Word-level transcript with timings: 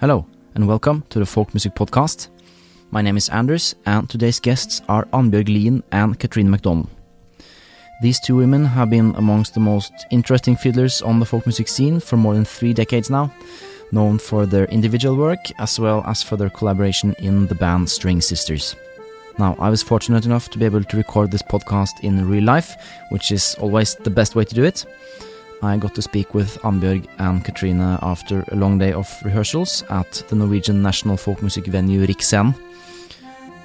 Hello, 0.00 0.24
and 0.54 0.68
welcome 0.68 1.02
to 1.10 1.18
the 1.18 1.26
Folk 1.26 1.52
Music 1.52 1.74
Podcast. 1.74 2.28
My 2.92 3.02
name 3.02 3.16
is 3.16 3.28
Anders, 3.30 3.74
and 3.84 4.08
today's 4.08 4.38
guests 4.38 4.80
are 4.88 5.08
Annbjørg 5.12 5.48
Lien 5.48 5.82
and 5.90 6.16
Catriona 6.20 6.50
MacDonald. 6.50 6.86
These 8.00 8.20
two 8.20 8.36
women 8.36 8.64
have 8.64 8.90
been 8.90 9.12
amongst 9.16 9.54
the 9.54 9.60
most 9.60 9.92
interesting 10.12 10.54
fiddlers 10.54 11.02
on 11.02 11.18
the 11.18 11.26
folk 11.26 11.46
music 11.46 11.66
scene 11.66 11.98
for 11.98 12.16
more 12.16 12.34
than 12.34 12.44
three 12.44 12.72
decades 12.72 13.10
now, 13.10 13.32
known 13.90 14.18
for 14.18 14.46
their 14.46 14.66
individual 14.66 15.16
work 15.16 15.40
as 15.58 15.80
well 15.80 16.04
as 16.06 16.22
for 16.22 16.36
their 16.36 16.50
collaboration 16.50 17.12
in 17.18 17.48
the 17.48 17.56
band 17.56 17.90
String 17.90 18.20
Sisters. 18.20 18.76
Now, 19.36 19.56
I 19.58 19.68
was 19.68 19.82
fortunate 19.82 20.26
enough 20.26 20.48
to 20.50 20.58
be 20.58 20.64
able 20.64 20.84
to 20.84 20.96
record 20.96 21.32
this 21.32 21.42
podcast 21.42 22.04
in 22.04 22.28
real 22.28 22.44
life, 22.44 22.76
which 23.08 23.32
is 23.32 23.56
always 23.56 23.96
the 23.96 24.10
best 24.10 24.36
way 24.36 24.44
to 24.44 24.54
do 24.54 24.62
it. 24.62 24.86
I 25.62 25.76
got 25.76 25.94
to 25.94 26.02
speak 26.02 26.34
with 26.34 26.56
Annbjørg 26.62 27.06
and 27.18 27.44
Catriona 27.44 27.98
after 28.02 28.44
a 28.52 28.54
long 28.54 28.78
day 28.78 28.92
of 28.92 29.08
rehearsals 29.24 29.82
at 29.90 30.22
the 30.28 30.36
Norwegian 30.36 30.82
national 30.82 31.16
folk 31.16 31.42
music 31.42 31.66
venue 31.66 32.06
Riksscenen. 32.06 32.54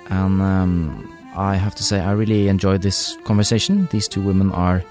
And 0.09 0.41
um, 0.41 1.17
I 1.35 1.55
have 1.55 1.75
to 1.75 1.83
say, 1.83 1.99
I 1.99 2.11
really 2.13 2.47
enjoyed 2.47 2.81
this 2.81 3.17
conversation. 3.25 3.87
These 3.91 4.07
two 4.07 4.21
women 4.21 4.51
are 4.51 4.83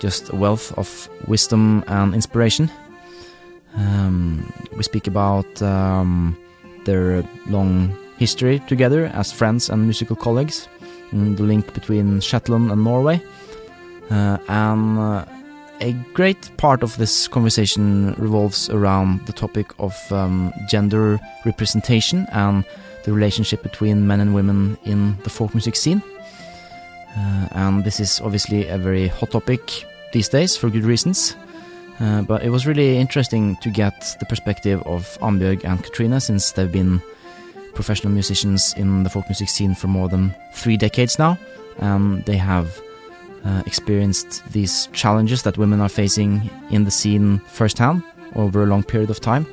just 0.00 0.32
a 0.32 0.36
wealth 0.36 0.72
of 0.78 1.08
wisdom 1.26 1.82
and 1.88 2.14
inspiration. 2.14 2.70
Um, 3.74 4.52
we 4.76 4.82
speak 4.82 5.06
about 5.06 5.62
um, 5.62 6.36
their 6.84 7.24
long 7.48 7.96
history 8.18 8.60
together 8.68 9.06
as 9.14 9.32
friends 9.32 9.68
and 9.68 9.82
musical 9.82 10.16
colleagues, 10.16 10.68
and 11.10 11.36
the 11.36 11.42
link 11.42 11.74
between 11.74 12.20
Shetland 12.20 12.70
and 12.70 12.84
Norway, 12.84 13.20
uh, 14.10 14.38
and 14.48 14.98
uh, 14.98 15.24
a 15.80 15.92
great 16.14 16.50
part 16.56 16.82
of 16.82 16.96
this 16.96 17.28
conversation 17.28 18.14
revolves 18.14 18.70
around 18.70 19.24
the 19.26 19.32
topic 19.32 19.72
of 19.78 19.94
um, 20.12 20.52
gender 20.68 21.20
representation 21.44 22.26
and 22.32 22.64
the 23.04 23.12
relationship 23.12 23.62
between 23.62 24.06
men 24.06 24.20
and 24.20 24.34
women 24.34 24.78
in 24.84 25.16
the 25.22 25.30
folk 25.30 25.54
music 25.54 25.76
scene. 25.76 26.02
Uh, 27.16 27.48
and 27.52 27.84
this 27.84 28.00
is 28.00 28.20
obviously 28.20 28.66
a 28.68 28.78
very 28.78 29.08
hot 29.08 29.30
topic 29.30 29.60
these 30.12 30.28
days 30.28 30.56
for 30.56 30.70
good 30.70 30.84
reasons. 30.84 31.36
Uh, 32.00 32.22
but 32.22 32.42
it 32.42 32.50
was 32.50 32.66
really 32.66 32.98
interesting 32.98 33.56
to 33.56 33.70
get 33.70 34.16
the 34.20 34.26
perspective 34.26 34.82
of 34.86 35.18
Annbjørg 35.20 35.64
and 35.64 35.82
Catriona 35.82 36.20
since 36.20 36.52
they've 36.52 36.70
been 36.70 37.00
professional 37.74 38.12
musicians 38.12 38.74
in 38.76 39.02
the 39.02 39.10
folk 39.10 39.26
music 39.28 39.48
scene 39.48 39.74
for 39.74 39.86
more 39.86 40.08
than 40.08 40.34
three 40.52 40.76
decades 40.76 41.18
now. 41.18 41.38
And 41.78 42.24
they 42.24 42.36
have 42.36 42.80
uh, 43.46 43.62
experienced 43.66 44.42
these 44.52 44.88
challenges 44.92 45.42
that 45.42 45.56
women 45.56 45.80
are 45.80 45.88
facing 45.88 46.50
in 46.70 46.84
the 46.84 46.90
scene 46.90 47.38
firsthand 47.46 48.02
over 48.34 48.62
a 48.62 48.66
long 48.66 48.82
period 48.82 49.10
of 49.10 49.20
time. 49.20 49.46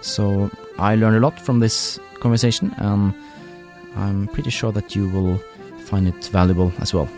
So 0.00 0.50
I 0.78 0.94
learned 0.94 1.16
a 1.16 1.20
lot 1.20 1.38
from 1.40 1.60
this 1.60 1.98
conversation, 2.20 2.72
and 2.78 3.14
I'm 3.96 4.28
pretty 4.28 4.50
sure 4.50 4.72
that 4.72 4.94
you 4.94 5.08
will 5.08 5.38
find 5.86 6.06
it 6.06 6.24
valuable 6.26 6.72
as 6.78 6.94
well. 6.94 7.08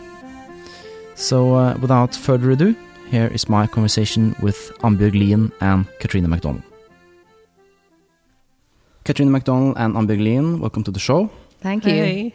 So, 1.14 1.54
uh, 1.54 1.76
without 1.80 2.14
further 2.14 2.50
ado, 2.50 2.74
here 3.10 3.30
is 3.32 3.48
my 3.48 3.66
conversation 3.66 4.34
with 4.42 4.72
Annbjørg 4.82 5.14
Lien 5.14 5.52
and 5.60 5.84
Catriona 6.00 6.28
MacDonald. 6.28 6.62
Catriona 9.04 9.30
MacDonald 9.30 9.76
and 9.76 9.96
Annbjørg 9.96 10.20
Lien, 10.20 10.60
welcome 10.60 10.82
to 10.82 10.90
the 10.90 11.00
show. 11.00 11.30
Thank 11.62 11.84
you. 11.86 11.92
Hey. 11.92 12.34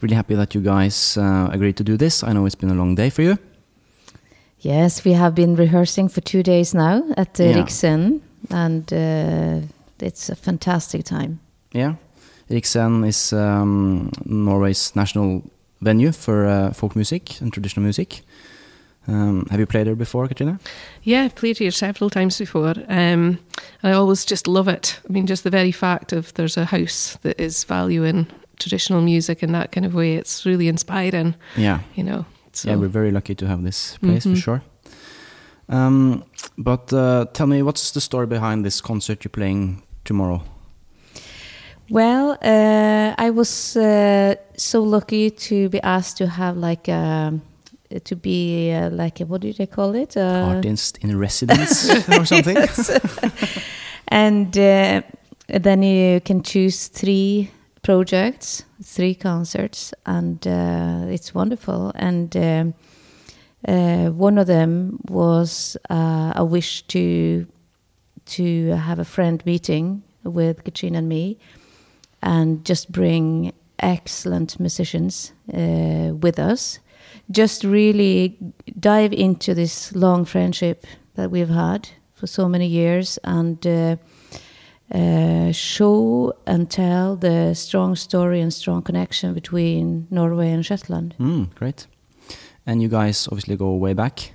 Really 0.00 0.14
happy 0.14 0.34
that 0.36 0.54
you 0.54 0.60
guys 0.60 1.16
uh, 1.16 1.48
agreed 1.52 1.76
to 1.76 1.84
do 1.84 1.96
this. 1.96 2.22
I 2.22 2.32
know 2.32 2.46
it's 2.46 2.54
been 2.54 2.70
a 2.70 2.74
long 2.74 2.94
day 2.94 3.10
for 3.10 3.22
you. 3.22 3.36
Yes, 4.60 5.04
we 5.04 5.12
have 5.12 5.34
been 5.34 5.56
rehearsing 5.56 6.08
for 6.08 6.20
two 6.20 6.42
days 6.42 6.74
now 6.74 7.02
at 7.16 7.34
the 7.34 7.44
Yeah. 7.48 7.56
Riksscenen, 7.56 8.20
and 8.50 8.92
uh, 8.92 9.60
it's 10.00 10.28
a 10.28 10.34
fantastic 10.36 11.04
time. 11.04 11.38
Yeah, 11.74 11.94
Riksscenen 12.50 13.04
is 13.06 13.32
um, 13.32 14.10
Norway's 14.24 14.92
national 14.94 15.42
venue 15.80 16.12
for 16.12 16.46
uh, 16.46 16.72
folk 16.72 16.94
music 16.96 17.40
and 17.40 17.52
traditional 17.52 17.82
music. 17.82 18.22
Um, 19.08 19.46
have 19.50 19.58
you 19.60 19.66
played 19.66 19.86
there 19.86 19.96
before, 19.96 20.28
Catriona? 20.28 20.58
Yeah, 21.02 21.24
I've 21.24 21.34
played 21.34 21.58
here 21.58 21.70
several 21.70 22.10
times 22.10 22.38
before. 22.38 22.74
Um, 22.88 23.38
I 23.82 23.92
always 23.92 24.24
just 24.24 24.46
love 24.46 24.68
it. 24.68 25.00
I 25.08 25.12
mean, 25.12 25.26
just 25.26 25.44
the 25.44 25.50
very 25.50 25.72
fact 25.72 26.12
of 26.12 26.32
there's 26.34 26.56
a 26.56 26.64
house 26.66 27.16
that 27.22 27.40
is 27.40 27.64
valuing 27.64 28.26
traditional 28.58 29.00
music 29.00 29.42
in 29.42 29.52
that 29.52 29.72
kind 29.72 29.86
of 29.86 29.94
way, 29.94 30.14
it's 30.16 30.44
really 30.46 30.68
inspiring, 30.68 31.34
Yeah, 31.56 31.80
you 31.94 32.04
know. 32.04 32.24
So, 32.52 32.70
yeah, 32.70 32.76
we're 32.76 32.88
very 32.92 33.10
lucky 33.10 33.34
to 33.34 33.46
have 33.46 33.62
this 33.62 33.96
place 33.98 34.26
Mhm. 34.26 34.34
for 34.34 34.40
sure. 34.40 34.62
Um, 35.68 36.24
but 36.56 36.92
uh, 36.92 37.26
tell 37.32 37.46
me, 37.46 37.62
what's 37.62 37.90
the 37.92 38.00
story 38.00 38.26
behind 38.26 38.64
this 38.64 38.80
concert 38.80 39.24
you're 39.24 39.30
playing 39.30 39.82
tomorrow? 40.04 40.42
Well, 41.90 42.36
uh, 42.42 43.14
I 43.26 43.30
was 43.30 43.76
uh, 43.76 44.34
so 44.56 44.82
lucky 44.82 45.30
to 45.30 45.68
be 45.68 45.80
asked 45.82 46.18
to 46.18 46.26
have 46.26 46.56
like 46.56 46.88
um 46.88 47.40
to 48.04 48.16
be 48.16 48.70
uh, 48.72 48.90
like 48.90 49.20
a, 49.22 49.24
what 49.24 49.40
do 49.40 49.52
they 49.52 49.66
call 49.66 49.94
it? 49.94 50.16
Uh, 50.16 50.54
Artist 50.54 50.98
in 51.00 51.18
residence 51.18 51.88
or 52.18 52.26
something? 52.26 52.56
and 54.08 54.56
uh, 54.58 55.00
then 55.46 55.82
you 55.82 56.20
can 56.20 56.42
choose 56.42 56.88
three 56.88 57.50
projects, 57.88 58.64
three 58.82 59.14
concerts, 59.14 59.94
and 60.04 60.46
uh, 60.46 61.06
it's 61.08 61.34
wonderful. 61.34 61.90
And 61.94 62.36
um, 62.36 62.74
uh, 63.66 64.10
one 64.10 64.36
of 64.36 64.46
them 64.46 65.00
was 65.08 65.74
uh, 65.88 66.34
a 66.36 66.44
wish 66.44 66.82
to 66.88 67.46
to 68.36 68.66
have 68.76 68.98
a 68.98 69.06
friend 69.06 69.42
meeting 69.46 70.02
with 70.22 70.64
Catriona 70.64 70.98
and 70.98 71.08
me, 71.08 71.38
and 72.20 72.62
just 72.62 72.92
bring 72.92 73.54
excellent 73.78 74.60
musicians 74.60 75.32
uh, 75.54 76.12
with 76.20 76.38
us. 76.38 76.80
Just 77.30 77.64
really 77.64 78.36
dive 78.78 79.14
into 79.14 79.54
this 79.54 79.94
long 79.94 80.26
friendship 80.26 80.84
that 81.14 81.30
we've 81.30 81.54
had 81.54 81.88
for 82.12 82.26
so 82.26 82.48
many 82.48 82.66
years 82.66 83.18
and 83.24 83.66
uh, 83.66 83.96
uh, 84.94 85.52
show 85.52 86.32
and 86.46 86.70
tell 86.70 87.16
the 87.16 87.54
strong 87.54 87.96
story 87.96 88.40
and 88.40 88.52
strong 88.52 88.82
connection 88.82 89.34
between 89.34 90.06
Norway 90.10 90.50
and 90.50 90.64
Shetland. 90.64 91.14
Mm, 91.18 91.54
great. 91.54 91.86
And 92.66 92.82
you 92.82 92.88
guys 92.88 93.26
obviously 93.28 93.56
go 93.56 93.74
way 93.74 93.94
back. 93.94 94.32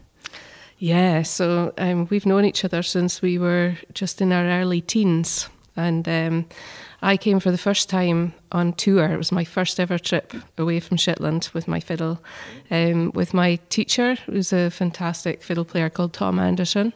yeah, 0.78 1.24
so 1.24 1.74
um, 1.78 2.08
we've 2.09 2.25
known 2.25 2.46
each 2.46 2.66
other 2.66 2.84
since 2.84 3.22
we 3.22 3.38
were 3.38 3.75
just 3.94 4.22
in 4.22 4.31
our 4.31 4.46
early 4.46 4.81
teens. 4.81 5.50
And 5.75 6.08
um, 6.08 6.46
I 7.02 7.18
came 7.18 7.40
for 7.40 7.52
the 7.52 7.58
first 7.58 7.90
time 7.90 8.34
on 8.52 8.74
tour. 8.74 9.06
It 9.06 9.18
was 9.18 9.31
my 9.31 9.44
first 9.44 9.80
ever 9.80 9.97
trip 9.97 10.34
away 10.58 10.80
from 10.80 10.97
Shetland 10.97 11.50
with 11.53 11.68
my 11.68 11.80
fiddle, 11.80 12.24
um, 12.69 13.12
with 13.16 13.34
my 13.34 13.59
teacher, 13.69 14.16
who's 14.25 14.53
a 14.53 14.69
fantastic 14.69 15.42
fiddle 15.42 15.66
player 15.66 15.90
called 15.90 16.13
Tom 16.13 16.40
Anderson. 16.40 16.94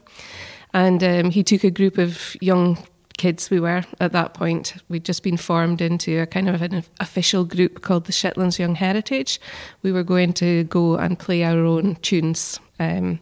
And 0.73 1.03
um, 1.03 1.31
he 1.31 1.43
took 1.43 1.63
a 1.63 1.71
group 1.71 1.97
of 1.97 2.35
young 2.39 2.77
kids, 3.17 3.49
we 3.49 3.59
were 3.59 3.83
at 3.99 4.11
that 4.13 4.33
point. 4.33 4.75
We'd 4.89 5.03
just 5.03 5.23
been 5.23 5.37
formed 5.37 5.81
into 5.81 6.21
a 6.21 6.25
kind 6.25 6.47
of 6.47 6.61
an 6.61 6.83
official 6.99 7.43
group 7.43 7.81
called 7.81 8.05
the 8.05 8.11
Shetlands 8.11 8.59
Young 8.59 8.75
Heritage. 8.75 9.39
We 9.81 9.91
were 9.91 10.03
going 10.03 10.33
to 10.33 10.63
go 10.65 10.95
and 10.95 11.19
play 11.19 11.43
our 11.43 11.59
own 11.65 11.95
tunes 11.95 12.59
um, 12.79 13.19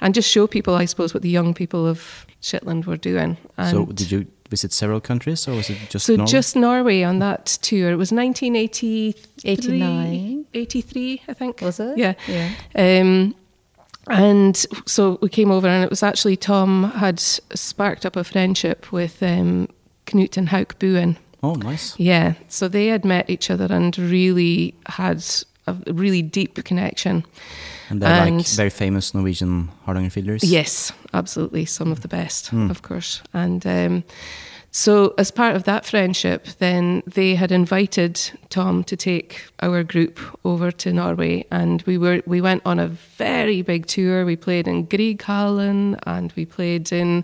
and 0.00 0.14
just 0.14 0.30
show 0.30 0.46
people, 0.46 0.74
I 0.74 0.86
suppose, 0.86 1.14
what 1.14 1.22
the 1.22 1.28
young 1.28 1.54
people 1.54 1.86
of 1.86 2.26
Shetland 2.40 2.86
were 2.86 2.96
doing. 2.96 3.36
And 3.56 3.70
so 3.70 3.86
did 3.86 4.10
you 4.10 4.26
visit 4.50 4.72
several 4.72 5.00
countries 5.00 5.48
or 5.48 5.54
was 5.54 5.70
it 5.70 5.78
just 5.88 6.06
so 6.06 6.16
Norway? 6.16 6.30
just 6.30 6.56
Norway 6.56 7.02
on 7.02 7.18
that 7.18 7.46
tour. 7.62 7.90
It 7.90 7.96
was 7.96 8.12
1983, 8.12 9.50
89. 9.50 10.46
83, 10.54 11.22
I 11.28 11.34
think. 11.34 11.60
Was 11.60 11.80
it? 11.80 11.98
Yeah. 11.98 12.14
Yeah. 12.28 12.50
Um, 12.74 13.34
and 14.08 14.56
so 14.86 15.18
we 15.22 15.28
came 15.28 15.50
over, 15.50 15.66
and 15.68 15.84
it 15.84 15.90
was 15.90 16.02
actually 16.02 16.36
Tom 16.36 16.90
had 16.96 17.20
sparked 17.20 18.04
up 18.06 18.16
a 18.16 18.24
friendship 18.24 18.92
with 18.92 19.22
um, 19.22 19.68
Knut 20.06 20.36
and 20.36 20.48
Hauk 20.48 20.78
Buen. 20.78 21.16
Oh, 21.42 21.54
nice. 21.54 21.98
Yeah, 21.98 22.34
so 22.48 22.68
they 22.68 22.86
had 22.86 23.04
met 23.04 23.28
each 23.28 23.50
other 23.50 23.66
and 23.70 23.96
really 23.98 24.74
had 24.86 25.22
a 25.66 25.74
really 25.92 26.22
deep 26.22 26.62
connection. 26.64 27.24
And 27.90 28.00
they're 28.00 28.30
like 28.30 28.46
very 28.48 28.70
famous 28.70 29.12
Norwegian 29.14 29.68
Hardanger 29.86 30.10
fiddlers. 30.10 30.42
Yes, 30.44 30.92
absolutely, 31.12 31.66
some 31.66 31.92
of 31.92 32.00
the 32.00 32.08
best, 32.08 32.48
Hmm. 32.48 32.70
of 32.70 32.80
course. 32.82 33.22
And 33.34 33.66
um, 33.66 34.04
so, 34.76 35.14
as 35.18 35.30
part 35.30 35.54
of 35.54 35.62
that 35.64 35.86
friendship, 35.86 36.46
then 36.58 37.04
they 37.06 37.36
had 37.36 37.52
invited 37.52 38.20
Tom 38.48 38.82
to 38.84 38.96
take 38.96 39.46
our 39.60 39.84
group 39.84 40.18
over 40.44 40.72
to 40.72 40.92
Norway, 40.92 41.44
and 41.52 41.80
we 41.82 41.96
were 41.96 42.22
we 42.26 42.40
went 42.40 42.60
on 42.66 42.80
a 42.80 42.88
very 42.88 43.62
big 43.62 43.86
tour. 43.86 44.24
We 44.26 44.34
played 44.34 44.66
in 44.66 44.88
Grieghallen, 44.88 46.00
and 46.08 46.32
we 46.34 46.44
played 46.44 46.90
in 46.90 47.22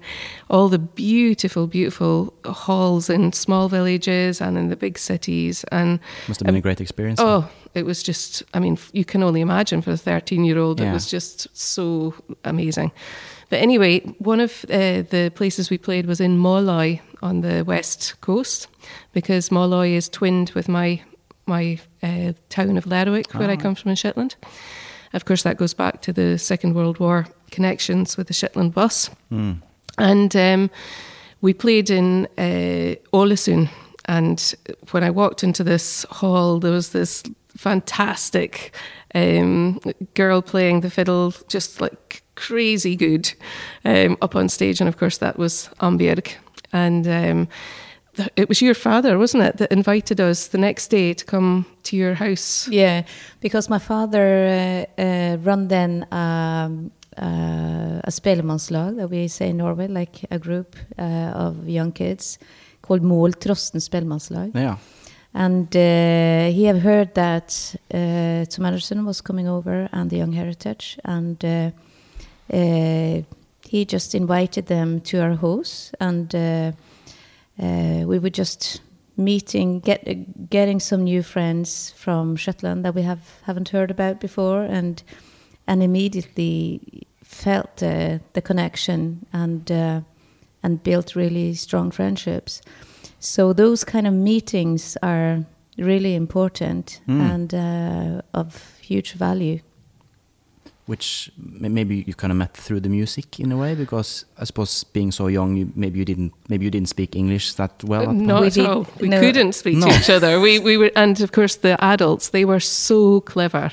all 0.48 0.68
the 0.68 0.78
beautiful, 0.78 1.66
beautiful 1.66 2.32
halls 2.44 3.10
in 3.10 3.32
small 3.32 3.68
villages 3.68 4.40
and 4.40 4.56
in 4.56 4.68
the 4.68 4.76
big 4.76 4.96
cities. 4.96 5.64
And 5.72 5.98
Must 6.28 6.38
have 6.38 6.46
been 6.46 6.54
a 6.54 6.60
great 6.60 6.80
experience. 6.80 7.18
Oh, 7.20 7.50
it 7.74 7.84
was 7.84 8.00
just, 8.00 8.44
I 8.54 8.60
mean, 8.60 8.78
you 8.92 9.04
can 9.04 9.24
only 9.24 9.40
imagine 9.40 9.82
for 9.82 9.90
a 9.90 9.96
13 9.96 10.44
year 10.44 10.58
old, 10.60 10.78
Yeah. 10.78 10.90
it 10.90 10.92
was 10.92 11.10
just 11.10 11.48
so 11.56 12.14
amazing. 12.44 12.92
But 13.50 13.60
anyway, 13.60 14.00
one 14.18 14.40
of 14.40 14.64
uh, 14.70 15.02
the 15.02 15.32
places 15.34 15.70
we 15.70 15.78
played 15.78 16.06
was 16.06 16.20
in 16.20 16.38
Måløy 16.38 17.00
on 17.20 17.42
the 17.42 17.64
west 17.64 18.14
coast 18.20 18.68
because 19.12 19.50
Måløy 19.50 19.96
is 19.96 20.08
twinned 20.08 20.50
with 20.54 20.68
my 20.68 21.02
my 21.46 21.80
uh, 22.02 22.32
town 22.48 22.78
of 22.78 22.86
Lerwick, 22.86 23.34
where 23.34 23.50
I 23.50 23.56
come 23.56 23.74
from 23.74 23.90
in 23.90 23.96
Shetland. 23.96 24.36
Of 25.12 25.24
course, 25.24 25.42
that 25.42 25.56
goes 25.56 25.74
back 25.74 26.00
to 26.02 26.12
the 26.12 26.38
Second 26.38 26.74
World 26.74 27.00
War 27.00 27.26
connections 27.50 28.16
with 28.16 28.28
the 28.28 28.34
Shetland 28.34 28.72
bus. 28.72 29.10
And 29.98 30.36
um, 30.36 30.70
we 31.40 31.52
played 31.52 31.90
in 31.90 32.28
uh. 32.38 32.94
And 34.06 34.54
when 34.92 35.04
I 35.04 35.10
walked 35.10 35.42
into 35.44 35.64
this 35.64 36.06
hall, 36.10 36.60
there 36.60 36.72
was 36.72 36.90
this 36.90 37.22
fantastic 37.56 38.72
um, 39.14 39.80
girl 40.14 40.40
playing 40.42 40.80
the 40.80 40.90
fiddle, 40.90 41.34
just 41.48 41.80
like 41.80 42.22
crazy 42.46 42.96
good, 42.96 43.34
um, 43.84 44.16
up 44.22 44.34
on 44.34 44.48
stage. 44.48 44.80
And 44.80 44.88
of 44.88 44.96
course, 44.96 45.18
that 45.18 45.38
was 45.38 45.70
Annbjørg. 45.78 46.28
And 46.72 47.06
um, 47.06 47.48
th- 48.16 48.32
it 48.36 48.48
was 48.48 48.62
your 48.62 48.74
father, 48.74 49.18
wasn't 49.18 49.44
it, 49.44 49.56
that 49.56 49.72
invited 49.72 50.20
us 50.20 50.48
the 50.48 50.58
next 50.58 50.90
day 50.90 51.14
to 51.14 51.24
come 51.24 51.64
to 51.82 51.96
your 51.96 52.14
house? 52.14 52.68
Yeah, 52.70 53.02
because 53.40 53.68
my 53.68 53.78
father 53.78 54.86
uh, 54.98 55.02
uh, 55.02 55.36
run 55.44 55.68
then 55.68 56.06
um, 56.12 56.90
uh, 57.18 58.00
a 58.04 58.10
spellemannslag 58.10 58.96
that 58.96 59.10
we 59.10 59.28
say 59.28 59.48
in 59.48 59.56
Norway, 59.56 59.88
like 59.88 60.24
a 60.30 60.38
group 60.38 60.76
uh, 60.98 61.46
of 61.46 61.68
young 61.68 61.92
kids 61.92 62.38
called 62.82 63.02
Mål 63.02 63.34
Trosten 63.34 63.80
Spellemannslag. 63.80 64.54
Yeah. 64.54 64.76
And 65.32 65.76
uh, 65.76 66.52
he 66.52 66.64
have 66.64 66.80
heard 66.80 67.14
that 67.14 67.76
uh, 67.94 68.44
Tom 68.46 68.66
Anderson 68.66 69.04
was 69.04 69.20
coming 69.20 69.48
over 69.48 69.88
and 69.92 70.10
the 70.10 70.16
Young 70.16 70.32
Heritage, 70.32 70.98
and 71.04 71.44
uh, 71.44 71.70
uh, 72.52 73.22
he 73.68 73.84
just 73.84 74.14
invited 74.14 74.66
them 74.66 75.00
to 75.00 75.20
our 75.22 75.36
house, 75.36 75.92
and 76.00 76.34
uh, 76.34 76.72
uh, 77.62 78.04
we 78.06 78.18
were 78.18 78.30
just 78.30 78.80
meeting, 79.16 79.80
get 79.80 80.50
getting 80.50 80.80
some 80.80 81.04
new 81.04 81.22
friends 81.22 81.92
from 81.96 82.36
Shetland 82.36 82.84
that 82.84 82.94
we 82.94 83.02
have 83.02 83.20
haven't 83.42 83.68
heard 83.68 83.90
about 83.90 84.20
before, 84.20 84.62
and 84.62 85.02
and 85.66 85.82
immediately 85.82 86.80
felt 87.24 87.82
uh, 87.82 88.18
the 88.32 88.42
connection 88.42 89.26
and 89.32 89.70
uh, 89.70 90.00
and 90.62 90.82
built 90.82 91.14
really 91.16 91.54
strong 91.54 91.92
friendships. 91.92 92.62
So 93.18 93.52
those 93.52 93.84
kind 93.84 94.06
of 94.06 94.14
meetings 94.14 94.96
are 95.02 95.44
really 95.78 96.14
important 96.14 97.00
Mm. 97.06 97.20
and 97.20 97.54
uh, 97.54 98.22
of 98.32 98.80
huge 98.82 99.12
value. 99.18 99.58
Which 100.86 101.30
maybe 101.38 102.04
you 102.06 102.14
kind 102.14 102.32
of 102.32 102.36
met 102.38 102.54
through 102.56 102.80
the 102.80 102.88
music 102.88 103.38
in 103.38 103.52
a 103.52 103.56
way, 103.56 103.74
because 103.76 104.24
I 104.38 104.44
suppose 104.44 104.82
being 104.92 105.12
so 105.12 105.28
young, 105.28 105.56
you, 105.56 105.70
maybe 105.76 105.98
you 106.00 106.04
didn't 106.04 106.32
maybe 106.48 106.64
you 106.64 106.70
didn't 106.70 106.88
speak 106.88 107.14
English 107.14 107.54
that 107.54 107.84
well. 107.84 108.02
at 108.02 108.08
the 108.08 108.14
Not 108.14 108.40
We 108.40 108.46
at 108.48 108.52
did- 108.54 108.66
all. 108.66 108.86
We 109.00 109.08
no. 109.08 109.20
couldn't 109.20 109.52
speak 109.54 109.76
No. 109.76 109.86
to 109.88 109.94
each 109.98 110.10
other. 110.10 110.40
We 110.40 110.58
we 110.58 110.76
were, 110.76 110.90
and 110.96 111.20
of 111.20 111.30
course 111.30 111.54
the 111.56 111.76
adults. 111.84 112.30
They 112.30 112.44
were 112.44 112.60
so 112.60 113.20
clever. 113.20 113.70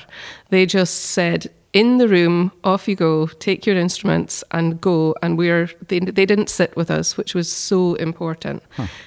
They 0.50 0.64
just 0.66 0.94
said, 0.94 1.50
"In 1.72 1.98
the 1.98 2.06
room, 2.06 2.50
off 2.62 2.86
you 2.88 2.94
go. 2.96 3.26
Take 3.40 3.66
your 3.66 3.76
instruments 3.80 4.44
and 4.50 4.80
go." 4.80 5.14
And 5.20 5.36
we're 5.38 5.68
they 5.88 5.98
they 6.00 6.26
didn't 6.26 6.48
sit 6.50 6.76
with 6.76 6.90
us, 6.90 7.16
which 7.16 7.34
was 7.34 7.50
so 7.50 7.94
important. 7.94 8.62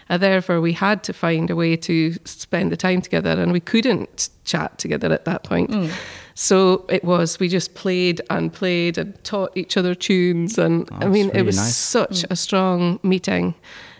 And 0.09 0.21
therefore, 0.21 0.59
we 0.59 0.74
had 0.74 1.01
to 1.03 1.13
find 1.13 1.50
a 1.50 1.56
way 1.56 1.77
to 1.77 2.13
spend 2.25 2.71
the 2.71 2.77
time 2.77 3.01
together, 3.01 3.42
and 3.42 3.53
we 3.53 3.62
couldn't 3.62 4.30
chat 4.44 4.77
together 4.77 5.13
at 5.13 5.24
that 5.25 5.44
point. 5.44 5.69
Mm. 5.71 5.89
So 6.33 6.85
it 6.89 7.03
was 7.03 7.39
we 7.39 7.47
just 7.47 7.73
played 7.75 8.21
and 8.29 8.51
played 8.53 8.97
and 8.97 9.21
taught 9.23 9.55
each 9.55 9.77
other 9.77 9.95
tunes, 9.95 10.57
and 10.57 10.87
I 10.91 10.99
That's 10.99 11.11
mean 11.11 11.31
it 11.33 11.43
was 11.43 11.57
nice. 11.57 11.75
such 11.75 12.25
a 12.29 12.35
strong 12.35 12.99
meeting. 13.03 13.55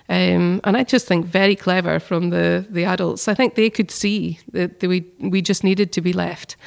Um, 0.10 0.60
and 0.66 0.76
I 0.76 0.84
just 0.84 1.08
think 1.08 1.26
very 1.26 1.56
clever 1.56 1.98
from 2.00 2.32
the, 2.32 2.66
the 2.70 2.84
adults. 2.84 3.30
I 3.30 3.34
think 3.34 3.56
they 3.56 3.70
could 3.70 3.90
see 3.90 4.40
that, 4.52 4.82
that 4.82 4.90
we 4.90 5.06
we 5.20 5.42
just 5.42 5.64
needed 5.64 5.92
to 5.94 6.02
be 6.02 6.12
left. 6.14 6.58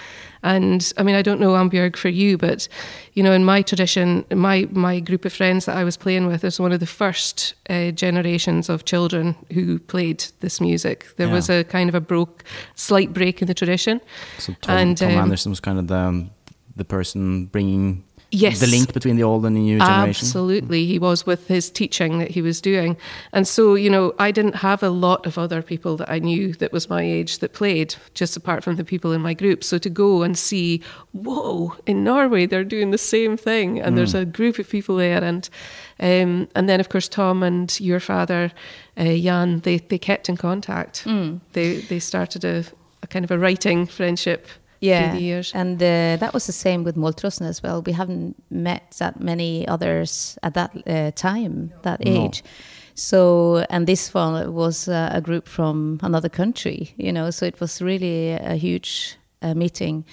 And 0.44 0.92
I 0.98 1.02
mean, 1.02 1.14
I 1.14 1.22
don't 1.22 1.40
know 1.40 1.54
Annbjørg 1.54 1.96
for 1.96 2.10
you, 2.10 2.36
but 2.36 2.68
you 3.14 3.22
know, 3.22 3.32
in 3.32 3.44
my 3.44 3.62
tradition, 3.62 4.24
my 4.30 4.68
my 4.70 5.00
group 5.00 5.24
of 5.24 5.32
friends 5.32 5.64
that 5.64 5.76
I 5.76 5.84
was 5.84 5.96
playing 5.96 6.26
with 6.26 6.44
is 6.44 6.60
one 6.60 6.74
of 6.74 6.80
the 6.80 6.86
first 6.86 7.54
uh, 7.70 7.90
generations 7.92 8.68
of 8.68 8.84
children 8.84 9.34
who 9.54 9.78
played 9.78 10.18
this 10.40 10.60
music. 10.60 11.06
There 11.16 11.30
was 11.30 11.48
a 11.48 11.64
kind 11.64 11.88
of 11.88 11.94
a 11.94 12.00
broke, 12.00 12.44
slight 12.74 13.12
break 13.12 13.40
in 13.40 13.46
the 13.46 13.54
tradition. 13.54 14.00
So 14.38 14.52
Tom, 14.60 14.76
And, 14.76 14.98
Tom 14.98 15.12
um, 15.12 15.18
Anderson 15.18 15.50
was 15.50 15.60
kind 15.60 15.78
of 15.78 15.86
the 15.86 16.26
the 16.76 16.84
person 16.84 17.46
bringing 17.46 18.04
Yes. 18.34 18.60
the 18.60 18.66
link 18.66 18.92
between 18.92 19.16
the 19.16 19.22
old 19.22 19.46
and 19.46 19.54
the 19.56 19.60
new 19.60 19.78
generation. 19.78 20.26
Absolutely, 20.26 20.86
he 20.86 20.98
was 20.98 21.24
with 21.24 21.46
his 21.48 21.70
teaching 21.70 22.18
that 22.18 22.30
he 22.30 22.42
was 22.42 22.60
doing, 22.60 22.96
and 23.32 23.46
so 23.46 23.74
you 23.74 23.88
know, 23.88 24.14
I 24.18 24.30
didn't 24.30 24.56
have 24.56 24.82
a 24.82 24.90
lot 24.90 25.26
of 25.26 25.38
other 25.38 25.62
people 25.62 25.96
that 25.98 26.10
I 26.10 26.18
knew 26.18 26.52
that 26.54 26.72
was 26.72 26.90
my 26.90 27.02
age 27.02 27.38
that 27.38 27.52
played, 27.52 27.94
just 28.14 28.36
apart 28.36 28.64
from 28.64 28.76
the 28.76 28.84
people 28.84 29.12
in 29.12 29.20
my 29.20 29.34
group. 29.34 29.62
So 29.62 29.78
to 29.78 29.90
go 29.90 30.22
and 30.22 30.36
see, 30.36 30.82
whoa, 31.12 31.74
in 31.86 32.02
Norway 32.04 32.46
they're 32.46 32.64
doing 32.64 32.90
the 32.90 32.98
same 32.98 33.36
thing, 33.36 33.80
and 33.80 33.96
there's 33.96 34.14
a 34.14 34.24
group 34.24 34.58
of 34.58 34.68
people 34.68 34.96
there, 34.96 35.22
and 35.22 35.48
um, 36.00 36.48
and 36.54 36.68
then 36.68 36.80
of 36.80 36.88
course 36.88 37.08
Tom 37.08 37.42
and 37.42 37.78
your 37.80 38.00
father, 38.00 38.52
uh, 38.96 39.04
Jan, 39.04 39.60
they 39.60 39.78
they 39.78 39.98
kept 39.98 40.28
in 40.28 40.36
contact. 40.36 41.04
They 41.52 41.76
they 41.76 42.00
started 42.00 42.44
a, 42.44 42.64
a 43.02 43.06
kind 43.06 43.24
of 43.24 43.30
a 43.30 43.38
writing 43.38 43.86
friendship 43.86 44.48
Yeah, 44.86 45.10
through 45.10 45.18
the 45.18 45.24
years. 45.24 45.52
and 45.54 45.82
uh, 45.82 46.16
that 46.20 46.32
was 46.32 46.44
the 46.46 46.52
same 46.52 46.84
with 46.84 46.96
Moltrosen 46.96 47.46
as 47.48 47.62
well. 47.62 47.82
We 47.86 47.92
haven't 47.92 48.34
met 48.50 48.82
that 48.98 49.20
many 49.20 49.66
others 49.68 50.38
at 50.42 50.54
that 50.54 50.70
uh, 50.86 51.10
time, 51.14 51.70
that 51.82 52.00
No. 52.04 52.24
age. 52.26 52.42
So, 52.94 53.64
and 53.70 53.86
this 53.86 54.14
one 54.14 54.52
was 54.54 54.88
uh, 54.88 55.08
a 55.12 55.20
group 55.20 55.48
from 55.48 55.98
another 56.02 56.28
country, 56.28 56.94
you 56.96 57.12
know. 57.12 57.30
So 57.30 57.46
it 57.46 57.60
was 57.60 57.80
really 57.82 58.32
a 58.32 58.54
huge 58.54 59.16
uh, 59.42 59.54
meeting, 59.54 60.04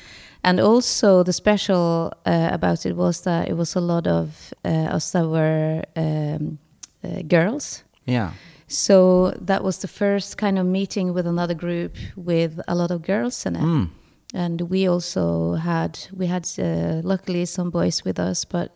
and 0.43 0.59
also 0.59 1.23
the 1.23 1.31
special 1.33 2.11
uh, 2.25 2.49
about 2.51 2.85
it 2.85 2.95
was 2.95 3.21
that 3.21 3.47
it 3.49 3.53
was 3.55 3.75
a 3.75 3.79
lot 3.81 4.07
of 4.07 4.53
uh, 4.65 4.95
us 4.95 5.11
that 5.11 5.27
were 5.27 5.83
um, 5.95 6.57
uh, 7.03 7.21
girls. 7.27 7.83
Yeah. 8.07 8.31
So 8.67 9.33
that 9.47 9.63
was 9.63 9.77
the 9.77 9.87
first 9.87 10.37
kind 10.37 10.57
of 10.57 10.65
meeting 10.65 11.13
with 11.13 11.27
another 11.27 11.53
group 11.55 11.95
with 12.15 12.59
a 12.67 12.73
lot 12.73 12.89
of 12.91 13.01
girls 13.01 13.45
in 13.45 13.55
it 13.55 13.61
Mm. 13.61 13.89
And 14.33 14.61
we 14.61 14.87
also 14.87 15.55
had 15.55 15.99
we 16.13 16.27
had 16.27 16.47
uh, 16.59 17.01
luckily 17.03 17.45
some 17.45 17.69
boys 17.69 18.03
with 18.03 18.19
us 18.19 18.45
but 18.45 18.75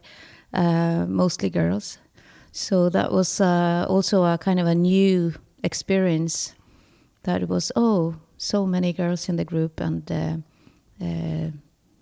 uh, 0.54 1.06
mostly 1.08 1.50
girls 1.50 1.98
so 2.52 2.90
that 2.90 3.12
was 3.12 3.42
uh, 3.42 3.86
also 3.90 4.24
a 4.24 4.38
kind 4.38 4.60
of 4.60 4.68
a 4.68 4.76
new 4.76 5.34
experience 5.64 6.56
that 7.24 7.48
was 7.48 7.72
oh 7.76 8.16
so 8.38 8.66
many 8.66 8.94
girls 8.94 9.30
in 9.30 9.36
the 9.36 9.46
group 9.46 9.80
and 9.80 10.12
uh, 10.12 10.38
uh, 11.02 11.50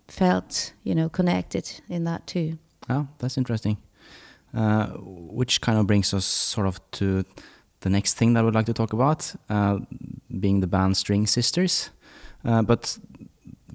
felt 0.07 0.73
you 0.83 0.95
know 0.95 1.09
connected 1.09 1.81
in 1.89 2.03
that 2.03 2.25
too 2.27 2.57
Oh, 2.89 3.07
that's 3.19 3.37
interesting. 3.37 3.77
Uh, 4.53 4.87
which 4.97 5.61
kind 5.61 5.79
of 5.79 5.87
brings 5.87 6.13
us 6.13 6.25
sort 6.25 6.67
of 6.67 6.79
to 6.91 7.23
the 7.81 7.89
next 7.89 8.13
thing 8.13 8.33
that 8.33 8.41
I 8.41 8.43
would 8.43 8.55
like 8.55 8.67
to 8.67 8.73
talk 8.73 8.93
about, 8.93 9.33
being 10.39 10.59
the 10.59 10.67
band 10.67 10.95
String 10.95 11.27
Sisters. 11.27 11.89
But 12.43 12.97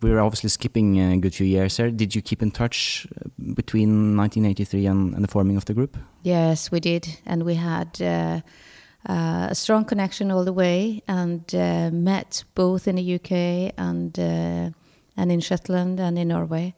we're 0.02 0.20
obviously 0.20 0.48
skipping 0.48 0.98
a 1.00 1.16
good 1.16 1.34
few 1.34 1.46
years 1.46 1.76
here. 1.76 1.90
Did 1.90 2.14
you 2.14 2.22
keep 2.22 2.42
in 2.42 2.50
touch 2.50 3.06
uh, 3.16 3.28
between 3.54 4.16
1983 4.16 4.86
and, 4.86 5.14
and 5.14 5.24
the 5.24 5.28
forming 5.28 5.56
of 5.56 5.64
the 5.64 5.74
group? 5.74 5.96
Yes, 6.22 6.70
we 6.70 6.80
did, 6.80 7.18
and 7.26 7.44
we 7.44 7.54
had 7.54 8.00
uh, 8.00 8.40
uh, 9.08 9.48
a 9.50 9.54
strong 9.54 9.84
connection 9.84 10.30
all 10.30 10.44
the 10.44 10.52
way, 10.52 11.02
and 11.08 11.54
uh, 11.54 11.90
met 11.92 12.44
both 12.54 12.88
in 12.88 12.96
the 12.96 13.14
UK 13.14 13.72
and 13.76 14.18
uh, 14.18 14.70
and 15.16 15.32
in 15.32 15.40
Shetland 15.40 16.00
and 16.00 16.18
in 16.18 16.28
Norway, 16.28 16.74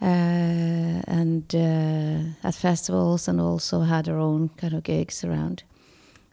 uh, 0.00 0.04
and 0.04 1.54
uh, 1.54 2.46
at 2.48 2.54
festivals, 2.54 3.28
and 3.28 3.40
also 3.40 3.80
had 3.80 4.08
our 4.08 4.18
own 4.18 4.50
kind 4.56 4.74
of 4.74 4.82
gigs 4.82 5.24
around. 5.24 5.62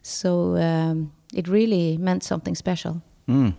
So 0.02 0.56
um, 0.56 1.12
it 1.34 1.48
really 1.48 1.96
meant 1.98 2.22
something 2.22 2.54
special. 2.54 3.02
Mm. 3.28 3.54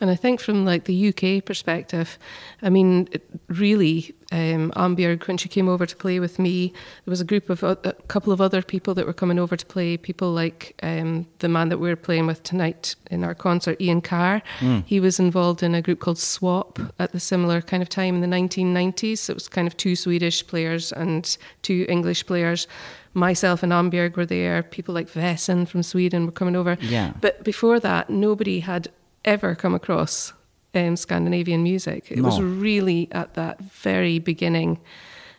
And 0.00 0.10
I 0.10 0.14
think 0.14 0.40
from 0.40 0.64
like 0.64 0.84
the 0.84 1.08
UK 1.08 1.44
perspective, 1.44 2.18
I 2.62 2.68
mean, 2.68 3.08
it 3.12 3.28
really, 3.48 4.14
um, 4.30 4.72
when 4.76 5.36
she 5.38 5.48
came 5.48 5.68
over 5.68 5.86
to 5.86 5.96
play 5.96 6.20
with 6.20 6.38
me, 6.38 6.68
there 7.04 7.10
was 7.10 7.20
a 7.20 7.24
group 7.24 7.48
of 7.48 7.62
a 7.62 7.94
couple 8.08 8.32
of 8.32 8.40
other 8.40 8.60
people 8.60 8.94
that 8.94 9.06
were 9.06 9.14
coming 9.14 9.38
over 9.38 9.56
to 9.56 9.64
play. 9.64 9.96
People 9.96 10.32
like 10.32 10.78
um, 10.82 11.26
the 11.38 11.48
man 11.48 11.70
that 11.70 11.78
we're 11.78 11.96
playing 11.96 12.26
with 12.26 12.42
tonight 12.42 12.94
in 13.10 13.24
our 13.24 13.34
concert, 13.34 13.80
Ian 13.80 14.00
Carr. 14.02 14.42
He 14.84 15.00
was 15.00 15.18
involved 15.18 15.62
in 15.62 15.74
a 15.74 15.80
group 15.80 16.00
called 16.00 16.18
Swap 16.18 16.78
at 16.98 17.12
the 17.12 17.20
similar 17.20 17.62
kind 17.62 17.82
of 17.82 17.88
time 17.88 18.16
in 18.16 18.20
the 18.20 18.36
1990s. 18.36 19.30
It 19.30 19.34
was 19.34 19.48
kind 19.48 19.66
of 19.66 19.76
two 19.76 19.96
Swedish 19.96 20.46
players 20.46 20.92
and 20.92 21.36
two 21.62 21.86
English 21.88 22.26
players. 22.26 22.66
Myself 23.14 23.62
and 23.62 23.72
Annbjørg 23.72 24.14
were 24.16 24.26
there. 24.26 24.62
People 24.62 24.92
like 24.92 25.08
Väsen 25.08 25.66
from 25.66 25.82
Sweden 25.82 26.26
were 26.26 26.32
coming 26.32 26.54
over. 26.54 26.76
Yeah. 26.82 27.12
But 27.22 27.44
before 27.44 27.80
that, 27.80 28.10
nobody 28.10 28.60
had 28.60 28.88
ever 29.26 29.54
come 29.54 29.74
across 29.74 30.32
um, 30.74 30.96
Scandinavian 30.96 31.62
music. 31.62 32.10
It 32.10 32.20
was 32.20 32.40
really 32.40 33.08
at 33.12 33.34
that 33.34 33.60
very 33.60 34.18
beginning 34.18 34.78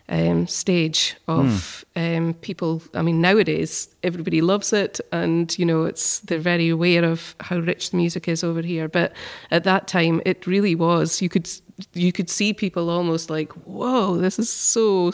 um, 0.09 0.47
stage 0.47 1.15
of 1.27 1.85
um, 1.95 2.33
people. 2.35 2.81
I 2.93 3.01
mean, 3.01 3.21
nowadays 3.21 3.89
everybody 4.03 4.41
loves 4.41 4.73
it, 4.73 4.99
and 5.11 5.57
you 5.59 5.65
know, 5.65 5.83
it's 5.83 6.19
they're 6.19 6.39
very 6.39 6.69
aware 6.69 7.03
of 7.03 7.35
how 7.41 7.59
rich 7.59 7.91
the 7.91 7.97
music 7.97 8.27
is 8.27 8.43
over 8.43 8.61
here. 8.61 8.87
But 8.87 9.13
at 9.51 9.63
that 9.65 9.87
time, 9.87 10.21
it 10.25 10.47
really 10.47 10.75
was. 10.75 11.21
You 11.21 11.29
could 11.29 11.49
you 11.93 12.11
could 12.11 12.29
see 12.29 12.53
people 12.53 12.89
almost 12.89 13.29
like, 13.29 13.51
"Whoa, 13.65 14.17
this 14.17 14.39
is 14.39 14.49
so 14.49 15.11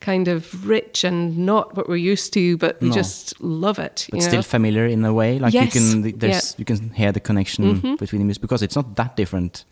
kind 0.00 0.28
of 0.28 0.66
rich 0.68 1.04
and 1.04 1.36
not 1.38 1.74
what 1.76 1.88
we're 1.88 1.96
used 2.12 2.32
to," 2.34 2.56
but 2.56 2.80
we 2.80 2.88
No. 2.88 2.94
just 2.94 3.34
love 3.40 3.78
it. 3.78 4.06
but 4.10 4.18
you 4.18 4.22
know? 4.22 4.28
still 4.28 4.42
familiar 4.42 4.86
in 4.86 5.04
a 5.04 5.12
way. 5.12 5.38
Like 5.40 5.52
Yes, 5.54 5.74
you 5.74 5.80
can, 5.80 6.18
there's, 6.18 6.50
yeah. 6.52 6.58
You 6.58 6.64
can 6.64 6.90
hear 6.90 7.12
the 7.12 7.20
connection 7.20 7.96
between 7.98 8.20
the 8.20 8.24
music 8.26 8.42
because 8.42 8.62
it's 8.62 8.76
not 8.76 8.94
that 8.96 9.16
different. 9.16 9.64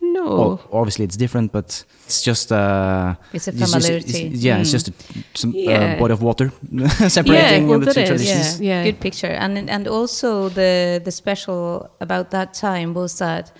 no. 0.00 0.24
Well, 0.38 0.60
obviously 0.72 1.04
it's 1.04 1.16
different, 1.16 1.52
but 1.52 1.84
it's 2.06 2.22
just 2.22 2.50
uh, 2.52 3.14
It's 3.32 3.48
a 3.48 3.52
just- 3.52 3.72
familiarity. 3.72 4.26
it's- 4.26 4.42
yeah, 4.42 4.58
it's 4.60 4.70
Mm. 4.70 4.72
just 4.72 4.88
a, 4.88 4.92
some 5.34 5.52
Yeah. 5.54 5.94
uh, 5.96 5.98
body 6.00 6.12
of 6.12 6.22
water 6.22 6.50
separating 7.08 7.68
well, 7.68 7.78
the 7.80 7.86
that 7.86 7.94
two 7.94 8.00
is, 8.02 8.08
traditions. 8.08 8.60
Yeah. 8.60 8.84
good 8.84 9.00
picture. 9.00 9.32
And 9.44 9.68
and 9.70 9.86
also 9.88 10.48
the 10.48 11.00
the 11.04 11.10
special 11.10 11.90
about 12.00 12.30
that 12.30 12.54
time 12.54 12.94
was 12.94 13.18
that 13.18 13.52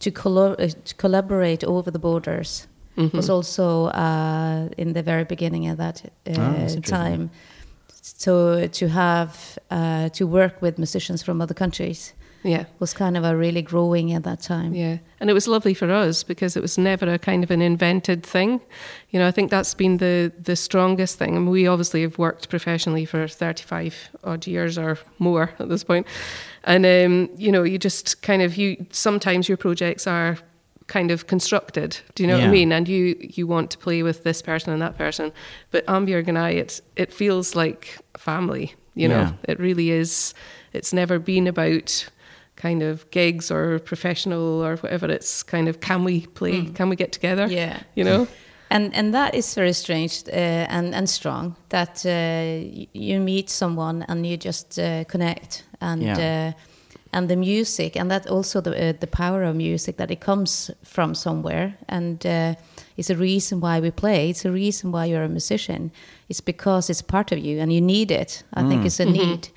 to, 0.00 0.10
collo- 0.10 0.54
uh, 0.58 0.68
to 0.84 0.94
collaborate 0.96 1.64
over 1.64 1.90
the 1.90 1.98
borders 1.98 2.66
Mm-hmm. 2.98 3.14
was 3.14 3.28
also 3.28 3.88
uh, 3.88 4.70
in 4.78 4.94
the 4.94 5.02
very 5.02 5.24
beginning 5.24 5.68
of 5.68 5.76
that 5.76 6.02
uh, 6.26 6.30
interesting. 6.30 6.80
time. 6.82 7.30
So 8.00 8.66
to 8.66 8.88
have 8.88 9.58
uh, 9.70 10.08
to 10.10 10.26
work 10.26 10.62
with 10.62 10.78
musicians 10.78 11.22
from 11.22 11.42
other 11.42 11.54
countries 11.54 12.14
Yeah. 12.42 12.64
was 12.78 12.94
kind 12.94 13.16
of 13.16 13.24
a 13.24 13.36
really 13.36 13.62
growing 13.62 14.12
at 14.14 14.22
that 14.22 14.40
time. 14.40 14.74
Yeah, 14.74 14.98
and 15.20 15.28
it 15.30 15.34
was 15.34 15.46
lovely 15.46 15.74
for 15.74 15.90
us 15.90 16.24
because 16.24 16.56
it 16.58 16.62
was 16.62 16.78
never 16.78 17.12
a 17.12 17.18
kind 17.18 17.44
of 17.44 17.50
an 17.50 17.60
invented 17.60 18.22
thing. 18.22 18.60
You 19.10 19.18
know, 19.18 19.28
I 19.28 19.32
think 19.32 19.50
that's 19.50 19.74
been 19.74 19.98
the 19.98 20.32
the 20.46 20.56
strongest 20.56 21.18
thing. 21.18 21.36
I 21.36 21.38
mean, 21.38 21.50
we 21.50 21.66
obviously 21.68 22.02
have 22.02 22.16
worked 22.18 22.48
professionally 22.48 23.04
for 23.06 23.28
thirty 23.28 23.62
five 23.64 23.94
odd 24.24 24.46
years 24.46 24.78
or 24.78 24.96
more 25.18 25.50
at 25.58 25.68
this 25.68 25.84
point, 25.84 26.06
and 26.66 26.84
um, 26.84 27.30
you 27.38 27.50
know, 27.52 27.62
you 27.64 27.78
just 27.78 28.22
kind 28.22 28.42
of 28.42 28.56
you 28.56 28.86
sometimes 28.90 29.48
your 29.48 29.56
projects 29.58 30.06
are 30.06 30.36
kind 30.86 31.10
of 31.10 31.26
constructed. 31.26 31.98
Do 32.14 32.22
you 32.22 32.28
know 32.28 32.38
what 32.38 32.46
I 32.48 32.50
mean? 32.50 32.72
And 32.72 32.88
you 32.88 33.16
you 33.20 33.46
want 33.48 33.70
to 33.70 33.78
play 33.78 34.02
with 34.02 34.22
this 34.22 34.42
person 34.42 34.72
and 34.72 34.82
that 34.82 34.96
person, 34.98 35.32
but 35.70 35.84
Annbjørg 35.86 36.28
and 36.28 36.38
I, 36.38 36.50
it 36.50 36.80
it 36.96 37.12
feels 37.12 37.54
like 37.56 37.98
family. 38.18 38.74
You 38.94 39.08
know, 39.08 39.20
Yeah. 39.20 39.32
it 39.48 39.58
really 39.60 39.90
is. 39.90 40.34
It's 40.72 40.92
never 40.92 41.18
been 41.18 41.46
about 41.48 42.10
kind 42.62 42.82
of 42.82 43.04
gigs 43.10 43.50
or 43.50 43.78
professional 43.78 44.64
or 44.64 44.76
whatever. 44.76 45.10
It's 45.10 45.42
kind 45.42 45.68
of 45.68 45.80
can 45.80 46.04
we 46.04 46.26
play? 46.34 46.64
Can 46.74 46.88
we 46.88 46.96
get 46.96 47.12
together? 47.12 47.46
Yeah. 47.52 47.78
You 47.96 48.04
know? 48.04 48.26
And 48.70 48.94
and 48.96 49.14
that 49.14 49.34
is 49.34 49.54
very 49.54 49.72
strange 49.72 50.22
uh, 50.32 50.66
and 50.76 50.94
and 50.94 51.08
strong 51.08 51.54
that 51.68 52.04
uh, 52.04 52.88
you 52.92 53.20
meet 53.20 53.50
someone 53.50 54.04
and 54.08 54.26
you 54.26 54.36
just 54.36 54.78
uh, 54.78 55.04
connect 55.04 55.64
and 55.80 56.02
Yeah. 56.02 56.18
uh, 56.18 56.52
and 57.12 57.28
the 57.28 57.36
music 57.36 57.96
and 57.96 58.10
that 58.10 58.26
also 58.30 58.60
the 58.60 58.70
uh, 58.70 58.92
the 59.00 59.06
power 59.06 59.42
of 59.44 59.56
music 59.56 59.96
that 59.96 60.10
it 60.10 60.20
comes 60.20 60.70
from 60.82 61.14
somewhere 61.14 61.72
and 61.88 62.26
uh, 62.26 62.54
it's 62.96 63.10
a 63.10 63.16
reason 63.16 63.60
why 63.60 63.80
we 63.80 63.90
play. 63.90 64.30
It's 64.30 64.44
a 64.44 64.50
reason 64.50 64.90
why 64.92 65.04
you're 65.06 65.24
a 65.24 65.28
musician. 65.28 65.90
It's 66.28 66.40
because 66.44 66.90
it's 66.92 67.02
part 67.02 67.32
of 67.32 67.38
you 67.38 67.60
and 67.60 67.70
you 67.72 67.80
need 67.80 68.10
it. 68.10 68.44
I 68.54 68.62
think 68.68 68.84
it's 68.86 69.00
a 69.00 69.04
need. 69.04 69.48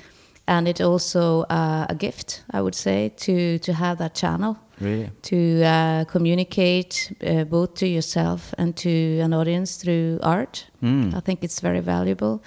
And 0.45 0.67
it's 0.67 0.81
also 0.81 1.43
uh, 1.49 1.85
a 1.89 1.95
gift, 1.95 2.43
I 2.51 2.59
would 2.61 2.75
say, 2.75 3.09
to, 3.17 3.59
to 3.59 3.73
have 3.73 3.97
that 3.97 4.15
channel 4.15 4.57
Really? 4.81 5.09
to 5.21 5.63
uh, 5.63 6.05
communicate 6.05 7.13
uh, 7.25 7.43
both 7.45 7.75
to 7.75 7.85
yourself 7.87 8.53
and 8.57 8.75
to 8.77 9.19
an 9.23 9.33
audience 9.33 9.77
through 9.77 10.19
art. 10.23 10.65
Mm. 10.81 11.13
I 11.13 11.19
think 11.21 11.43
it's 11.43 11.61
very 11.61 11.81
valuable. 11.81 12.41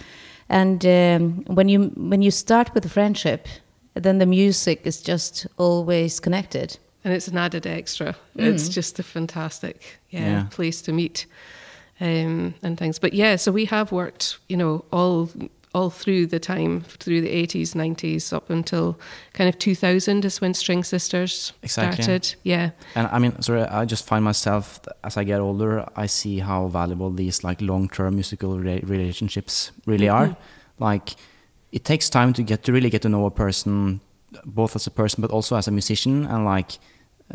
And 0.49 0.85
um, 0.85 1.45
when 1.55 1.69
you 1.69 1.93
when 1.97 2.23
you 2.23 2.31
start 2.31 2.75
with 2.75 2.85
a 2.85 2.88
friendship, 3.94 4.02
then 4.02 4.18
the 4.18 4.26
music 4.26 4.80
is 4.87 5.00
just 5.02 5.46
always 5.56 6.20
connected. 6.20 6.78
And 7.04 7.12
it's 7.12 7.26
an 7.28 7.37
added 7.37 7.66
extra. 7.66 8.14
It's 8.37 8.68
just 8.68 8.99
a 9.00 9.02
fantastic 9.02 10.00
yeah, 10.11 10.20
Yeah. 10.20 10.46
place 10.50 10.82
to 10.82 10.92
meet 10.92 11.26
um, 12.00 12.54
and 12.62 12.78
things. 12.78 12.99
But 13.00 13.12
yeah, 13.12 13.37
so 13.37 13.50
we 13.52 13.64
have 13.66 13.90
worked, 13.92 14.38
you 14.49 14.56
know, 14.56 14.84
all 14.92 15.28
all 15.75 15.88
through 15.90 16.26
the 16.26 16.38
time, 16.38 16.82
through 17.00 17.22
the 17.22 17.28
80s, 17.46 17.75
90s, 17.75 18.30
up 18.32 18.50
until 18.50 18.99
kind 19.32 19.49
of 19.49 19.58
2000 19.58 20.22
is 20.25 20.38
when 20.38 20.52
String 20.54 20.84
Sisters 20.84 21.54
Exactly. 21.62 22.02
started. 22.02 22.34
Yeah. 22.42 22.70
And 22.94 23.06
I 23.11 23.18
mean, 23.18 23.40
sorry, 23.40 23.62
I 23.62 23.87
just 23.87 24.04
find 24.06 24.22
myself 24.22 24.78
as 25.02 25.16
I 25.16 25.25
get 25.25 25.40
older, 25.40 25.88
I 25.96 26.06
see 26.08 26.40
how 26.40 26.68
valuable 26.68 27.11
these 27.11 27.42
like 27.42 27.62
long-term 27.62 28.14
musical 28.14 28.58
re- 28.58 28.82
relationships 28.84 29.72
really 29.87 30.11
are. 30.11 30.37
Like, 30.78 31.14
it 31.73 31.85
takes 31.85 32.09
time 32.11 32.33
to 32.35 32.43
get 32.43 32.62
to 32.64 32.73
really 32.73 32.91
get 32.91 33.02
to 33.02 33.09
know 33.09 33.26
a 33.26 33.31
person, 33.31 34.00
both 34.45 34.76
as 34.76 34.87
a 34.87 34.91
person 34.91 35.23
but 35.23 35.31
also 35.31 35.57
as 35.57 35.67
a 35.69 35.71
musician. 35.71 36.26
And 36.26 36.45
like, 36.45 36.73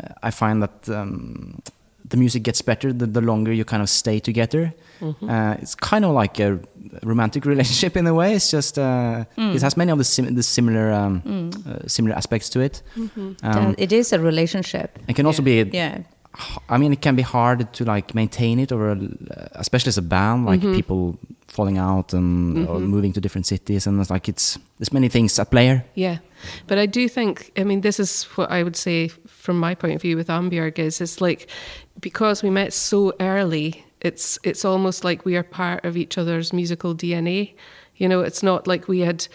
uh, 0.00 0.14
I 0.22 0.30
find 0.30 0.62
that 0.62 0.88
um, 0.88 1.60
the 2.08 2.16
music 2.16 2.42
gets 2.44 2.62
better 2.62 2.92
the, 2.92 3.06
the 3.06 3.20
longer 3.20 3.52
you 3.52 3.64
kind 3.64 3.82
of 3.82 3.88
stay 3.88 4.18
together. 4.20 4.72
Uh, 5.02 5.56
it's 5.62 5.74
kind 5.74 6.04
of 6.04 6.12
like 6.12 6.40
a 6.40 6.58
romantic 7.02 7.44
relationship 7.52 7.96
in 7.96 8.06
a 8.06 8.14
way. 8.14 8.34
It's 8.34 8.50
just 8.50 8.78
uh, 8.78 9.24
it 9.36 9.62
has 9.62 9.76
many 9.76 9.92
of 9.92 9.98
the, 9.98 10.04
sim- 10.04 10.34
the 10.34 10.42
similar 10.42 10.90
um, 10.92 11.50
uh, 11.66 11.86
similar 11.86 12.14
aspects 12.16 12.48
to 12.50 12.60
it. 12.60 12.82
Um, 13.42 13.74
it 13.78 13.92
is 13.92 14.12
a 14.12 14.18
relationship. 14.18 14.98
it 15.08 15.14
can 15.16 15.26
also 15.26 15.42
be 15.42 15.62
Yeah. 15.72 15.98
I 16.68 16.78
mean, 16.78 16.92
it 16.92 17.00
can 17.00 17.16
be 17.16 17.22
hard 17.22 17.72
to 17.72 17.84
like 17.84 18.14
maintain 18.14 18.58
it, 18.58 18.72
or 18.72 18.90
uh, 18.90 18.96
especially 19.52 19.88
as 19.88 19.98
a 19.98 20.02
band, 20.02 20.46
like 20.46 20.60
people 20.60 21.18
falling 21.48 21.78
out 21.78 22.12
and 22.12 22.68
or 22.68 22.78
moving 22.78 23.12
to 23.12 23.20
different 23.20 23.46
cities, 23.46 23.86
and 23.86 24.00
it's 24.00 24.10
like 24.10 24.28
it's 24.28 24.58
there's 24.78 24.92
many 24.92 25.08
things 25.08 25.38
at 25.38 25.50
play 25.50 25.66
here. 25.66 25.84
Yeah, 25.94 26.18
but 26.66 26.78
I 26.78 26.86
do 26.86 27.08
think 27.08 27.50
I 27.56 27.64
mean 27.64 27.80
this 27.80 27.98
is 27.98 28.24
what 28.36 28.50
I 28.50 28.62
would 28.62 28.76
say 28.76 29.08
from 29.26 29.58
my 29.58 29.74
point 29.74 29.94
of 29.94 30.02
view 30.02 30.16
with 30.16 30.28
Annbjørg 30.28 30.78
is 30.78 31.00
it's 31.00 31.20
like 31.20 31.48
because 32.00 32.42
we 32.42 32.50
met 32.50 32.72
so 32.72 33.12
early, 33.18 33.84
it's 34.00 34.38
it's 34.44 34.64
almost 34.64 35.04
like 35.04 35.24
we 35.24 35.36
are 35.36 35.42
part 35.42 35.84
of 35.84 35.96
each 35.96 36.18
other's 36.18 36.52
musical 36.52 36.94
DNA. 36.94 37.54
You 37.96 38.08
know, 38.08 38.20
it's 38.20 38.42
not 38.42 38.66
like 38.68 38.86
we 38.86 39.00
had 39.00 39.26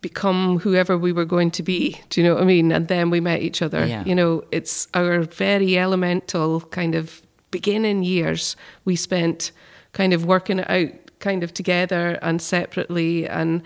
become 0.00 0.58
whoever 0.60 0.96
we 0.96 1.12
were 1.12 1.24
going 1.26 1.50
to 1.52 1.62
be. 1.62 2.00
Do 2.08 2.20
you 2.20 2.26
know 2.26 2.34
what 2.34 2.42
I 2.42 2.46
mean? 2.46 2.72
And 2.72 2.88
then 2.88 3.10
we 3.10 3.20
met 3.20 3.42
each 3.42 3.60
other. 3.62 3.86
Yeah. 3.86 4.04
You 4.04 4.14
know, 4.14 4.44
it's 4.50 4.88
our 4.94 5.22
very 5.22 5.78
elemental 5.78 6.62
kind 6.62 6.94
of 6.94 7.22
beginning 7.50 8.02
years 8.04 8.54
we 8.84 8.94
spent 8.94 9.50
kind 9.92 10.12
of 10.12 10.24
working 10.24 10.60
it 10.60 10.70
out 10.70 10.88
kind 11.18 11.42
of 11.42 11.52
together 11.52 12.16
and 12.22 12.40
separately 12.40 13.26
and 13.28 13.62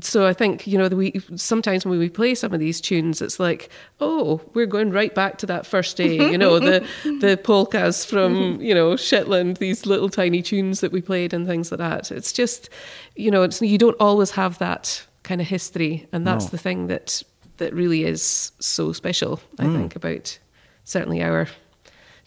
so 0.00 0.26
I 0.26 0.32
think 0.32 0.66
you 0.66 0.78
know 0.78 0.88
the- 0.88 0.96
we 0.96 1.20
sometimes 1.36 1.84
when 1.84 1.98
we 1.98 2.08
play 2.08 2.34
some 2.34 2.54
of 2.54 2.60
these 2.60 2.80
tunes, 2.80 3.20
it's 3.20 3.38
like, 3.38 3.68
oh, 4.00 4.40
we're 4.54 4.64
going 4.64 4.90
right 4.90 5.14
back 5.14 5.36
to 5.38 5.46
that 5.46 5.66
first 5.66 5.98
day. 5.98 6.14
You 6.30 6.38
know 6.38 6.58
the 6.58 6.86
the 7.20 7.36
polkas 7.36 8.02
from 8.02 8.58
you 8.62 8.74
know 8.74 8.96
Shetland, 8.96 9.58
these 9.58 9.84
little 9.84 10.08
tiny 10.08 10.40
tunes 10.40 10.80
that 10.80 10.92
we 10.92 11.02
played 11.02 11.34
and 11.34 11.46
things 11.46 11.70
like 11.70 11.76
that. 11.78 12.10
It's 12.10 12.32
just, 12.32 12.70
you 13.16 13.30
know, 13.30 13.42
it's, 13.42 13.60
you 13.60 13.76
don't 13.76 13.96
always 14.00 14.30
have 14.30 14.56
that 14.60 15.06
kind 15.22 15.40
of 15.40 15.46
history, 15.48 16.06
and 16.12 16.26
that's 16.26 16.44
No. 16.46 16.50
the 16.50 16.58
thing 16.58 16.88
that 16.88 17.22
that 17.58 17.72
really 17.74 18.04
is 18.04 18.52
so 18.60 18.92
special. 18.92 19.40
I 19.58 19.64
think 19.64 19.94
about 19.96 20.38
certainly 20.84 21.22
our 21.22 21.46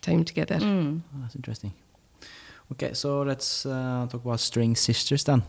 time 0.02 0.24
together. 0.24 0.60
Oh, 0.62 1.02
that's 1.22 1.36
interesting. 1.36 1.74
Okay, 2.72 2.94
so 2.94 3.22
let's 3.24 3.66
uh, 3.66 4.08
talk 4.10 4.24
about 4.26 4.40
String 4.40 4.76
Sisters 4.76 5.24
then, 5.24 5.44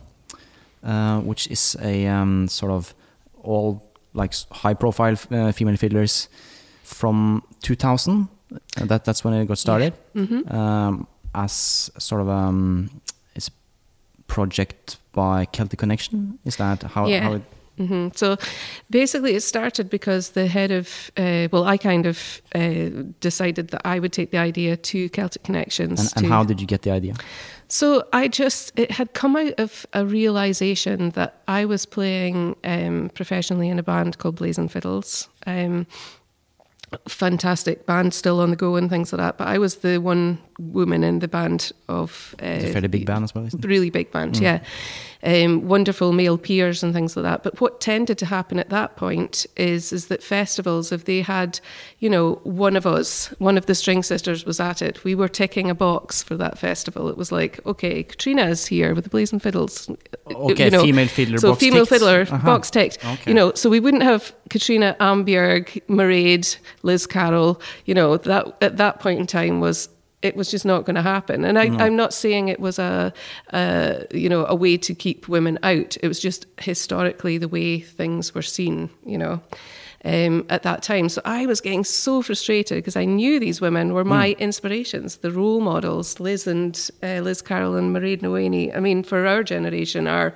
uh, 0.83 1.19
which 1.21 1.47
is 1.47 1.75
a 1.81 2.05
um, 2.07 2.47
sort 2.47 2.71
of 2.71 2.93
all 3.43 3.81
like 4.13 4.33
high-profile 4.51 5.15
uh, 5.31 5.51
female 5.51 5.77
fiddlers 5.77 6.27
from 6.83 7.43
2000. 7.61 8.27
Uh, 8.51 8.85
that 8.85 9.05
that's 9.05 9.23
when 9.23 9.33
it 9.33 9.45
got 9.47 9.57
started. 9.57 9.93
Um, 10.49 11.07
as 11.35 11.91
sort 11.97 12.21
of 12.21 12.29
um, 12.29 12.89
a 13.09 13.16
project 14.27 14.97
by 15.13 15.45
Celtic 15.45 15.79
Connection. 15.79 16.39
Is 16.45 16.57
that 16.57 16.83
how? 16.83 17.07
Yeah. 17.07 17.21
how 17.21 17.33
it, 17.33 17.41
Mm-hmm. 17.77 18.07
So 18.15 18.37
basically, 18.89 19.35
it 19.35 19.41
started 19.41 19.89
because 19.89 20.31
the 20.31 20.47
head 20.47 20.71
of, 20.71 21.11
uh, 21.15 21.47
well, 21.51 21.65
I 21.65 21.77
kind 21.77 22.05
of 22.05 22.41
uh, 22.55 22.89
decided 23.19 23.69
that 23.69 23.81
I 23.85 23.99
would 23.99 24.11
take 24.11 24.31
the 24.31 24.39
idea 24.39 24.77
to 24.77 25.09
Celtic 25.09 25.43
Connections. 25.43 25.99
and, 25.99 26.23
and 26.23 26.25
how 26.25 26.43
did 26.43 26.59
you 26.59 26.67
get 26.67 26.81
the 26.81 26.91
idea? 26.91 27.13
So 27.67 28.07
I 28.13 28.29
just, 28.29 28.71
it 28.79 28.91
had 28.91 29.13
come 29.13 29.35
out 29.35 29.53
of 29.59 29.85
a 29.93 30.05
realization 30.05 31.11
that 31.11 31.41
I 31.47 31.65
was 31.65 31.85
playing 31.85 32.55
um, 32.63 33.11
professionally 33.13 33.69
in 33.69 33.77
a 33.77 33.83
band 33.83 34.17
called 34.17 34.37
Blazing 34.37 34.69
Fiddles. 34.69 35.27
Um, 35.45 35.85
fantastic 37.07 37.85
band, 37.85 38.13
still 38.13 38.39
on 38.39 38.49
the 38.49 38.55
go 38.55 38.75
and 38.75 38.89
things 38.89 39.11
like 39.11 39.19
that. 39.19 39.37
But 39.37 39.47
I 39.47 39.57
was 39.57 39.77
the 39.77 39.97
one 39.99 40.39
woman 40.59 41.03
in 41.03 41.19
the 41.19 41.27
band 41.27 41.71
of. 41.87 42.35
Uh, 42.41 42.45
It's 42.45 42.65
a 42.65 42.71
fairly 42.73 42.87
big 42.87 43.05
band 43.05 43.23
as 43.23 43.35
well, 43.35 43.45
isn't 43.45 43.63
it? 43.63 43.67
really 43.67 43.89
big 43.89 44.11
band, 44.11 44.37
yeah. 44.39 44.59
um, 45.23 45.67
wonderful 45.67 46.13
male 46.13 46.37
peers 46.37 46.83
and 46.83 46.93
things 46.93 47.15
like 47.15 47.23
that. 47.23 47.43
But 47.43 47.59
what 47.61 47.81
tended 47.81 48.17
to 48.19 48.25
happen 48.25 48.57
at 48.57 48.69
that 48.69 48.95
point 48.95 49.45
is 49.57 49.91
is 49.91 50.07
that 50.07 50.23
festivals, 50.23 50.91
if 50.91 51.03
they 51.05 51.21
had, 51.21 51.59
you 51.99 52.09
know, 52.09 52.39
one 52.43 52.75
of 52.77 52.85
us, 52.87 53.27
one 53.39 53.57
of 53.57 53.65
the 53.65 53.75
string 53.75 54.01
sisters 54.01 54.45
was 54.45 54.59
at 54.59 54.81
it, 54.81 55.03
we 55.03 55.13
were 55.13 55.27
ticking 55.27 55.69
a 55.69 55.75
box 55.75 56.23
for 56.23 56.35
that 56.37 56.57
festival. 56.57 57.09
It 57.09 57.17
was 57.17 57.31
like, 57.31 57.59
okay, 57.65 58.03
Catriona 58.03 58.47
is 58.47 58.65
here 58.67 58.95
with 58.95 59.03
the 59.03 59.09
blazing 59.09 59.39
fiddles. 59.39 59.89
Okay, 60.31 60.65
you 60.65 60.71
know, 60.71 60.81
female 60.83 61.07
fiddler 61.07 61.37
So 61.37 61.49
box 61.51 61.59
female 61.59 61.85
ticked. 61.85 61.89
fiddler 62.01 62.21
Uh-huh. 62.21 62.45
box 62.45 62.71
ticked. 62.71 62.97
Okay. 63.05 63.29
You 63.31 63.33
know, 63.33 63.51
so 63.53 63.69
we 63.69 63.79
wouldn't 63.79 64.03
have 64.03 64.33
Catriona 64.49 64.95
Annbjørg, 64.99 65.81
Mairead, 65.87 66.57
Liz 66.83 67.05
Carroll. 67.07 67.61
You 67.85 67.95
know, 67.95 68.17
that 68.17 68.45
at 68.61 68.77
that 68.77 68.99
point 68.99 69.19
in 69.19 69.27
time 69.27 69.59
was 69.59 69.89
it 70.21 70.35
was 70.35 70.49
just 70.49 70.65
not 70.65 70.85
going 70.85 70.95
to 70.95 71.01
happen. 71.01 71.45
And 71.45 71.59
I, 71.59 71.65
I'm 71.85 71.95
not 71.95 72.13
saying 72.13 72.47
it 72.47 72.59
was 72.59 72.79
a, 72.79 73.13
a 73.53 74.05
you 74.11 74.29
know 74.29 74.45
a 74.45 74.55
way 74.55 74.77
to 74.77 74.93
keep 74.95 75.27
women 75.27 75.59
out. 75.63 75.97
It 76.01 76.07
was 76.07 76.19
just 76.19 76.45
historically 76.59 77.37
the 77.37 77.47
way 77.47 77.79
things 77.79 78.33
were 78.33 78.41
seen. 78.41 78.89
You 79.05 79.17
know. 79.17 79.41
Um, 80.05 80.45
at 80.49 80.61
that 80.63 80.83
time, 80.83 81.09
so 81.09 81.21
I 81.25 81.47
was 81.47 81.59
getting 81.59 81.83
so 81.83 82.21
frustrated 82.21 82.77
because 82.77 82.95
I 82.95 83.03
knew 83.03 83.39
these 83.39 83.59
women 83.59 83.93
were 83.93 84.05
my 84.05 84.35
inspirations, 84.39 85.17
the 85.17 85.31
role 85.31 85.59
models, 85.59 86.19
Liz 86.19 86.45
and 86.45 86.89
uh, 87.01 87.19
Liz 87.21 87.41
Carroll 87.41 87.75
and 87.75 87.93
Mairead 87.93 88.21
Ní 88.21 88.29
Mhaonaigh. 88.29 88.77
I 88.77 88.79
mean, 88.79 89.03
for 89.03 89.25
our 89.25 89.43
generation, 89.43 90.07
are 90.07 90.35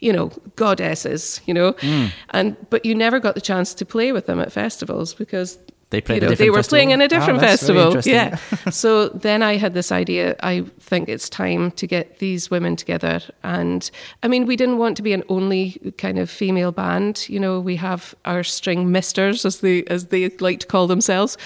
you 0.00 0.12
know, 0.12 0.30
goddesses, 0.56 1.40
you 1.46 1.54
know. 1.54 1.72
Mm. 1.74 2.10
And 2.30 2.56
but 2.70 2.84
you 2.84 2.94
never 2.94 3.18
got 3.20 3.34
the 3.34 3.40
chance 3.40 3.74
to 3.74 3.84
play 3.84 4.12
with 4.12 4.26
them 4.26 4.40
at 4.40 4.52
festivals 4.52 5.14
because 5.14 5.58
They 5.90 6.00
played 6.00 6.22
you 6.22 6.26
a 6.26 6.30
know, 6.30 6.36
they 6.36 6.50
were 6.50 6.56
festival? 6.58 6.76
playing 6.76 6.90
in 6.90 7.00
a 7.00 7.04
Ah, 7.04 7.08
different 7.08 7.40
that's 7.40 7.60
festival. 7.60 8.00
Yeah. 8.04 8.36
so 8.70 9.08
then 9.08 9.42
I 9.42 9.56
had 9.56 9.72
this 9.72 9.92
idea. 9.92 10.34
I 10.42 10.64
think 10.80 11.08
it's 11.08 11.28
time 11.30 11.70
to 11.72 11.86
get 11.86 12.18
these 12.18 12.50
women 12.50 12.74
together. 12.74 13.20
And 13.44 13.88
I 14.24 14.28
mean, 14.28 14.46
we 14.46 14.56
didn't 14.56 14.78
want 14.78 14.96
to 14.96 15.02
be 15.02 15.12
an 15.12 15.22
only 15.28 15.92
kind 15.96 16.18
of 16.18 16.28
female 16.28 16.72
band. 16.72 17.28
You 17.28 17.38
know, 17.38 17.60
we 17.60 17.76
have 17.76 18.16
our 18.24 18.42
string 18.42 18.90
misters, 18.90 19.44
as 19.46 19.60
they 19.60 19.84
as 19.84 20.06
they 20.06 20.28
like 20.40 20.58
to 20.60 20.66
call 20.66 20.88
themselves, 20.88 21.38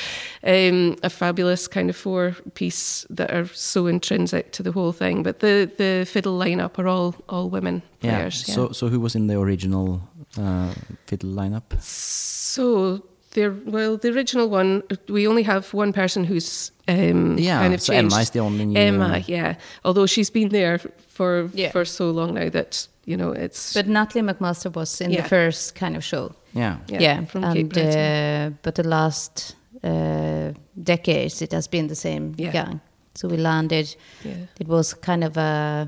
um, 0.42 0.96
a 1.02 1.10
fabulous 1.10 1.68
kind 1.68 1.90
of 1.90 1.96
four 1.96 2.34
piece 2.54 3.06
that 3.10 3.30
are 3.30 3.46
so 3.54 3.86
intrinsic 3.86 4.52
to 4.52 4.62
the 4.62 4.72
whole 4.72 4.92
thing. 4.92 5.22
But 5.22 5.40
the 5.40 5.70
the 5.76 6.06
fiddle 6.06 6.38
lineup 6.38 6.78
are 6.78 6.88
all 6.88 7.14
all 7.28 7.50
women 7.50 7.82
Yeah. 8.00 8.16
players. 8.16 8.44
yeah. 8.48 8.54
So 8.54 8.72
so 8.72 8.88
who 8.88 9.00
was 9.00 9.14
in 9.14 9.26
the 9.26 9.38
original 9.38 10.00
uh, 10.38 10.72
fiddle 11.06 11.30
lineup? 11.36 11.78
So 11.82 13.02
there, 13.32 13.52
well, 13.66 13.96
the 13.96 14.08
original 14.08 14.48
one, 14.48 14.82
we 15.08 15.26
only 15.28 15.42
have 15.44 15.72
one 15.74 15.92
person 15.92 16.24
who's 16.24 16.72
um, 16.88 17.38
Yeah, 17.38 17.60
kind 17.60 17.74
of 17.74 17.80
so 17.80 17.92
changed. 17.92 18.12
Emma 18.12 18.22
is 18.22 18.30
the 18.30 18.40
only 18.40 18.64
new- 18.64 18.78
Emma, 18.80 19.22
yeah. 19.26 19.54
Although 19.84 20.06
she's 20.06 20.30
been 20.30 20.48
there 20.48 20.78
for 21.08 21.48
Yeah. 21.54 21.70
for 21.72 21.84
so 21.84 22.10
long 22.10 22.34
now 22.34 22.50
that 22.50 22.88
you 23.06 23.16
know 23.16 23.32
it's 23.32 23.72
But 23.74 23.86
Natalie 23.86 24.24
MacMaster 24.24 24.74
was 24.74 25.00
in 25.00 25.10
Yeah. 25.10 25.22
the 25.22 25.28
first 25.28 25.74
kind 25.74 25.96
of 25.96 26.02
show. 26.04 26.32
Yeah. 26.54 26.78
yeah, 26.88 27.24
from 27.26 27.42
Cape 27.42 27.56
and 27.60 27.68
Breton. 27.72 27.98
uh, 27.98 28.50
but 28.62 28.74
the 28.74 28.82
last 28.88 29.56
uh, 29.84 30.52
decades 30.82 31.40
it 31.42 31.52
has 31.52 31.68
been 31.68 31.86
the 31.88 31.94
same 31.94 32.34
Yeah. 32.38 32.52
gang. 32.52 32.80
So 33.14 33.28
we 33.28 33.36
landed. 33.36 33.96
yeah. 34.24 34.34
It 34.58 34.66
was 34.68 34.94
kind 34.94 35.22
of 35.24 35.36
a 35.36 35.86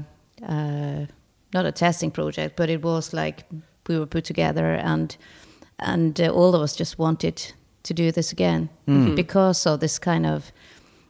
uh, 0.49 1.07
not 1.55 1.67
a 1.67 1.73
testing 1.73 2.11
project, 2.13 2.57
but 2.57 2.69
it 2.71 2.83
was 2.83 3.13
like 3.13 3.45
we 3.89 3.99
were 3.99 4.07
put 4.07 4.25
together, 4.25 4.75
and 4.85 5.17
and 5.83 6.21
uh, 6.21 6.29
all 6.29 6.55
of 6.55 6.63
us 6.63 6.77
just 6.77 6.99
wanted 6.99 7.53
to 7.83 7.95
do 7.95 8.13
this 8.13 8.33
again 8.33 8.69
because 9.17 9.67
of 9.67 9.81
this 9.81 9.99
kind 9.99 10.27
of 10.27 10.53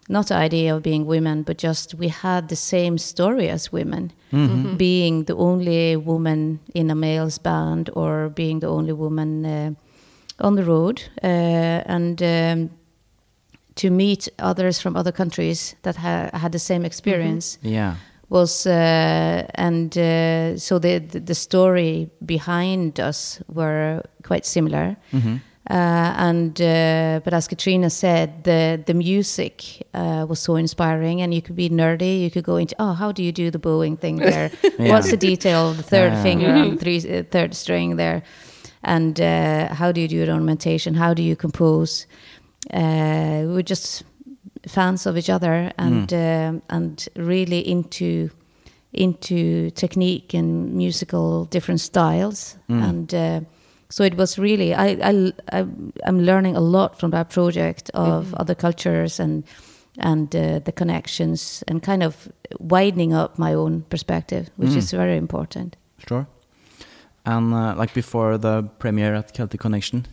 not 0.08 0.30
idea 0.30 0.74
of 0.74 0.82
being 0.82 1.06
women, 1.06 1.42
but 1.42 1.58
just 1.58 1.94
we 1.94 2.08
had 2.08 2.48
the 2.48 2.56
same 2.56 2.98
story 2.98 3.48
as 3.48 3.72
women, 3.72 4.12
being 4.76 5.24
the 5.24 5.34
only 5.36 5.96
woman 5.96 6.58
in 6.74 6.90
a 6.90 6.94
male's 6.94 7.38
band 7.38 7.90
or 7.94 8.28
being 8.30 8.60
the 8.60 8.66
only 8.68 8.92
woman 8.92 9.44
uh, 9.46 9.70
on 10.40 10.56
the 10.56 10.64
road, 10.64 11.02
uh, 11.22 11.82
and. 11.86 12.22
Um, 12.22 12.70
to 13.74 13.90
meet 13.90 14.28
others 14.38 14.80
from 14.82 14.96
other 14.96 15.12
countries 15.12 15.74
that 15.82 15.96
ha- 15.96 16.28
had 16.34 16.52
the 16.52 16.58
same 16.58 16.84
experience. 16.84 17.58
Yeah. 17.62 17.94
Was 18.32 18.66
uh, 18.66 19.44
and 19.54 19.92
uh, 19.98 20.56
so 20.58 20.78
the, 20.78 20.98
the 21.00 21.20
the 21.20 21.34
story 21.34 22.08
behind 22.24 22.98
us 22.98 23.42
were 23.46 24.00
quite 24.22 24.46
similar. 24.46 24.96
Mm-hmm. 25.12 25.36
uh, 25.70 26.28
and 26.28 26.60
uh, 26.60 27.20
but 27.24 27.34
as 27.34 27.46
Catriona 27.48 27.90
said 27.90 28.28
the 28.44 28.80
the 28.86 28.94
music 28.94 29.86
uh, 29.94 30.24
was 30.28 30.40
so 30.40 30.56
inspiring 30.56 31.20
and 31.22 31.32
you 31.34 31.42
could 31.42 31.56
be 31.56 31.68
nerdy. 31.68 32.22
You 32.22 32.30
could 32.30 32.44
go 32.44 32.56
into 32.56 32.74
oh 32.78 32.94
how 32.94 33.12
do 33.12 33.22
you 33.22 33.32
do 33.32 33.50
the 33.50 33.58
bowing 33.58 33.98
thing 33.98 34.16
there? 34.30 34.50
Yeah. 34.78 34.92
what's 34.92 35.10
the 35.10 35.18
detail 35.18 35.68
of 35.70 35.76
the 35.76 35.82
third 35.82 36.12
Yeah. 36.12 36.22
finger 36.22 36.50
on 36.54 36.70
the 36.70 36.76
three, 36.76 37.18
uh, 37.18 37.24
third 37.30 37.54
string 37.54 37.96
there? 37.96 38.22
And 38.82 39.20
uh, 39.20 39.74
how 39.74 39.92
do 39.92 40.00
you 40.00 40.08
do 40.08 40.22
it 40.22 40.28
ornamentation 40.28 40.94
how 40.94 41.14
do 41.14 41.22
you 41.22 41.36
compose? 41.36 42.06
Uh, 42.72 43.44
we 43.54 43.62
just 43.62 44.04
fans 44.68 45.06
of 45.06 45.16
each 45.16 45.30
other 45.30 45.72
and 45.78 46.12
um, 46.12 46.62
and 46.68 47.08
really 47.16 47.60
into 47.60 48.30
into 48.92 49.70
technique 49.70 50.34
and 50.34 50.74
musical 50.74 51.46
different 51.46 51.80
styles. 51.80 52.56
And 52.68 53.14
uh, 53.14 53.40
so 53.88 54.04
it 54.04 54.16
was 54.16 54.38
really 54.38 54.74
I, 54.74 54.96
I 55.02 55.32
I 55.52 55.66
I'm 56.06 56.20
learning 56.20 56.56
a 56.56 56.60
lot 56.60 56.98
from 56.98 57.10
that 57.10 57.30
project 57.30 57.90
of 57.94 58.34
other 58.34 58.54
cultures 58.54 59.20
and 59.20 59.44
and 59.98 60.34
uh, 60.34 60.58
the 60.64 60.72
connections 60.72 61.62
and 61.68 61.82
kind 61.82 62.02
of 62.02 62.28
widening 62.58 63.12
up 63.12 63.38
my 63.38 63.54
own 63.54 63.82
perspective 63.82 64.50
which 64.56 64.76
is 64.76 64.90
very 64.90 65.16
important. 65.16 65.76
Sure. 66.08 66.26
And 67.24 67.54
uh, 67.54 67.74
like 67.76 67.94
before 67.94 68.38
the 68.38 68.62
premiere 68.78 69.14
at 69.14 69.32
Celtic 69.32 69.60
Connection, 69.60 70.06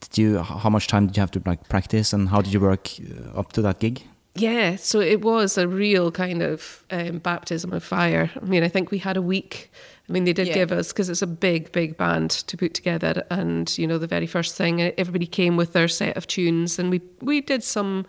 did 0.00 0.18
you? 0.18 0.38
How 0.38 0.70
much 0.70 0.86
time 0.86 1.06
did 1.06 1.16
you 1.16 1.20
have 1.20 1.30
to 1.32 1.42
like 1.46 1.68
practice, 1.68 2.12
and 2.12 2.28
how 2.28 2.40
did 2.42 2.52
you 2.52 2.60
work 2.60 2.88
uh, 3.00 3.38
up 3.38 3.52
to 3.52 3.62
that 3.62 3.78
gig? 3.80 4.02
Yeah, 4.38 4.76
so 4.76 5.00
it 5.00 5.22
was 5.22 5.56
a 5.56 5.66
real 5.66 6.10
kind 6.10 6.42
of 6.42 6.84
um, 6.90 7.18
baptism 7.18 7.72
of 7.72 7.82
fire. 7.82 8.30
I 8.40 8.44
mean, 8.44 8.62
I 8.62 8.68
think 8.68 8.90
we 8.90 8.98
had 8.98 9.16
a 9.16 9.22
week. 9.22 9.70
I 10.08 10.12
mean, 10.12 10.24
they 10.24 10.34
did 10.34 10.48
Yeah. 10.48 10.54
give 10.54 10.72
us 10.72 10.92
because 10.92 11.08
it's 11.08 11.22
a 11.22 11.26
big, 11.26 11.72
big 11.72 11.96
band 11.96 12.30
to 12.30 12.56
put 12.56 12.74
together, 12.74 13.24
and 13.30 13.76
you 13.78 13.86
know, 13.86 13.98
the 13.98 14.06
very 14.06 14.26
first 14.26 14.54
thing, 14.56 14.80
everybody 14.82 15.26
came 15.26 15.56
with 15.56 15.72
their 15.72 15.88
set 15.88 16.16
of 16.16 16.26
tunes, 16.26 16.78
and 16.78 16.90
we 16.90 17.00
we 17.22 17.40
did 17.40 17.64
some 17.64 18.04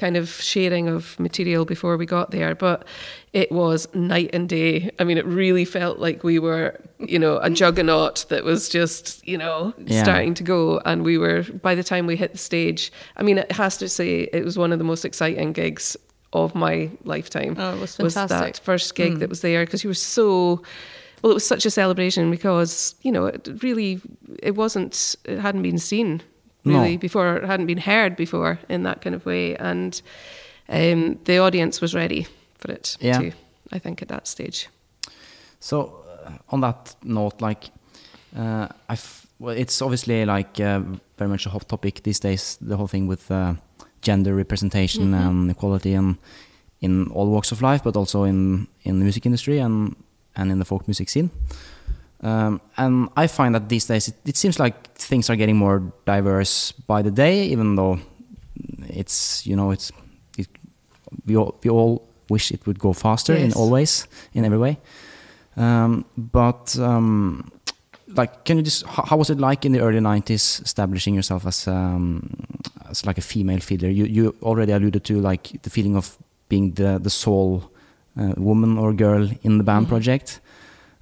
kind 0.00 0.16
of 0.16 0.30
sharing 0.30 0.88
of 0.88 1.20
material 1.20 1.66
before 1.66 1.98
we 1.98 2.06
got 2.06 2.30
there, 2.30 2.54
but 2.54 2.86
it 3.34 3.52
was 3.52 3.86
night 3.94 4.30
and 4.32 4.48
day. 4.48 4.90
I 4.98 5.04
mean, 5.04 5.18
it 5.18 5.26
really 5.26 5.66
felt 5.66 5.98
like 5.98 6.24
we 6.24 6.38
were, 6.38 6.80
you 6.98 7.18
know, 7.18 7.36
a 7.42 7.50
juggernaut 7.50 8.24
that 8.30 8.42
was 8.42 8.70
just, 8.70 9.04
you 9.28 9.36
know, 9.36 9.74
Yeah. 9.76 10.02
starting 10.02 10.34
to 10.34 10.42
go. 10.42 10.80
And 10.86 11.04
we 11.04 11.18
were, 11.18 11.42
by 11.42 11.74
the 11.74 11.84
time 11.84 12.06
we 12.06 12.16
hit 12.16 12.32
the 12.32 12.38
stage, 12.38 12.90
I 13.18 13.22
mean, 13.22 13.36
it 13.36 13.52
has 13.52 13.76
to 13.76 13.88
say 13.88 14.28
it 14.32 14.42
was 14.42 14.56
one 14.56 14.72
of 14.72 14.78
the 14.78 14.84
most 14.92 15.04
exciting 15.04 15.52
gigs 15.52 15.96
of 16.32 16.54
my 16.54 16.90
lifetime. 17.04 17.56
Oh, 17.58 17.74
it 17.74 17.80
was 17.80 17.96
that 17.96 18.12
fantastic. 18.12 18.64
first 18.64 18.94
gig 18.94 19.12
hmm. 19.12 19.18
that 19.18 19.28
was 19.28 19.42
there 19.42 19.64
because 19.66 19.84
you 19.84 19.90
were 19.90 20.02
so. 20.18 20.62
Well, 21.20 21.32
it 21.32 21.34
was 21.34 21.46
such 21.46 21.66
a 21.66 21.70
celebration 21.70 22.30
because 22.30 22.94
you 23.02 23.12
know 23.12 23.26
it 23.26 23.46
really 23.62 24.00
it 24.42 24.54
wasn't 24.54 25.16
it 25.26 25.38
hadn't 25.38 25.62
been 25.62 25.78
seen 25.78 26.22
really 26.64 26.92
No. 26.92 26.98
before 26.98 27.36
it 27.36 27.44
hadn't 27.44 27.66
been 27.66 27.78
heard 27.78 28.16
before 28.16 28.58
in 28.68 28.82
that 28.84 29.00
kind 29.02 29.14
of 29.14 29.24
way 29.24 29.56
and 29.56 30.02
um, 30.68 31.18
the 31.24 31.38
audience 31.38 31.80
was 31.80 31.94
ready 31.94 32.26
for 32.58 32.72
it 32.72 32.96
Yeah. 33.00 33.18
too. 33.18 33.32
I 33.72 33.78
think 33.78 34.02
at 34.02 34.08
that 34.08 34.26
stage. 34.26 34.68
So, 35.60 36.04
uh, 36.26 36.30
on 36.48 36.60
that 36.60 36.94
note, 37.04 37.40
like, 37.40 37.70
uh, 38.36 38.66
I 38.88 38.92
f- 38.94 39.26
well, 39.38 39.56
it's 39.56 39.82
obviously 39.82 40.24
like 40.24 40.60
uh, 40.60 40.80
very 41.18 41.28
much 41.30 41.46
a 41.46 41.50
hot 41.50 41.68
topic 41.68 42.02
these 42.02 42.20
days. 42.20 42.58
The 42.60 42.76
whole 42.76 42.88
thing 42.88 43.08
with 43.08 43.30
uh, 43.30 43.54
gender 44.02 44.34
representation 44.34 45.14
and 45.14 45.50
equality, 45.50 45.94
and 45.94 46.16
in 46.80 47.08
all 47.12 47.26
walks 47.30 47.52
of 47.52 47.60
life, 47.62 47.82
but 47.84 47.96
also 47.96 48.24
in 48.24 48.66
in 48.84 48.98
the 48.98 49.04
music 49.04 49.26
industry 49.26 49.58
and 49.60 49.94
and 50.36 50.50
in 50.50 50.58
the 50.58 50.64
folk 50.64 50.86
music 50.86 51.08
scene. 51.08 51.30
Um, 52.22 52.60
and 52.76 53.08
I 53.16 53.26
find 53.28 53.54
that 53.54 53.68
these 53.68 53.86
days 53.86 54.08
it, 54.08 54.14
it 54.26 54.36
seems 54.36 54.58
like 54.58 54.74
things 54.94 55.30
are 55.30 55.36
getting 55.36 55.56
more 55.56 55.82
diverse 56.04 56.72
by 56.86 57.02
the 57.02 57.10
day, 57.10 57.44
even 57.46 57.76
though 57.76 57.98
it's 58.88 59.46
you 59.46 59.56
know 59.56 59.70
it's 59.70 59.90
it, 60.36 60.48
we 61.26 61.36
all 61.36 61.54
we 61.64 61.70
all 61.70 62.02
wish 62.28 62.50
it 62.52 62.66
would 62.66 62.78
go 62.78 62.92
faster 62.92 63.34
in 63.34 63.46
Yes. 63.48 63.56
all 63.56 63.70
ways 63.70 64.06
in 64.34 64.44
every 64.44 64.58
way. 64.58 64.76
Um, 65.56 66.04
but 66.16 66.78
um, 66.78 67.50
like, 68.16 68.44
can 68.44 68.56
you 68.58 68.62
just 68.64 68.84
how, 68.86 69.02
how 69.04 69.16
was 69.16 69.30
it 69.30 69.38
like 69.38 69.64
in 69.64 69.72
the 69.72 69.80
early 69.80 70.00
'90s 70.00 70.62
establishing 70.62 71.14
yourself 71.14 71.46
as 71.46 71.66
um, 71.66 72.28
as 72.90 73.06
like 73.06 73.18
a 73.18 73.22
female 73.22 73.60
fiddler? 73.60 73.88
You 73.88 74.04
you 74.04 74.34
already 74.42 74.72
alluded 74.72 75.04
to 75.04 75.20
like 75.20 75.62
the 75.62 75.70
feeling 75.70 75.96
of 75.96 76.16
being 76.48 76.74
the 76.74 76.98
the 77.02 77.10
sole 77.10 77.62
uh, 78.20 78.34
woman 78.36 78.78
or 78.78 78.92
girl 78.92 79.28
in 79.42 79.56
the 79.58 79.64
band 79.64 79.88
project. 79.88 80.40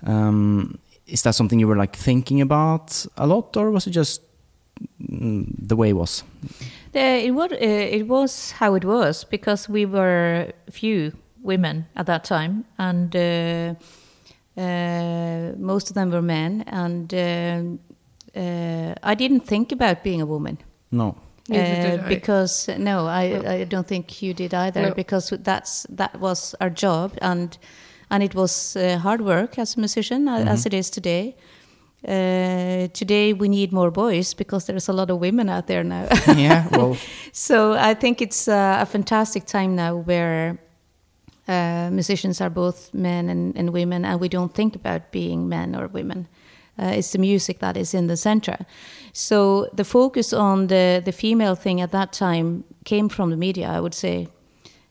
Um, 0.06 0.78
is 1.08 1.22
that 1.22 1.34
something 1.34 1.60
you 1.60 1.68
were 1.68 1.76
like 1.80 1.96
thinking 1.96 2.40
about 2.40 3.06
a 3.16 3.26
lot, 3.26 3.56
or 3.56 3.70
was 3.70 3.86
it 3.86 3.90
just 3.90 4.22
mm, 5.02 5.44
the 5.68 5.76
way 5.76 5.88
it 5.90 5.96
was? 5.96 6.22
Uh, 6.94 6.98
it 7.00 7.32
was 7.34 7.52
uh, 7.52 7.56
it 7.96 8.06
was 8.08 8.52
how 8.52 8.74
it 8.76 8.84
was 8.84 9.24
because 9.24 9.68
we 9.72 9.86
were 9.86 10.52
few 10.70 11.12
women 11.42 11.86
at 11.96 12.06
that 12.06 12.24
time, 12.24 12.64
and 12.78 13.14
uh, 13.16 13.74
uh, 14.56 15.52
most 15.58 15.90
of 15.90 15.94
them 15.94 16.10
were 16.10 16.22
men, 16.22 16.64
and 16.66 17.12
um 17.14 17.78
uh, 18.36 18.94
I 19.02 19.14
didn't 19.14 19.46
think 19.46 19.72
about 19.72 20.02
being 20.04 20.20
a 20.22 20.26
woman. 20.26 20.58
No. 20.90 21.14
Neither 21.48 21.82
did 21.90 22.00
Uh, 22.00 22.04
I. 22.04 22.08
because 22.08 22.68
no, 22.78 23.06
I, 23.06 23.22
I 23.62 23.64
don't 23.64 23.86
think 23.86 24.22
you 24.22 24.34
did 24.34 24.52
either. 24.54 24.82
No. 24.82 24.94
Because 24.94 25.30
that's 25.42 25.86
that 25.96 26.20
was 26.20 26.54
our 26.60 26.70
job, 26.70 27.12
and 27.22 27.56
and 28.10 28.22
it 28.22 28.34
was 28.34 28.76
uh, 28.76 28.98
hard 28.98 29.20
work 29.20 29.58
as 29.58 29.76
a 29.76 29.80
musician, 29.80 30.28
a- 30.28 30.44
as 30.52 30.66
it 30.66 30.74
is 30.74 30.90
today. 30.90 31.34
Uh, 32.06 32.86
today 32.92 33.32
we 33.32 33.48
need 33.48 33.72
more 33.72 33.90
boys 33.90 34.32
because 34.34 34.66
there's 34.66 34.88
a 34.88 34.92
lot 34.92 35.10
of 35.10 35.18
women 35.18 35.48
out 35.48 35.66
there 35.66 35.82
now. 35.82 36.06
yeah. 36.36 36.68
Well. 36.70 36.96
so 37.32 37.72
I 37.72 37.94
think 37.94 38.20
it's 38.22 38.46
uh, 38.48 38.78
a 38.80 38.86
fantastic 38.86 39.46
time 39.46 39.74
now 39.74 39.96
where 39.96 40.58
uh, 41.48 41.90
musicians 41.90 42.40
are 42.40 42.50
both 42.50 42.94
men 42.94 43.28
and, 43.28 43.56
and 43.56 43.70
women, 43.70 44.04
and 44.04 44.20
we 44.20 44.28
don't 44.28 44.54
think 44.54 44.76
about 44.76 45.10
being 45.10 45.48
men 45.48 45.74
or 45.74 45.88
women. 45.88 46.28
Uh, 46.78 46.92
it's 46.94 47.10
the 47.10 47.18
music 47.18 47.58
that 47.58 47.76
is 47.76 47.94
in 47.94 48.06
the 48.06 48.16
center. 48.16 48.56
So 49.12 49.68
the 49.72 49.84
focus 49.84 50.32
on 50.32 50.68
the, 50.68 51.02
the 51.04 51.10
female 51.10 51.56
thing 51.56 51.80
at 51.80 51.90
that 51.90 52.12
time 52.12 52.62
came 52.84 53.08
from 53.08 53.30
the 53.30 53.36
media, 53.36 53.68
I 53.68 53.80
would 53.80 53.94
say. 53.94 54.28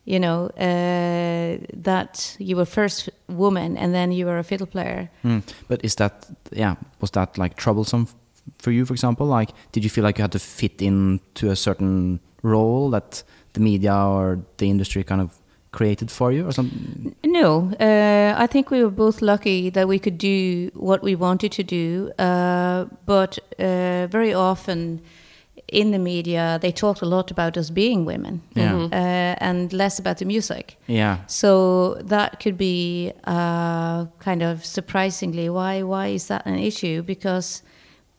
You 0.07 0.19
know, 0.19 0.45
uh, 0.57 1.57
that 1.83 2.37
you 2.39 2.55
were 2.55 2.65
first 2.65 3.09
woman 3.27 3.77
and 3.77 3.93
then 3.93 4.11
you 4.13 4.25
were 4.25 4.39
a 4.39 4.43
fiddle 4.43 4.67
player. 4.67 5.09
Mm. 5.23 5.41
But 5.67 5.83
is 5.83 5.95
that 5.95 6.25
yeah? 6.51 6.75
Was 7.01 7.11
that 7.11 7.37
like 7.37 7.55
troublesome 7.55 8.03
f- 8.03 8.15
for 8.57 8.71
you, 8.71 8.85
for 8.85 8.93
example? 8.93 9.39
Like, 9.39 9.51
did 9.73 9.83
you 9.83 9.89
feel 9.89 10.05
like 10.05 10.17
you 10.17 10.23
had 10.23 10.31
to 10.31 10.39
fit 10.39 10.81
into 10.81 11.51
a 11.51 11.55
certain 11.55 12.19
role 12.41 12.89
that 12.91 13.23
the 13.51 13.59
media 13.59 13.93
or 13.93 14.39
the 14.57 14.69
industry 14.69 15.03
kind 15.03 15.19
of 15.21 15.31
created 15.71 16.09
for 16.09 16.31
you, 16.31 16.47
or 16.47 16.51
something? 16.53 17.13
No, 17.25 17.71
uh, 17.79 18.43
I 18.43 18.47
think 18.47 18.71
we 18.71 18.81
were 18.83 18.95
both 18.95 19.21
lucky 19.21 19.69
that 19.71 19.87
we 19.87 19.99
could 19.99 20.17
do 20.17 20.71
what 20.73 21.03
we 21.03 21.15
wanted 21.15 21.51
to 21.51 21.63
do. 21.63 22.11
Uh, 22.17 22.85
but 23.05 23.39
uh, 23.59 24.07
very 24.07 24.33
often 24.33 25.01
in 25.67 25.91
the 25.91 25.99
media, 25.99 26.57
they 26.61 26.71
talked 26.71 27.01
a 27.01 27.05
lot 27.05 27.31
about 27.31 27.57
us 27.57 27.69
being 27.69 28.05
women 28.05 28.41
Yeah. 28.55 28.71
Mm-hmm. 28.71 28.93
uh, 28.93 29.47
and 29.49 29.73
less 29.73 29.99
about 29.99 30.17
the 30.17 30.25
music. 30.25 30.77
Yeah. 30.87 31.17
So 31.27 31.95
that 32.09 32.39
could 32.39 32.57
be 32.57 33.11
uh, 33.25 34.05
kind 34.19 34.41
of 34.41 34.65
surprisingly 34.65 35.49
why 35.49 35.83
why 35.83 36.07
is 36.13 36.27
that 36.27 36.45
an 36.45 36.55
issue? 36.59 37.01
Because 37.03 37.63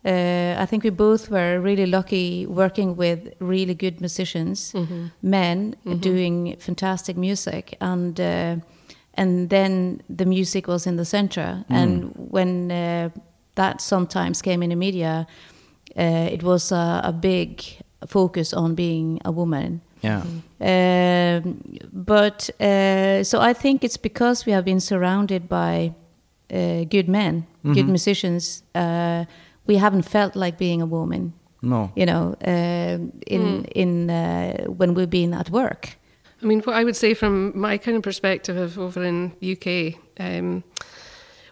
uh, 0.05 0.63
I 0.63 0.67
think 0.67 0.85
we 0.85 0.91
both 0.91 1.31
were 1.31 1.61
really 1.61 1.87
lucky 1.87 2.47
working 2.47 2.97
with 2.97 3.19
really 3.41 3.75
good 3.75 4.01
musicians, 4.01 4.75
men 5.23 5.75
doing 6.01 6.57
fantastic 6.59 7.17
music, 7.17 7.77
and 7.81 8.21
uh, 8.21 8.57
and 9.15 9.49
then 9.51 10.01
the 10.17 10.25
music 10.25 10.69
was 10.69 10.87
in 10.87 10.97
the 10.97 11.05
center. 11.05 11.65
And 11.69 12.13
when 12.31 12.71
uh, 12.71 13.09
that 13.55 13.81
sometimes 13.81 14.43
came 14.43 14.63
in 14.65 14.71
the 14.71 14.77
media, 14.77 15.27
uh, 15.97 16.29
it 16.33 16.43
was 16.43 16.73
a, 16.73 17.01
a 17.05 17.13
big 17.13 17.63
focus 18.07 18.53
on 18.55 18.75
being 18.75 19.21
a 19.25 19.31
woman. 19.33 19.81
Yeah. 20.03 20.23
Um, 20.61 21.63
but 21.93 22.51
uh, 22.61 23.25
so 23.25 23.41
I 23.41 23.53
think 23.53 23.83
it's 23.85 23.97
because 23.97 24.47
we 24.47 24.53
have 24.53 24.65
been 24.65 24.81
surrounded 24.81 25.49
by 25.49 25.93
uh, 26.53 26.85
good 26.85 27.09
men, 27.09 27.47
good 27.65 27.89
musicians. 27.89 28.63
Uh, 28.75 29.25
we 29.67 29.77
haven't 29.77 30.03
felt 30.03 30.37
like 30.37 30.57
being 30.59 30.83
a 30.83 30.87
woman, 30.87 31.33
No. 31.63 31.91
you 31.97 32.07
know, 32.07 32.35
um 32.47 33.13
in 33.27 33.65
in 33.75 34.11
uh, 34.11 34.65
when 34.79 34.95
we've 34.95 35.11
been 35.11 35.35
at 35.35 35.51
work. 35.51 35.97
I 36.43 36.47
mean, 36.47 36.61
what 36.65 36.77
I 36.81 36.85
would 36.85 36.97
say 36.97 37.15
from 37.15 37.53
my 37.61 37.79
kind 37.79 37.97
of 37.97 38.03
perspective 38.03 38.57
of 38.57 38.79
over 38.79 39.05
in 39.05 39.33
UK 39.43 39.95
um, 40.21 40.63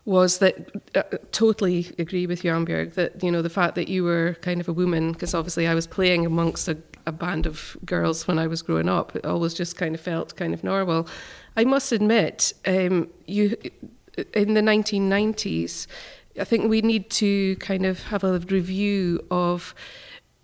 was 0.06 0.38
that 0.38 0.54
uh, 0.94 1.02
totally 1.32 1.92
agree 1.98 2.26
with 2.26 2.42
Annbjørg 2.42 2.94
that 2.94 3.22
you 3.22 3.30
know 3.30 3.42
the 3.42 3.50
fact 3.50 3.74
that 3.74 3.88
you 3.88 4.04
were 4.04 4.36
kind 4.40 4.60
of 4.60 4.68
a 4.68 4.72
woman 4.72 5.12
because 5.12 5.34
obviously 5.34 5.66
I 5.66 5.74
was 5.74 5.86
playing 5.86 6.24
amongst 6.24 6.68
a, 6.68 6.76
a 7.06 7.12
band 7.12 7.44
of 7.44 7.76
girls 7.84 8.26
when 8.26 8.38
I 8.38 8.46
was 8.46 8.62
growing 8.62 8.88
up. 8.88 9.14
It 9.16 9.26
always 9.26 9.52
just 9.52 9.76
kind 9.76 9.94
of 9.94 10.00
felt 10.00 10.36
kind 10.36 10.54
of 10.54 10.62
normal. 10.62 11.08
I 11.56 11.64
must 11.64 11.92
admit, 11.92 12.52
um, 12.66 13.08
you 13.26 13.56
in 14.32 14.54
the 14.54 14.62
1990s, 14.62 15.86
I 16.40 16.44
think 16.44 16.70
we 16.70 16.80
need 16.82 17.10
to 17.10 17.56
kind 17.56 17.84
of 17.84 18.04
have 18.04 18.24
a 18.24 18.38
review 18.38 19.24
of 19.30 19.74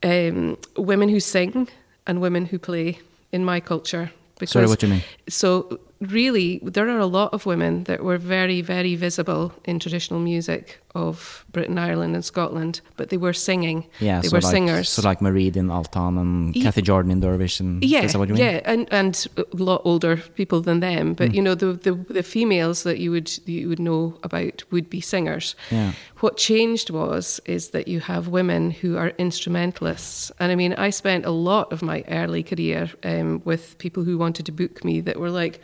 um, 0.02 0.58
women 0.76 1.08
who 1.08 1.20
sing 1.20 1.68
and 2.06 2.20
women 2.20 2.46
who 2.46 2.58
play 2.58 2.98
in 3.30 3.44
my 3.44 3.60
culture. 3.60 4.10
Sorry, 4.44 4.66
what 4.66 4.80
do 4.80 4.88
you 4.88 4.94
mean? 4.94 5.02
So 5.28 5.78
really, 6.10 6.60
there 6.62 6.88
are 6.88 6.98
a 6.98 7.06
lot 7.06 7.32
of 7.32 7.46
women 7.46 7.84
that 7.84 8.02
were 8.02 8.18
very, 8.18 8.60
very 8.60 8.94
visible 8.96 9.52
in 9.64 9.78
traditional 9.78 10.20
music 10.20 10.82
of 10.94 11.44
Britain, 11.50 11.78
Ireland, 11.78 12.14
and 12.14 12.24
Scotland, 12.24 12.80
but 12.96 13.08
they 13.08 13.16
were 13.16 13.32
singing. 13.32 13.86
Yeah. 13.98 14.20
they 14.20 14.28
so 14.28 14.36
were 14.36 14.40
like, 14.40 14.50
singers. 14.50 14.88
So 14.88 15.02
like 15.02 15.22
Marie 15.22 15.46
in 15.46 15.68
Altan 15.68 16.20
and 16.20 16.54
Ye- 16.54 16.62
Cathy 16.62 16.82
Jordan 16.82 17.10
in 17.10 17.20
Dervish. 17.20 17.60
And 17.60 17.82
yeah, 17.82 18.02
is 18.02 18.12
that 18.12 18.18
what 18.18 18.28
you 18.28 18.34
mean? 18.34 18.44
yeah, 18.44 18.60
and 18.64 18.88
and 18.92 19.26
a 19.36 19.44
lot 19.52 19.82
older 19.84 20.16
people 20.16 20.60
than 20.60 20.80
them. 20.80 21.14
Mm. 21.14 21.16
But 21.16 21.34
you 21.34 21.42
know, 21.42 21.54
the, 21.54 21.72
the 21.72 21.94
the 21.94 22.22
females 22.22 22.82
that 22.82 22.98
you 22.98 23.10
would 23.10 23.30
you 23.46 23.68
would 23.68 23.80
know 23.80 24.18
about 24.22 24.64
would 24.70 24.90
be 24.90 25.00
singers. 25.00 25.54
Yeah. 25.70 25.92
What 26.20 26.36
changed 26.36 26.90
was 26.90 27.40
is 27.46 27.70
that 27.70 27.88
you 27.88 28.00
have 28.00 28.28
women 28.28 28.70
who 28.70 28.96
are 28.96 29.12
instrumentalists, 29.18 30.30
and 30.38 30.52
I 30.52 30.56
mean, 30.56 30.74
I 30.74 30.90
spent 30.90 31.24
a 31.24 31.30
lot 31.30 31.72
of 31.72 31.82
my 31.82 32.04
early 32.08 32.42
career 32.42 32.90
um, 33.02 33.42
with 33.44 33.78
people 33.78 34.04
who 34.04 34.18
wanted 34.18 34.46
to 34.46 34.52
book 34.52 34.84
me 34.84 35.00
that 35.00 35.18
were 35.18 35.30
like. 35.30 35.60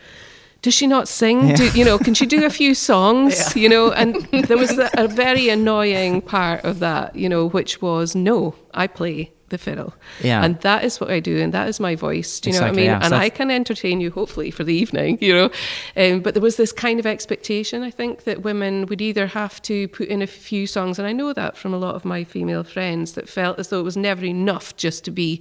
Does 0.60 0.74
she 0.74 0.86
not 0.86 1.06
sing? 1.08 1.54
Do, 1.54 1.68
you 1.70 1.84
know, 1.84 1.98
can 1.98 2.14
she 2.14 2.26
do 2.26 2.44
a 2.44 2.50
few 2.50 2.74
songs? 2.74 3.54
You 3.56 3.68
know, 3.68 3.90
and 3.92 4.16
there 4.32 4.56
was 4.58 4.78
a, 4.78 4.90
a 4.94 5.08
very 5.08 5.48
annoying 5.48 6.20
part 6.20 6.64
of 6.64 6.78
that, 6.80 7.16
you 7.16 7.28
know, 7.28 7.48
which 7.48 7.80
was 7.82 8.14
no, 8.14 8.54
I 8.74 8.86
play 8.86 9.32
the 9.48 9.58
fiddle, 9.58 9.94
Yeah. 10.22 10.44
and 10.44 10.60
that 10.60 10.84
is 10.84 11.00
what 11.00 11.10
I 11.10 11.20
do, 11.20 11.38
and 11.40 11.52
that 11.54 11.68
is 11.68 11.80
my 11.80 11.94
voice. 11.96 12.38
Do 12.38 12.50
you 12.50 12.54
know 12.54 12.66
what 12.66 12.78
I 12.78 12.82
yeah. 12.82 12.92
mean? 12.94 13.02
And 13.02 13.10
So 13.10 13.16
I 13.16 13.30
can 13.30 13.50
entertain 13.50 14.00
you, 14.00 14.10
hopefully, 14.10 14.50
for 14.50 14.62
the 14.62 14.74
evening, 14.74 15.18
you 15.20 15.34
know. 15.34 15.50
Um, 15.96 16.20
but 16.20 16.34
there 16.34 16.42
was 16.42 16.56
this 16.56 16.72
kind 16.72 17.00
of 17.00 17.06
expectation, 17.06 17.82
I 17.82 17.90
think, 17.90 18.24
that 18.24 18.42
women 18.42 18.86
would 18.86 19.00
either 19.00 19.26
have 19.28 19.60
to 19.62 19.88
put 19.88 20.08
in 20.08 20.20
a 20.22 20.26
few 20.26 20.66
songs, 20.66 20.98
and 20.98 21.08
I 21.08 21.12
know 21.12 21.32
that 21.32 21.56
from 21.56 21.72
a 21.72 21.78
lot 21.78 21.94
of 21.94 22.04
my 22.04 22.24
female 22.24 22.62
friends 22.64 23.12
that 23.14 23.28
felt 23.28 23.58
as 23.58 23.68
though 23.68 23.80
it 23.80 23.84
was 23.84 23.96
never 23.96 24.24
enough 24.24 24.76
just 24.76 25.04
to 25.06 25.10
be 25.10 25.40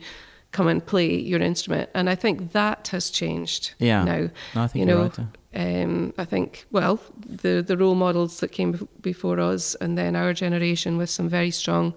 come 0.52 0.68
and 0.68 0.86
play 0.86 1.20
your 1.20 1.42
instrument. 1.42 1.90
And 1.94 2.10
I 2.10 2.16
think 2.16 2.52
that 2.54 2.88
has 2.90 3.10
changed 3.10 3.74
Yeah. 3.80 4.04
now. 4.04 4.30
No, 4.56 4.64
I 4.64 4.68
think 4.68 4.76
you 4.76 4.88
you're 4.88 4.98
know, 4.98 5.12
right, 5.54 5.84
um, 5.84 6.14
I 6.18 6.26
think, 6.26 6.66
well, 6.72 7.00
the, 7.44 7.62
the 7.66 7.76
role 7.78 7.96
models 7.96 8.40
that 8.40 8.52
came 8.52 8.88
before 9.02 9.40
us 9.40 9.76
and 9.82 9.98
then 9.98 10.16
our 10.16 10.34
generation 10.34 10.98
with 10.98 11.10
some 11.10 11.30
very 11.30 11.52
strong 11.52 11.94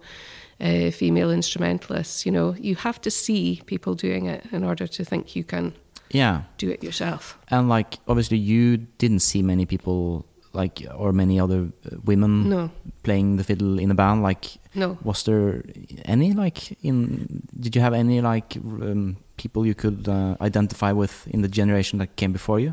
uh, 0.61 0.91
female 0.91 1.31
instrumentalists, 1.31 2.27
you 2.27 2.33
know, 2.33 2.55
you 2.59 2.75
have 2.77 3.01
to 3.01 3.11
see 3.11 3.63
people 3.67 3.95
doing 3.95 4.27
it 4.27 4.45
in 4.53 4.65
order 4.65 4.87
to 4.87 5.05
think 5.05 5.35
you 5.37 5.45
can 5.45 5.73
Yeah. 6.13 6.43
do 6.59 6.69
it 6.71 6.83
yourself. 6.83 7.39
And 7.49 7.69
like 7.69 7.99
obviously 8.09 8.37
you 8.39 8.77
didn't 8.99 9.21
see 9.21 9.43
many 9.43 9.65
people 9.67 10.27
like 10.53 10.83
or 10.97 11.13
many 11.13 11.39
other 11.41 11.61
uh, 11.87 11.97
women 12.05 12.49
No. 12.49 12.71
playing 13.03 13.37
the 13.37 13.45
fiddle 13.45 13.79
in 13.79 13.91
a 13.91 13.95
band 13.95 14.23
like 14.23 14.59
No. 14.75 14.99
was 15.05 15.23
there 15.25 15.63
any 16.05 16.33
like 16.33 16.77
in 16.83 17.27
did 17.59 17.77
you 17.77 17.83
have 17.83 17.95
any 17.95 18.21
like 18.21 18.57
um, 18.57 19.17
people 19.37 19.65
you 19.67 19.75
could 19.75 20.09
uh, 20.09 20.37
identify 20.41 20.93
with 20.93 21.27
in 21.29 21.43
the 21.43 21.49
generation 21.49 21.99
that 21.99 22.17
came 22.17 22.33
before 22.33 22.61
you 22.61 22.73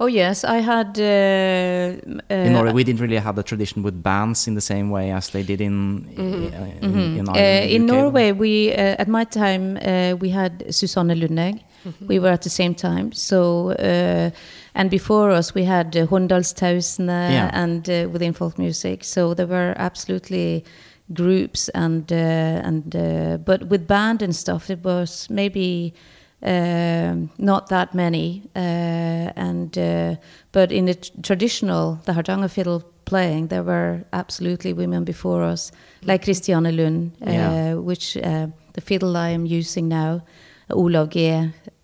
Oh 0.00 0.06
yes, 0.08 0.42
I 0.42 0.56
had. 0.58 0.98
Uh, 0.98 1.04
uh, 2.28 2.46
in 2.46 2.52
Norway 2.54 2.72
we 2.72 2.82
didn't 2.82 3.00
really 3.00 3.18
have 3.22 3.36
the 3.36 3.42
tradition 3.44 3.84
with 3.84 4.02
bands 4.02 4.48
in 4.48 4.54
the 4.54 4.60
same 4.60 4.90
way 4.90 5.12
as 5.12 5.28
they 5.30 5.44
did 5.44 5.60
in 5.60 6.06
uh, 6.18 6.22
in, 6.82 7.18
in, 7.18 7.28
Ireland, 7.28 7.36
Uh, 7.36 7.74
in 7.76 7.86
Norway, 7.86 8.32
we 8.32 8.72
uh, 8.72 8.96
at 8.98 9.06
my 9.06 9.22
time 9.24 9.78
uh, 9.78 10.16
we 10.18 10.30
had 10.30 10.64
Susanne 10.74 11.14
Lundeng. 11.14 11.60
We 12.08 12.18
were 12.18 12.32
at 12.32 12.42
the 12.42 12.50
same 12.50 12.74
time. 12.74 13.12
So 13.12 13.70
uh, 13.70 14.30
and 14.74 14.90
before 14.90 15.30
us 15.38 15.54
we 15.54 15.64
had 15.64 15.96
uh, 15.96 16.06
Hundalstausene 16.06 17.08
Yeah. 17.32 17.50
and 17.52 17.88
uh, 17.88 18.08
within 18.12 18.32
folk 18.34 18.58
music. 18.58 19.04
So 19.04 19.34
there 19.34 19.46
were 19.48 19.74
absolutely 19.76 20.64
groups 21.12 21.68
and 21.74 22.10
uh, 22.12 22.66
and 22.68 22.94
uh, 22.96 23.36
but 23.44 23.68
with 23.70 23.86
band 23.86 24.22
and 24.22 24.34
stuff 24.34 24.70
it 24.70 24.84
was 24.84 25.28
maybe 25.30 25.92
um, 26.42 27.30
not 27.38 27.68
that 27.68 27.94
many. 27.94 28.42
Uh, 28.56 29.30
and 29.36 29.76
uh, 29.78 30.14
but 30.52 30.72
in 30.72 30.86
the 30.86 30.94
t- 30.94 31.10
traditional 31.22 31.98
the 32.04 32.12
Hardanger 32.12 32.48
fiddle 32.48 32.82
playing, 33.04 33.48
there 33.48 33.62
were 33.62 34.04
absolutely 34.12 34.72
women 34.72 35.04
before 35.04 35.42
us, 35.52 35.72
like 36.04 36.24
Christiane 36.24 36.70
Lund, 36.76 37.12
uh, 37.26 37.30
Yeah. 37.30 37.74
which 37.74 38.16
uh, 38.16 38.46
the 38.72 38.80
fiddle 38.80 39.16
I 39.16 39.30
am 39.34 39.44
using 39.46 39.88
now, 39.88 40.20
Olav 40.72 41.08
G. 41.10 41.30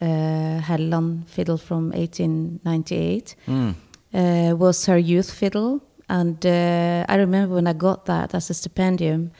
Uh, 0.00 0.60
Helland 0.60 1.26
fiddle 1.28 1.58
from 1.58 1.90
1898, 1.92 3.34
Mm. 3.46 3.74
uh, 4.14 4.56
was 4.56 4.86
her 4.86 4.98
youth 4.98 5.30
fiddle. 5.30 5.80
And 6.08 6.44
uh, 6.46 7.04
I 7.08 7.16
remember 7.16 7.54
when 7.56 7.66
I 7.66 7.72
got 7.74 8.04
that 8.06 8.34
as 8.34 8.50
a 8.50 8.54
stipendium, 8.54 9.30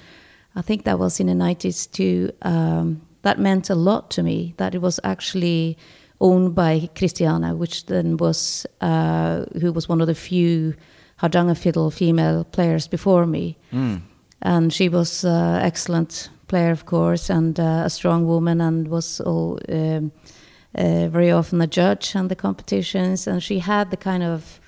I 0.57 0.63
think 0.63 0.85
that 0.85 0.99
was 0.99 1.21
in 1.21 1.27
the 1.29 1.35
90s 1.35 1.87
too. 1.91 2.31
Um, 2.43 3.01
that 3.23 3.39
meant 3.39 3.71
a 3.71 3.75
lot 3.75 4.11
to 4.11 4.23
me 4.23 4.55
that 4.57 4.75
it 4.75 4.83
was 4.83 5.01
actually 5.05 5.77
owned 6.21 6.55
by 6.55 6.89
Christiana, 6.97 7.55
which 7.55 7.87
then 7.87 8.17
was, 8.17 8.67
uh, 8.81 9.45
who 9.61 9.73
was 9.73 9.89
one 9.89 10.01
of 10.01 10.07
the 10.09 10.15
few 10.15 10.75
Hardanger 11.23 11.55
fiddle 11.57 11.91
female 11.91 12.45
players 12.45 12.89
before 12.89 13.27
me, 13.27 13.57
Mm. 13.73 14.01
and 14.43 14.73
she 14.73 14.89
was 14.89 15.25
uh, 15.25 15.61
excellent 15.63 16.31
player, 16.49 16.71
of 16.73 16.85
course, 16.85 17.31
and 17.35 17.59
uh, 17.61 17.83
a 17.87 17.91
strong 17.91 18.27
woman, 18.27 18.61
and 18.61 18.89
was 18.89 19.21
all, 19.21 19.59
um, 19.69 20.11
uh, 20.75 21.09
very 21.09 21.31
often 21.31 21.61
a 21.61 21.67
judge 21.67 22.17
on 22.17 22.29
the 22.29 22.35
competitions, 22.37 23.27
and 23.27 23.43
she 23.43 23.59
had 23.61 23.91
the 23.91 23.97
kind 23.97 24.23
of 24.23 24.61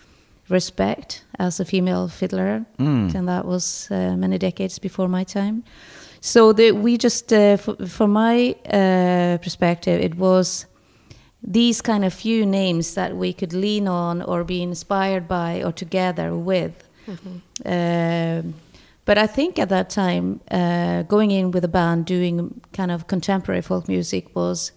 respect 0.48 1.24
as 1.38 1.60
a 1.60 1.64
female 1.64 2.08
fiddler, 2.08 2.64
Mm. 2.78 3.14
and 3.14 3.28
that 3.28 3.44
was 3.44 3.88
uh, 3.90 4.16
many 4.16 4.38
decades 4.38 4.78
before 4.80 5.08
my 5.08 5.24
time. 5.24 5.62
So 6.20 6.52
the, 6.52 6.72
we 6.72 6.98
just, 6.98 7.32
uh, 7.32 7.56
f- 7.58 7.88
from 7.88 8.12
my 8.12 8.54
uh, 8.72 9.38
perspective, 9.42 10.00
it 10.04 10.14
was 10.16 10.66
these 11.52 11.80
kind 11.82 12.04
of 12.04 12.12
few 12.12 12.44
names 12.44 12.94
that 12.94 13.12
we 13.16 13.32
could 13.32 13.52
lean 13.54 13.88
on 13.88 14.22
or 14.22 14.44
be 14.44 14.60
inspired 14.62 15.26
by 15.26 15.62
or 15.64 15.72
together 15.72 16.34
with. 16.36 16.72
Um, 17.64 18.54
but 19.10 19.18
I 19.18 19.26
think 19.26 19.58
at 19.58 19.68
that 19.68 19.90
time, 19.90 20.40
uh, 20.52 21.02
going 21.08 21.32
in 21.32 21.50
with 21.50 21.64
a 21.64 21.68
band 21.68 22.06
doing 22.06 22.60
kind 22.72 22.90
of 22.92 23.06
contemporary 23.06 23.62
folk 23.62 23.88
music 23.88 24.36
was 24.36 24.72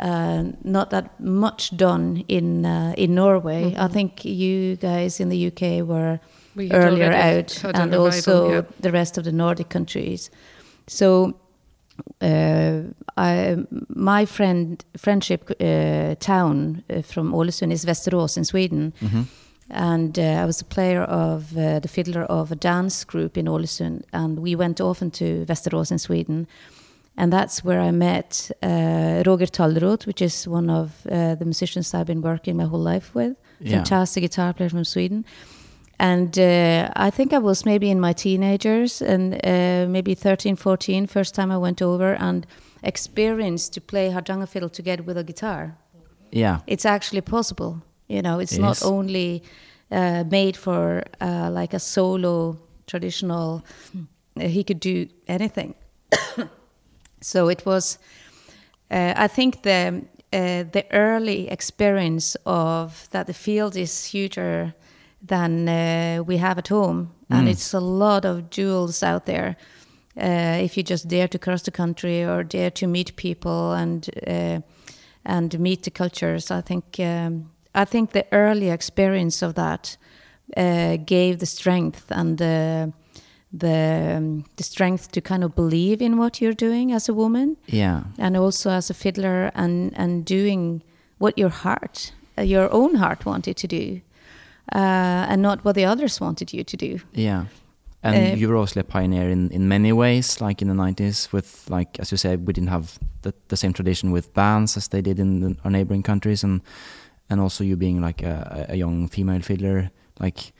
uh, 0.00 0.42
not 0.64 0.90
that 0.90 1.20
much 1.20 1.76
done 1.76 2.24
in 2.26 2.64
uh, 2.66 2.92
in 2.96 3.14
Norway. 3.14 3.76
I 3.78 3.86
think 3.88 4.24
you 4.24 4.74
guys 4.76 5.20
in 5.20 5.28
the 5.28 5.46
UK 5.46 5.86
were 5.86 6.18
We 6.56 6.72
earlier 6.72 7.12
out, 7.12 7.64
and 7.64 7.76
revival, 7.76 8.04
also 8.06 8.50
yeah. 8.50 8.62
the 8.80 8.90
rest 8.90 9.18
of 9.18 9.24
the 9.24 9.32
Nordic 9.32 9.68
countries. 9.68 10.30
So, 10.88 11.34
uh, 12.20 12.80
I, 13.16 13.56
my 13.88 14.26
friend 14.26 14.84
friendship 14.96 15.50
uh, 15.60 16.16
town 16.18 16.82
uh, 16.90 17.02
from 17.02 17.32
Ålesund 17.32 17.72
is 17.72 17.84
Västerås 17.84 18.36
in 18.36 18.44
Sweden, 18.44 18.92
Mhm. 19.00 19.26
And 19.70 20.18
uh, 20.18 20.22
I 20.22 20.44
was 20.44 20.60
a 20.60 20.64
player 20.64 21.02
of 21.02 21.56
uh, 21.56 21.78
the 21.80 21.88
fiddler 21.88 22.22
of 22.22 22.50
a 22.50 22.56
dance 22.56 23.04
group 23.04 23.36
in 23.36 23.46
Ålesund, 23.46 24.04
and 24.12 24.38
we 24.38 24.54
went 24.56 24.80
often 24.80 25.10
to 25.12 25.44
Västerås 25.46 25.90
in 25.90 25.98
Sweden. 25.98 26.46
And 27.16 27.32
that's 27.32 27.64
where 27.64 27.80
I 27.80 27.90
met 27.90 28.50
uh, 28.62 29.24
Roger 29.26 29.46
Tallroth, 29.46 30.06
which 30.06 30.22
is 30.22 30.46
one 30.46 30.70
of 30.70 31.04
uh, 31.10 31.34
the 31.34 31.44
musicians 31.44 31.92
I've 31.92 32.06
been 32.06 32.22
working 32.22 32.56
my 32.56 32.64
whole 32.64 32.80
life 32.80 33.12
with. 33.12 33.36
Yeah. 33.58 33.78
Fantastic 33.78 34.22
guitar 34.22 34.52
player 34.52 34.70
from 34.70 34.84
Sweden. 34.84 35.24
And 35.98 36.38
uh, 36.38 36.90
I 36.94 37.10
think 37.10 37.32
I 37.32 37.38
was 37.38 37.64
maybe 37.64 37.90
in 37.90 37.98
my 37.98 38.12
teenagers 38.12 39.02
and 39.02 39.34
uh, 39.44 39.90
maybe 39.90 40.14
13, 40.14 40.54
14, 40.54 41.08
first 41.08 41.34
time 41.34 41.50
I 41.50 41.58
went 41.58 41.82
over 41.82 42.14
and 42.14 42.46
experienced 42.84 43.72
to 43.72 43.80
play 43.80 44.10
Hardanger 44.10 44.46
fiddle 44.46 44.68
together 44.68 45.02
with 45.02 45.18
a 45.18 45.24
guitar. 45.24 45.76
Yeah. 46.30 46.60
It's 46.68 46.86
actually 46.86 47.22
possible. 47.22 47.82
You 48.08 48.22
know, 48.22 48.40
it's 48.40 48.54
It 48.54 48.60
not 48.60 48.82
only 48.82 49.42
uh, 49.90 50.24
made 50.30 50.56
for 50.56 51.02
uh, 51.20 51.50
like 51.50 51.76
a 51.76 51.78
solo 51.78 52.56
traditional, 52.86 53.62
uh, 54.36 54.48
he 54.48 54.64
could 54.64 54.80
do 54.80 55.06
anything. 55.26 55.74
so 57.20 57.48
it 57.48 57.64
was, 57.66 57.98
uh, 58.90 59.12
I 59.16 59.28
think 59.28 59.62
the, 59.62 60.02
uh, 60.32 60.64
the 60.72 60.84
early 60.92 61.48
experience 61.50 62.36
of 62.44 63.08
that 63.10 63.26
the 63.26 63.34
field 63.34 63.76
is 63.76 64.06
huger 64.06 64.74
than 65.26 65.68
uh, 65.68 66.22
we 66.26 66.38
have 66.38 66.58
at 66.58 66.68
home, 66.68 67.10
and 67.30 67.46
Mm. 67.46 67.50
it's 67.50 67.74
a 67.74 67.80
lot 67.80 68.24
of 68.24 68.48
jewels 68.50 69.02
out 69.02 69.24
there. 69.24 69.56
Uh, 70.16 70.64
if 70.64 70.76
you 70.76 70.82
just 70.82 71.08
dare 71.08 71.28
to 71.28 71.38
cross 71.38 71.62
the 71.62 71.70
country 71.70 72.24
or 72.24 72.42
dare 72.44 72.70
to 72.70 72.86
meet 72.86 73.14
people 73.16 73.72
and 73.72 74.08
uh, 74.26 74.60
and 75.24 75.58
meet 75.58 75.82
the 75.82 75.90
cultures, 75.90 76.50
I 76.50 76.62
think 76.62 76.84
um, 76.98 77.50
I 77.82 77.84
think 77.86 78.10
the 78.10 78.24
early 78.30 78.70
experience 78.70 79.46
of 79.46 79.54
that 79.54 79.96
uh, 80.56 80.96
gave 81.04 81.36
the 81.38 81.46
strength 81.46 82.04
and 82.10 82.38
the 82.38 82.92
the 83.58 84.14
um, 84.16 84.44
the 84.56 84.62
strength 84.62 85.10
to 85.12 85.20
kind 85.20 85.42
of 85.44 85.54
believe 85.54 86.04
in 86.04 86.16
what 86.18 86.38
you're 86.40 86.56
doing 86.56 86.92
as 86.92 87.08
a 87.08 87.12
woman 87.14 87.56
Yeah. 87.66 88.02
and 88.18 88.36
also 88.36 88.70
as 88.70 88.90
a 88.90 88.94
fiddler 88.94 89.50
and 89.54 89.92
and 89.98 90.24
doing 90.26 90.82
what 91.18 91.38
your 91.38 91.50
heart 91.50 92.12
uh, 92.38 92.42
your 92.42 92.68
own 92.70 92.94
heart 92.96 93.24
wanted 93.24 93.56
to 93.56 93.66
do 93.66 94.00
uh, 94.74 95.30
and 95.32 95.40
not 95.42 95.64
what 95.64 95.74
the 95.74 95.84
others 95.86 96.20
wanted 96.20 96.52
you 96.52 96.64
to 96.64 96.76
do 96.76 96.98
Yeah. 97.14 97.44
And 98.02 98.16
Uh, 98.16 98.36
you 98.40 98.48
were 98.48 98.56
also 98.60 98.80
a 98.80 98.84
pioneer 98.84 99.28
in, 99.30 99.50
in 99.50 99.66
many 99.68 99.92
ways, 99.92 100.40
like 100.40 100.62
in 100.64 100.68
the 100.68 100.74
90s, 100.74 101.32
with, 101.32 101.64
like, 101.68 101.98
as 102.00 102.10
you 102.12 102.16
said, 102.16 102.46
we 102.46 102.52
didn't 102.52 102.70
have 102.70 102.86
the, 103.22 103.32
the 103.48 103.56
same 103.56 103.72
tradition 103.72 104.12
with 104.12 104.32
bands 104.34 104.76
as 104.76 104.88
they 104.88 105.02
did 105.02 105.18
in 105.18 105.40
the, 105.40 105.56
our 105.64 105.70
neighboring 105.70 106.04
countries. 106.04 106.44
And, 106.44 106.60
and 107.30 107.40
also 107.40 107.64
you 107.64 107.76
being 107.76 108.00
like 108.00 108.22
a, 108.22 108.66
a 108.70 108.76
young 108.76 109.08
female 109.08 109.42
fiddler, 109.42 109.90
like, 110.20 110.52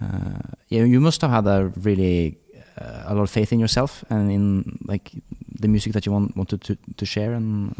uh, 0.00 0.38
yeah, 0.68 0.84
you 0.84 1.00
must 1.00 1.20
have 1.22 1.30
had 1.30 1.46
a 1.46 1.72
really, 1.82 2.38
uh, 2.80 3.04
a 3.06 3.14
lot 3.14 3.22
of 3.22 3.30
faith 3.30 3.52
in 3.52 3.58
yourself 3.58 4.04
and 4.10 4.30
in, 4.30 4.78
like, 4.86 5.12
the 5.60 5.68
music 5.68 5.92
that 5.92 6.06
you 6.06 6.12
want, 6.12 6.36
wanted 6.36 6.60
to, 6.62 6.76
to 6.96 7.04
share. 7.04 7.32
And 7.32 7.74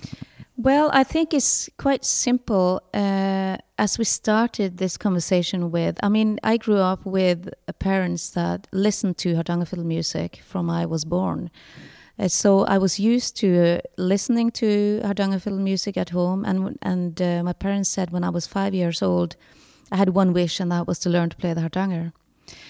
Well, 0.57 0.91
I 0.93 1.05
think 1.05 1.33
it's 1.33 1.71
quite 1.77 2.05
simple. 2.05 2.83
Uh, 2.93 3.57
as 3.79 3.99
we 3.99 4.05
started 4.05 4.79
this 4.79 4.97
conversation 4.97 5.71
with, 5.71 5.97
I 6.03 6.09
mean, 6.09 6.41
I 6.43 6.57
grew 6.57 6.79
up 6.79 7.07
with 7.07 7.51
parents 7.79 8.31
that 8.31 8.67
listened 8.73 9.19
to 9.19 9.37
Hardanger 9.37 9.67
fiddle 9.67 9.87
music 9.87 10.41
from 10.45 10.69
I 10.69 10.87
was 10.87 11.05
born. 11.05 11.51
Uh, 12.19 12.29
so 12.29 12.65
I 12.65 12.79
was 12.79 12.99
used 12.99 13.37
to 13.41 13.47
uh, 13.47 13.81
listening 13.97 14.51
to 14.53 15.01
Hardanger 15.05 15.41
fiddle 15.41 15.61
music 15.61 15.97
at 15.97 16.11
home, 16.11 16.45
and 16.45 16.79
and 16.83 17.21
uh, 17.23 17.43
my 17.45 17.53
parents 17.53 17.89
said 17.91 18.11
when 18.11 18.25
I 18.25 18.31
was 18.31 18.47
five 18.47 18.75
years 18.75 19.03
old, 19.03 19.37
I 19.93 19.97
had 19.97 20.09
one 20.09 20.33
wish, 20.33 20.61
and 20.61 20.71
that 20.71 20.87
was 20.87 20.99
to 21.01 21.11
learn 21.11 21.29
to 21.31 21.37
play 21.37 21.55
the 21.55 21.61
Hardanger. 21.61 22.13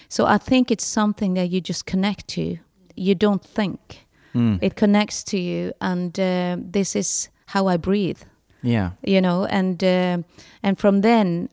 So 0.07 0.25
I 0.25 0.37
think 0.37 0.69
it's 0.71 0.85
something 0.85 1.35
that 1.35 1.49
you 1.49 1.61
just 1.61 1.85
connect 1.85 2.27
to. 2.35 2.57
You 2.95 3.15
don't 3.15 3.43
think 3.55 4.05
Mm. 4.35 4.59
it 4.61 4.75
connects 4.75 5.23
to 5.23 5.37
you, 5.37 5.71
and 5.81 6.19
uh, 6.19 6.57
this 6.71 6.95
is 6.95 7.29
how 7.45 7.67
I 7.73 7.77
breathe 7.77 8.21
yeah, 8.61 8.91
you 9.03 9.21
know 9.21 9.45
and 9.45 9.83
uh, 9.83 10.17
and 10.61 10.77
from 10.77 11.01
then 11.01 11.49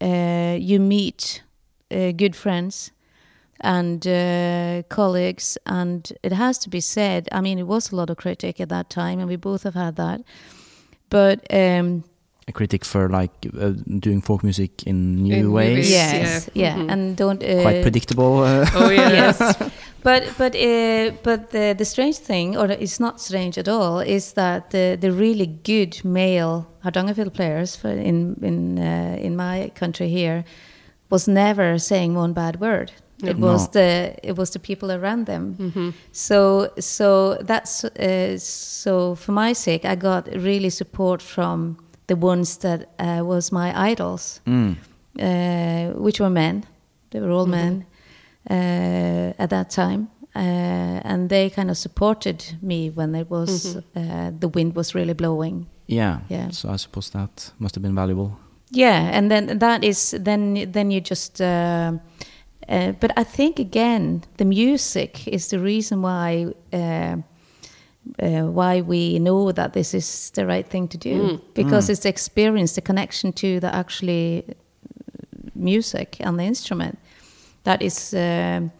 uh, 0.00 0.56
you 0.60 0.78
meet 0.80 1.42
uh, 1.90 2.12
good 2.12 2.36
friends 2.36 2.92
and 3.62 4.06
uh, 4.06 4.82
colleagues 4.88 5.56
and 5.66 6.12
it 6.22 6.32
has 6.32 6.58
to 6.58 6.68
be 6.70 6.80
said 6.80 7.28
i 7.32 7.40
mean 7.40 7.58
it 7.58 7.66
was 7.66 7.92
a 7.92 7.96
lot 7.96 8.10
of 8.10 8.16
critic 8.16 8.60
at 8.60 8.68
that 8.68 8.88
time 8.90 9.18
and 9.20 9.28
we 9.28 9.36
both 9.36 9.62
have 9.62 9.74
had 9.74 9.94
that 9.96 10.20
but 11.10 11.38
um, 11.52 12.02
a 12.48 12.52
critic 12.52 12.84
for 12.84 13.08
like 13.08 13.30
uh, 13.60 13.72
doing 14.00 14.20
folk 14.20 14.42
music 14.42 14.82
in 14.86 15.22
new 15.22 15.34
In 15.34 15.52
ways. 15.52 15.76
ways. 15.76 15.90
yes 15.90 16.50
yeah. 16.54 16.76
yeah, 16.76 16.82
Mhm. 16.82 16.92
and 16.92 17.16
don't 17.16 17.42
uh, 17.42 17.62
Quite 17.62 17.82
predictable. 17.82 18.42
Uh, 18.42 18.66
Oh 18.74 18.90
yeah. 18.90 19.10
yes 19.20 19.38
but 20.02 20.22
but 20.38 20.54
uh, 20.56 21.12
but 21.22 21.50
the 21.50 21.74
the 21.78 21.84
strange 21.84 22.16
thing 22.18 22.56
or 22.56 22.66
it's 22.70 22.98
not 22.98 23.20
strange 23.20 23.58
at 23.60 23.68
all 23.68 24.00
is 24.00 24.32
that 24.32 24.70
the 24.70 24.96
the 25.00 25.10
really 25.12 25.46
good 25.64 26.04
male 26.04 26.66
Hardanger 26.84 27.14
fiddle 27.14 27.30
players 27.32 27.76
for 27.76 27.90
in 27.90 28.34
in 28.42 28.78
uh, 28.78 29.16
in 29.26 29.36
my 29.36 29.70
country 29.78 30.08
here 30.08 30.42
was 31.10 31.28
never 31.28 31.78
saying 31.78 32.16
one 32.18 32.32
bad 32.32 32.56
word 32.60 32.90
it 33.22 33.38
No. 33.38 33.46
was 33.52 33.68
the 33.70 34.14
it 34.22 34.36
was 34.36 34.50
the 34.50 34.58
people 34.58 34.90
around 34.90 35.26
them 35.26 35.54
hmm 35.74 35.90
so 36.12 36.68
so 36.78 37.36
that's 37.46 37.84
uh, 37.84 38.38
so 38.38 39.14
for 39.14 39.32
my 39.32 39.54
sake 39.54 39.84
I 39.84 39.96
got 39.96 40.26
really 40.34 40.70
support 40.70 41.22
from 41.22 41.76
the 42.06 42.16
ones 42.16 42.56
that 42.58 42.80
uh, 42.98 43.24
was 43.24 43.52
my 43.52 43.92
idols 43.92 44.40
mm. 44.46 44.76
uh, 45.20 46.00
which 46.02 46.20
were 46.20 46.30
men. 46.30 46.64
They 47.10 47.20
were 47.20 47.30
all 47.30 47.46
Mhm. 47.46 47.50
men 47.50 47.84
uh, 48.50 49.32
at 49.42 49.50
that 49.50 49.70
time, 49.70 50.08
uh, 50.34 50.40
and 51.04 51.28
they 51.28 51.50
kind 51.50 51.70
of 51.70 51.76
supported 51.76 52.44
me 52.60 52.90
when 52.94 53.14
it 53.14 53.30
was 53.30 53.74
Mhm. 53.76 53.82
uh, 53.96 54.30
the 54.40 54.48
wind 54.48 54.74
was 54.74 54.94
really 54.94 55.14
blowing. 55.14 55.66
Yeah. 55.86 56.18
Yeah. 56.28 56.50
So 56.50 56.70
I 56.70 56.76
suppose 56.78 57.10
that 57.10 57.52
must 57.58 57.74
have 57.74 57.82
been 57.82 57.94
valuable. 57.94 58.30
Yeah, 58.70 59.16
and 59.18 59.30
then 59.30 59.58
that 59.58 59.84
is 59.84 60.14
then 60.24 60.70
then 60.72 60.90
you 60.90 61.00
just. 61.00 61.40
Uh, 62.68 62.72
uh, 62.74 62.92
but 63.00 63.10
I 63.18 63.24
think 63.24 63.58
again, 63.58 64.22
the 64.36 64.44
music 64.44 65.26
is 65.28 65.48
the 65.48 65.58
reason 65.58 66.02
why. 66.02 66.46
Uh, 66.72 67.16
uh, 68.20 68.42
why 68.52 68.80
we 68.80 69.16
know 69.20 69.52
that 69.52 69.72
this 69.72 69.94
is 69.94 70.30
the 70.30 70.44
right 70.44 70.66
thing 70.68 70.88
to 70.88 70.98
do 70.98 71.22
Mm. 71.22 71.40
because 71.54 71.86
Mm. 71.86 71.90
it's 71.92 72.00
the 72.02 72.08
experience, 72.08 72.74
the 72.74 72.80
connection 72.80 73.32
to 73.32 73.60
the 73.60 73.72
actually 73.72 74.44
music 75.54 76.16
and 76.20 76.38
the 76.38 76.44
instrument 76.44 76.98
that 77.64 77.80
is 77.82 78.12
um 78.14 78.70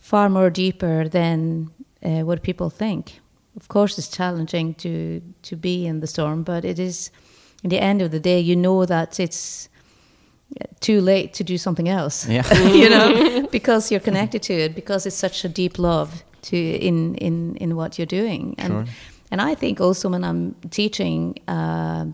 far 0.00 0.28
more 0.28 0.50
deeper 0.50 1.08
than 1.08 1.70
uh, 2.04 2.22
what 2.26 2.42
people 2.42 2.70
think. 2.70 3.20
Of 3.56 3.68
course, 3.68 3.98
it's 3.98 4.16
challenging 4.16 4.74
to 4.74 5.20
to 5.42 5.56
be 5.56 5.86
in 5.86 6.00
the 6.00 6.06
storm, 6.06 6.42
but 6.42 6.64
it 6.64 6.78
is. 6.78 7.10
In 7.62 7.70
the 7.70 7.80
end 7.82 8.02
of 8.02 8.10
the 8.10 8.20
day, 8.20 8.40
you 8.40 8.54
know 8.56 8.84
that 8.86 9.18
it's 9.18 9.68
too 10.80 11.00
late 11.00 11.32
to 11.34 11.44
do 11.44 11.56
something 11.58 11.88
else. 11.88 12.26
Yeah. 12.28 12.44
you 12.82 12.88
know, 12.88 13.46
because 13.52 13.90
you're 13.90 14.04
connected 14.04 14.42
to 14.42 14.52
it, 14.52 14.74
because 14.74 15.06
it's 15.06 15.16
such 15.18 15.44
a 15.44 15.48
deep 15.48 15.78
love 15.78 16.22
to 16.42 16.56
in 16.56 17.14
in 17.16 17.56
in 17.56 17.74
what 17.76 17.96
you're 17.98 18.20
doing, 18.22 18.54
and 18.58 18.72
Sure. 18.72 18.84
and 19.30 19.40
I 19.52 19.54
think 19.56 19.80
also 19.80 20.08
when 20.10 20.22
I'm 20.24 20.54
teaching 20.70 21.34
uh, 21.48 22.04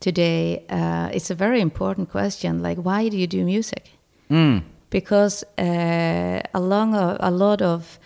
today, 0.00 0.64
uh, 0.70 1.10
it's 1.12 1.30
a 1.30 1.34
very 1.34 1.60
important 1.60 2.10
question. 2.10 2.62
Like, 2.62 2.78
why 2.84 3.08
do 3.10 3.16
you 3.16 3.26
do 3.26 3.44
music? 3.44 3.90
Mm. 4.30 4.62
because 4.90 5.44
uh, 5.58 6.40
along 6.54 6.94
a, 6.94 7.16
a 7.20 7.30
lot 7.30 7.62
of 7.62 7.98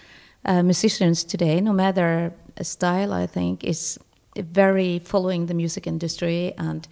uh, 0.45 0.63
musicians 0.63 1.25
today, 1.25 1.61
no 1.61 1.73
matter 1.73 2.33
style, 2.63 3.13
I 3.13 3.27
think 3.27 3.65
is 3.65 3.99
very 4.37 4.99
following 5.01 5.47
the 5.47 5.55
music 5.55 5.87
industry 5.87 6.53
and 6.59 6.87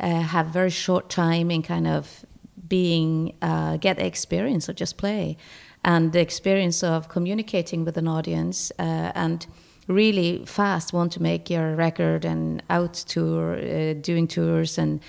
uh, 0.00 0.20
have 0.22 0.46
very 0.52 0.70
short 0.70 1.08
time 1.08 1.50
in 1.50 1.62
kind 1.62 1.86
of 1.86 2.24
being 2.68 3.32
uh, 3.42 3.76
get 3.76 3.96
the 3.96 4.06
experience 4.06 4.68
of 4.68 4.76
just 4.76 4.96
play 4.96 5.36
and 5.84 6.12
the 6.12 6.20
experience 6.20 6.82
of 6.82 7.08
communicating 7.08 7.84
with 7.84 7.96
an 7.96 8.08
audience 8.08 8.72
uh, 8.78 9.12
and 9.14 9.46
really 9.88 10.42
fast 10.46 10.92
want 10.92 11.12
to 11.12 11.22
make 11.22 11.48
your 11.48 11.76
record 11.76 12.24
and 12.24 12.62
out 12.68 12.94
tour 12.94 13.54
uh, 13.56 13.94
doing 14.00 14.26
tours 14.28 14.78
and 14.78 15.00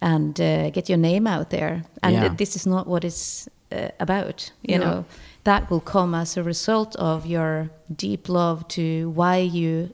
and 0.00 0.40
uh, 0.40 0.70
get 0.70 0.88
your 0.88 0.98
name 0.98 1.26
out 1.26 1.48
there 1.50 1.82
and 2.02 2.14
Yeah. 2.14 2.34
this 2.36 2.54
is 2.56 2.66
not 2.66 2.86
what 2.86 3.04
it's 3.04 3.48
uh, 3.72 3.88
about 3.98 4.52
you 4.62 4.78
No. 4.78 4.84
know 4.84 5.04
that 5.44 5.68
will 5.70 5.80
come 5.80 6.14
as 6.14 6.36
a 6.36 6.42
result 6.42 6.94
of 6.96 7.26
your 7.26 7.70
deep 7.96 8.28
love 8.28 8.66
to 8.68 9.10
why 9.14 9.38
you 9.38 9.88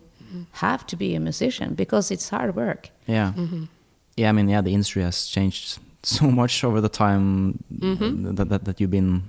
have 0.53 0.85
to 0.87 0.97
be 0.97 1.14
a 1.16 1.21
musician 1.21 1.75
because 1.75 2.11
it's 2.14 2.29
hard 2.31 2.55
work 2.55 2.90
Yeah. 3.07 3.33
Yeah, 4.16 4.29
I 4.29 4.33
mean, 4.33 4.49
yeah, 4.49 4.61
the 4.61 4.73
industry 4.73 5.03
has 5.03 5.27
changed 5.27 5.79
so 6.03 6.31
much 6.31 6.64
over 6.64 6.81
the 6.81 6.88
time 6.88 7.62
Mhm. 7.79 8.37
that, 8.37 8.49
that, 8.49 8.64
that 8.64 8.81
you've 8.81 8.90
been 8.90 9.23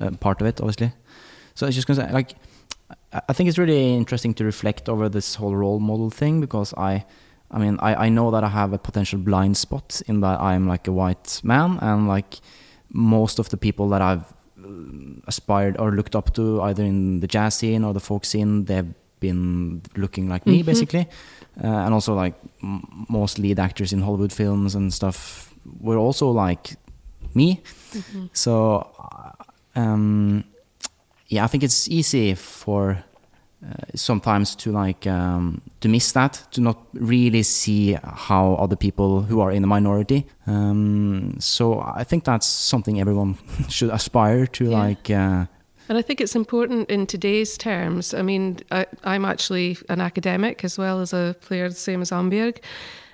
uh, 0.00 0.10
part 0.20 0.40
of 0.40 0.46
it, 0.46 0.60
obviously. 0.60 0.92
So 1.54 1.66
I 1.66 1.68
was 1.68 1.74
just 1.74 1.86
gonna 1.86 2.06
say, 2.06 2.12
like, 2.12 2.34
I- 3.28 3.32
think 3.32 3.48
it's 3.48 3.58
really 3.58 3.94
interesting 3.94 4.34
to 4.34 4.44
reflect 4.44 4.88
over 4.88 5.08
this 5.08 5.36
whole 5.36 5.54
role 5.56 5.78
model 5.80 6.10
thing 6.10 6.40
because 6.40 6.74
I, 6.76 7.04
I 7.50 7.58
mean, 7.58 7.78
I, 7.80 8.06
I 8.06 8.08
know 8.08 8.30
that 8.32 8.42
I 8.44 8.48
have 8.48 8.72
a 8.72 8.78
potential 8.78 9.18
blind 9.18 9.56
spot 9.56 10.02
in 10.06 10.20
that 10.20 10.40
I'm 10.40 10.66
like 10.68 10.88
a 10.88 10.92
white 10.92 11.40
man 11.44 11.78
and 11.80 12.08
like 12.08 12.40
most 12.92 13.38
of 13.38 13.48
the 13.50 13.56
people 13.56 13.88
that 13.90 14.02
I've 14.02 14.24
uh, 14.62 15.20
aspired 15.26 15.76
or 15.78 15.92
looked 15.92 16.16
up 16.16 16.34
to 16.34 16.60
either 16.62 16.82
in 16.84 17.20
the 17.20 17.26
jazz 17.28 17.54
scene 17.54 17.84
or 17.84 17.92
the 17.94 18.00
folk 18.00 18.24
scene, 18.24 18.64
they've 18.64 18.92
been 19.20 19.82
looking 19.96 20.28
like 20.28 20.44
me 20.46 20.62
Mhm. 20.62 20.66
basically. 20.66 21.06
Uh, 21.62 21.66
and 21.86 21.94
also 21.94 22.14
like 22.14 22.34
m- 22.62 23.06
most 23.08 23.38
lead 23.38 23.58
actors 23.60 23.92
in 23.92 24.00
Hollywood 24.02 24.32
films 24.32 24.74
and 24.74 24.92
stuff 24.92 25.54
were 25.80 25.96
also 25.98 26.30
like 26.30 26.76
me. 27.34 27.62
So, 28.32 28.88
uh, 28.98 29.80
um, 29.80 30.44
yeah, 31.28 31.44
I 31.44 31.46
think 31.48 31.62
it's 31.62 31.88
easy 31.88 32.34
for 32.34 32.98
uh, 33.64 33.72
sometimes 33.94 34.56
to 34.56 34.72
like 34.72 35.06
um, 35.06 35.60
to 35.80 35.88
miss 35.88 36.12
that, 36.12 36.42
to 36.50 36.60
not 36.60 36.76
really 36.92 37.42
see 37.42 37.96
how 38.02 38.54
other 38.54 38.76
people 38.76 39.22
who 39.22 39.40
are 39.40 39.52
in 39.52 39.62
the 39.62 39.68
minority. 39.68 40.26
Um, 40.46 41.36
so 41.38 41.80
I 41.80 42.04
think 42.04 42.24
that's 42.24 42.46
something 42.46 43.00
everyone 43.00 43.36
should 43.68 43.90
aspire 43.90 44.46
to, 44.46 44.64
Yeah. 44.64 44.78
like. 44.78 45.10
Uh, 45.10 45.46
And 45.88 45.98
I 45.98 46.02
think 46.02 46.20
it's 46.20 46.34
important 46.34 46.90
in 46.90 47.06
today's 47.06 47.58
terms. 47.58 48.14
I 48.14 48.22
mean, 48.22 48.58
I, 48.70 48.86
I'm 49.04 49.24
actually 49.24 49.76
an 49.88 50.00
academic 50.00 50.64
as 50.64 50.78
well 50.78 51.00
as 51.00 51.12
a 51.12 51.36
player, 51.40 51.68
the 51.68 51.74
same 51.74 52.00
as 52.00 52.10
Annbjørg. 52.10 52.58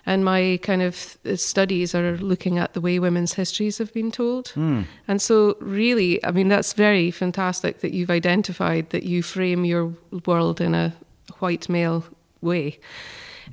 And 0.07 0.25
my 0.25 0.59
kind 0.63 0.83
of 0.83 1.19
studies 1.37 1.95
are 1.95 2.17
looking 2.19 2.59
at 2.59 2.73
the 2.73 2.81
way 2.81 2.99
women's 2.99 3.35
histories 3.35 3.79
have 3.79 3.93
been 3.93 4.11
told. 4.11 4.49
Hmm. 4.49 4.83
And 5.07 5.21
so, 5.21 5.57
really, 5.61 6.25
I 6.25 6.31
mean, 6.31 6.49
that's 6.49 6.73
very 6.73 7.11
fantastic 7.11 7.81
that 7.81 7.93
you've 7.93 8.11
identified 8.11 8.91
that 8.91 9.03
you 9.03 9.23
frame 9.23 9.65
your 9.65 9.93
world 10.25 10.61
in 10.61 10.75
a 10.75 10.95
white 11.41 11.69
male 11.69 12.05
way. 12.41 12.79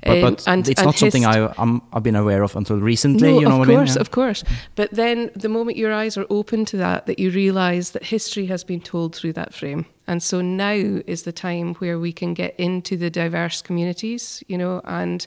But, 0.02 0.10
Um, 0.10 0.20
but 0.20 0.48
and- 0.48 0.68
it's 0.68 0.80
and 0.80 0.86
not 0.86 0.96
something 0.96 1.24
I, 1.26 1.52
I'm, 1.58 1.82
I've 1.92 2.02
been 2.02 2.16
aware 2.16 2.42
of 2.42 2.54
until 2.56 2.78
recently. 2.78 3.32
no, 3.32 3.40
you 3.40 3.46
know 3.48 3.52
of 3.54 3.58
what 3.60 3.68
course, 3.68 3.90
I 3.90 3.94
mean? 3.94 4.00
of 4.00 4.10
course. 4.10 4.44
But 4.76 4.90
then 4.92 5.30
the 5.34 5.48
moment 5.48 5.76
your 5.76 5.92
eyes 5.92 6.16
are 6.16 6.26
open 6.30 6.64
to 6.66 6.76
that, 6.78 7.06
that 7.06 7.18
you 7.18 7.30
realise 7.30 7.90
that 7.90 8.04
history 8.04 8.46
has 8.46 8.64
been 8.64 8.80
told 8.80 9.14
through 9.14 9.32
that 9.34 9.54
frame. 9.54 9.86
And 10.06 10.22
so 10.22 10.40
now 10.40 10.72
is 11.06 11.24
the 11.24 11.32
time 11.32 11.74
where 11.76 11.98
we 11.98 12.12
can 12.12 12.32
get 12.32 12.54
into 12.58 12.96
the 12.96 13.10
diverse 13.10 13.60
communities, 13.60 14.42
you 14.48 14.56
know, 14.56 14.80
and 14.84 15.26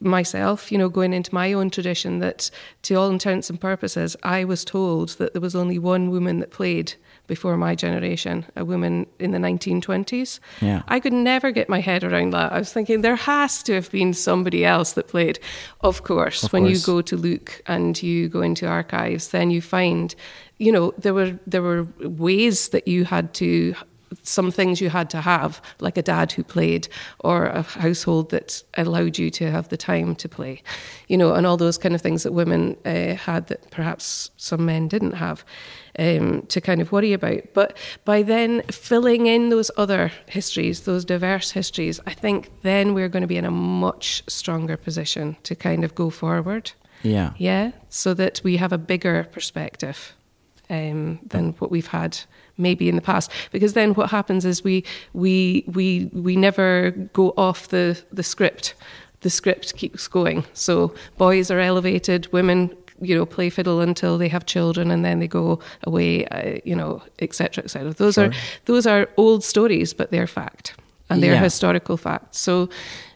myself, 0.00 0.70
you 0.70 0.78
know, 0.78 0.88
going 0.88 1.12
into 1.12 1.34
my 1.34 1.52
own 1.52 1.70
tradition 1.70 2.18
that 2.18 2.50
to 2.82 2.94
all 2.94 3.10
intents 3.10 3.48
and 3.48 3.60
purposes, 3.60 4.16
I 4.22 4.44
was 4.44 4.64
told 4.64 5.10
that 5.18 5.32
there 5.32 5.40
was 5.40 5.56
only 5.56 5.78
one 5.78 6.10
woman 6.10 6.38
that 6.40 6.50
played 6.50 6.94
before 7.26 7.56
my 7.56 7.74
generation, 7.74 8.46
a 8.54 8.64
woman 8.64 9.06
in 9.18 9.32
the 9.32 9.38
1920s. 9.38 10.38
Yeah. 10.60 10.82
I 10.86 11.00
could 11.00 11.12
never 11.12 11.50
get 11.50 11.68
my 11.68 11.80
head 11.80 12.04
around 12.04 12.32
that. 12.32 12.52
I 12.52 12.58
was 12.58 12.72
thinking 12.72 13.00
there 13.00 13.16
has 13.16 13.62
to 13.64 13.74
have 13.74 13.90
been 13.90 14.14
somebody 14.14 14.64
else 14.64 14.92
that 14.92 15.08
played. 15.08 15.38
Of 15.80 16.04
course, 16.04 16.44
Of 16.44 16.52
when 16.52 16.66
you 16.66 16.78
go 16.78 17.02
to 17.02 17.16
look 17.16 17.62
and 17.66 18.00
you 18.00 18.28
go 18.28 18.42
into 18.42 18.66
archives, 18.66 19.28
then 19.28 19.50
you 19.50 19.60
find, 19.60 20.14
you 20.58 20.70
know, 20.70 20.94
there 20.98 21.14
were 21.14 21.38
there 21.46 21.62
were 21.62 21.88
ways 22.00 22.68
that 22.68 22.86
you 22.86 23.04
had 23.04 23.34
to 23.34 23.74
some 24.22 24.50
things 24.50 24.80
you 24.80 24.90
had 24.90 25.10
to 25.10 25.20
have, 25.20 25.60
like 25.80 25.96
a 25.96 26.02
dad 26.02 26.32
who 26.32 26.44
played, 26.44 26.88
or 27.20 27.46
a 27.46 27.62
household 27.62 28.30
that 28.30 28.62
allowed 28.76 29.18
you 29.18 29.30
to 29.30 29.50
have 29.50 29.68
the 29.68 29.76
time 29.76 30.14
to 30.16 30.28
play, 30.28 30.62
you 31.08 31.16
know, 31.16 31.34
and 31.34 31.46
all 31.46 31.56
those 31.56 31.78
kind 31.78 31.94
of 31.94 32.00
things 32.00 32.22
that 32.22 32.32
women 32.32 32.76
uh, 32.84 33.14
had 33.14 33.48
that 33.48 33.70
perhaps 33.70 34.30
some 34.36 34.64
men 34.64 34.88
didn't 34.88 35.12
have 35.12 35.44
um, 35.98 36.42
to 36.42 36.60
kind 36.60 36.80
of 36.80 36.92
worry 36.92 37.12
about. 37.12 37.42
But 37.54 37.76
by 38.04 38.22
then 38.22 38.62
filling 38.62 39.26
in 39.26 39.48
those 39.48 39.70
other 39.76 40.12
histories, 40.26 40.82
those 40.82 41.04
diverse 41.04 41.52
histories, 41.52 42.00
I 42.06 42.12
think 42.12 42.50
then 42.62 42.94
we're 42.94 43.08
going 43.08 43.22
to 43.22 43.28
be 43.28 43.38
in 43.38 43.44
a 43.44 43.50
much 43.50 44.22
stronger 44.28 44.76
position 44.76 45.36
to 45.42 45.54
kind 45.54 45.84
of 45.84 45.94
go 45.94 46.10
forward. 46.10 46.72
Yeah. 47.02 47.32
Yeah, 47.36 47.72
so 47.88 48.14
that 48.14 48.40
we 48.42 48.56
have 48.56 48.72
a 48.72 48.78
bigger 48.78 49.24
perspective 49.24 50.14
um, 50.68 51.20
than 51.26 51.52
what 51.58 51.70
we've 51.70 51.86
had 51.88 52.18
maybe 52.58 52.88
in 52.88 52.96
the 52.96 53.02
past. 53.02 53.30
Because 53.52 53.72
then 53.74 53.94
what 53.94 54.10
happens 54.10 54.44
is 54.44 54.64
we 54.64 54.84
we 55.12 55.64
we 55.66 56.10
we 56.12 56.36
never 56.36 56.90
go 57.12 57.32
off 57.36 57.68
the 57.68 58.00
the 58.12 58.22
script. 58.22 58.74
The 59.20 59.30
script 59.30 59.76
keeps 59.76 60.08
going. 60.08 60.44
So 60.52 60.94
boys 61.18 61.50
are 61.50 61.58
elevated, 61.60 62.32
women 62.32 62.70
you 63.02 63.14
know 63.14 63.26
play 63.26 63.50
fiddle 63.50 63.80
until 63.80 64.16
they 64.18 64.28
have 64.28 64.46
children 64.46 64.90
and 64.90 65.04
then 65.04 65.18
they 65.20 65.28
go 65.28 65.58
away 65.82 66.24
uh, 66.28 66.58
you 66.64 66.74
know 66.74 67.02
etc 67.18 67.62
etc 67.64 67.92
those 67.92 68.14
Sure. 68.14 68.24
are 68.28 68.32
those 68.64 68.86
are 68.86 69.06
old 69.18 69.44
stories 69.44 69.92
but 69.92 70.10
they're 70.10 70.26
fact 70.26 70.74
and 71.10 71.22
they're 71.22 71.34
Yeah. 71.34 71.42
historical 71.42 71.98
facts 71.98 72.38
so 72.40 72.70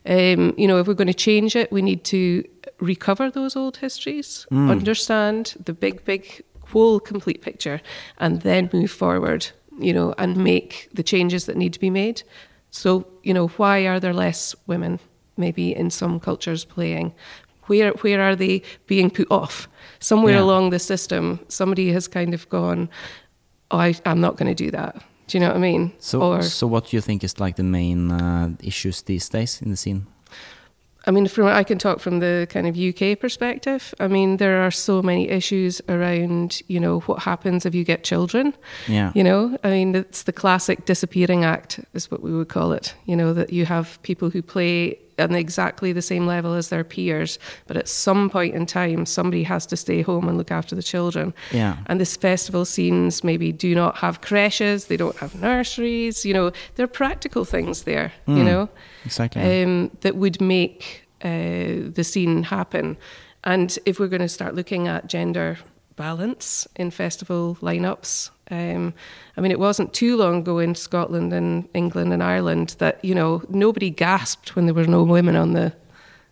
um, 0.04 0.52
you 0.58 0.68
know 0.68 0.78
if 0.80 0.86
we're 0.86 0.92
going 1.02 1.06
to 1.06 1.14
change 1.30 1.56
it 1.56 1.72
we 1.72 1.80
need 1.80 2.04
to 2.04 2.44
recover 2.78 3.30
those 3.30 3.56
old 3.56 3.78
histories 3.78 4.46
understand 4.50 5.54
the 5.64 5.72
big 5.72 6.04
big 6.04 6.42
whole 6.72 7.00
complete 7.00 7.40
picture 7.42 7.80
and 8.18 8.42
then 8.42 8.68
move 8.72 8.90
forward 8.90 9.46
you 9.78 9.92
know 9.94 10.14
and 10.18 10.36
make 10.36 10.88
the 10.92 11.02
changes 11.02 11.44
that 11.46 11.56
need 11.56 11.72
to 11.72 11.80
be 11.80 11.90
made. 11.90 12.22
So 12.70 13.06
you 13.22 13.34
know 13.34 13.48
why 13.58 13.86
are 13.86 14.00
there 14.00 14.14
less 14.14 14.54
women 14.66 14.98
maybe 15.36 15.74
in 15.76 15.90
some 15.90 16.20
cultures 16.20 16.64
playing? 16.64 17.12
Where 17.68 17.92
where 18.02 18.20
are 18.20 18.36
they 18.36 18.62
being 18.86 19.10
put 19.10 19.26
off? 19.30 19.68
Somewhere 19.98 20.34
Yeah. 20.34 20.44
along 20.44 20.70
the 20.70 20.78
system 20.78 21.38
somebody 21.48 21.92
has 21.92 22.08
kind 22.08 22.34
of 22.34 22.48
gone 22.48 22.88
oh 23.70 23.78
I, 23.78 23.94
i'm 24.04 24.20
not 24.20 24.36
going 24.36 24.54
to 24.56 24.64
do 24.64 24.70
that. 24.70 24.94
Do 25.28 25.38
you 25.38 25.40
know 25.44 25.48
what 25.52 25.56
i 25.56 25.60
mean? 25.72 25.92
So, 25.98 26.20
or 26.22 26.42
so 26.42 26.66
what 26.66 26.90
do 26.90 26.96
you 26.96 27.00
think 27.02 27.22
is 27.24 27.38
like 27.40 27.54
the 27.56 27.62
main 27.62 28.10
uh, 28.10 28.48
issues 28.62 29.02
these 29.02 29.28
days 29.28 29.62
in 29.62 29.70
the 29.70 29.76
scene? 29.76 30.06
I 31.10 31.12
mean, 31.12 31.26
from 31.26 31.46
I 31.46 31.64
can 31.64 31.76
talk 31.76 31.98
from 31.98 32.20
the 32.20 32.46
kind 32.50 32.68
of 32.68 32.78
UK 32.78 33.18
perspective. 33.18 33.92
I 33.98 34.06
mean, 34.06 34.36
there 34.36 34.62
are 34.62 34.70
so 34.70 35.02
many 35.02 35.28
issues 35.28 35.82
around, 35.88 36.62
you 36.68 36.78
know, 36.78 37.00
what 37.00 37.24
happens 37.24 37.66
if 37.66 37.74
you 37.74 37.82
get 37.82 38.04
children. 38.04 38.54
Yeah. 38.86 39.10
You 39.12 39.24
know, 39.24 39.58
I 39.64 39.70
mean, 39.70 39.96
it's 39.96 40.22
the 40.22 40.32
classic 40.32 40.84
disappearing 40.84 41.44
act, 41.44 41.80
is 41.94 42.12
what 42.12 42.22
we 42.22 42.32
would 42.32 42.48
call 42.48 42.70
it. 42.70 42.94
You 43.06 43.16
know, 43.16 43.34
that 43.34 43.52
you 43.52 43.66
have 43.66 44.00
people 44.02 44.30
who 44.30 44.40
play 44.40 45.00
on 45.20 45.34
exactly 45.34 45.92
the 45.92 46.02
same 46.02 46.26
level 46.26 46.54
as 46.54 46.68
their 46.68 46.84
peers, 46.84 47.38
but 47.66 47.76
at 47.76 47.88
some 47.88 48.30
point 48.30 48.54
in 48.54 48.66
time, 48.66 49.06
somebody 49.06 49.42
has 49.44 49.66
to 49.66 49.76
stay 49.76 50.02
home 50.02 50.28
and 50.28 50.36
look 50.38 50.50
after 50.50 50.74
the 50.74 50.82
children. 50.82 51.32
Yeah. 51.52 51.76
And 51.86 52.00
this 52.00 52.16
festival 52.16 52.64
scenes 52.64 53.22
maybe 53.22 53.52
do 53.52 53.74
not 53.74 53.98
have 53.98 54.20
creches, 54.20 54.86
they 54.86 54.96
don't 54.96 55.16
have 55.18 55.34
nurseries. 55.40 56.24
You 56.24 56.34
know, 56.34 56.52
there 56.74 56.84
are 56.84 56.88
practical 56.88 57.44
things 57.44 57.82
there. 57.82 58.12
You 58.26 58.34
Mm. 58.34 58.44
know 58.44 58.68
Exactly. 59.04 59.62
um, 59.62 59.90
that 60.00 60.16
would 60.16 60.40
make 60.40 61.06
uh, 61.22 61.90
the 61.94 62.02
scene 62.04 62.44
happen. 62.44 62.96
And 63.44 63.78
if 63.86 63.98
we're 63.98 64.08
going 64.08 64.22
to 64.22 64.28
start 64.28 64.54
looking 64.54 64.88
at 64.88 65.06
gender 65.06 65.58
balance 66.04 66.68
in 66.76 66.90
festival 66.90 67.56
lineups, 67.60 68.30
um, 68.50 68.92
I 69.36 69.40
mean, 69.40 69.52
it 69.52 69.58
wasn't 69.58 69.92
too 69.92 70.16
long 70.16 70.38
ago 70.38 70.58
in 70.60 70.74
Scotland 70.74 71.32
and 71.32 71.68
England 71.74 72.12
and 72.12 72.22
Ireland 72.22 72.74
that 72.78 72.94
you 73.04 73.14
know 73.14 73.42
nobody 73.48 73.90
gasped 73.90 74.56
when 74.56 74.64
there 74.66 74.74
were 74.74 74.90
no 74.90 75.02
women 75.12 75.36
on 75.36 75.52
the 75.52 75.72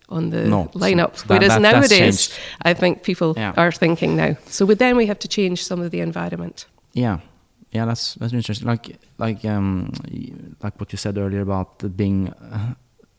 on 0.08 0.30
the 0.30 0.42
No, 0.48 0.64
lineup. 0.74 1.12
that- 1.16 1.28
Whereas 1.28 1.48
that- 1.52 1.62
nowadays. 1.62 2.30
I 2.70 2.74
think 2.74 3.02
people 3.02 3.34
Yeah. 3.36 3.52
are 3.56 3.72
thinking 3.72 4.16
now. 4.16 4.36
So, 4.46 4.66
but 4.66 4.78
then 4.78 4.96
we 4.96 5.06
have 5.06 5.18
to 5.18 5.28
change 5.28 5.56
some 5.56 5.84
of 5.84 5.90
the 5.90 6.00
environment. 6.00 6.66
Yeah, 6.94 7.18
yeah, 7.74 7.86
that's 7.88 8.14
that's 8.20 8.32
interesting. 8.32 8.70
Like 8.70 8.96
like 9.18 9.44
um 9.48 9.90
like 10.64 10.74
what 10.80 10.92
you 10.92 10.98
said 10.98 11.16
earlier 11.18 11.42
about 11.42 11.96
being 11.96 12.28
uh, 12.52 12.74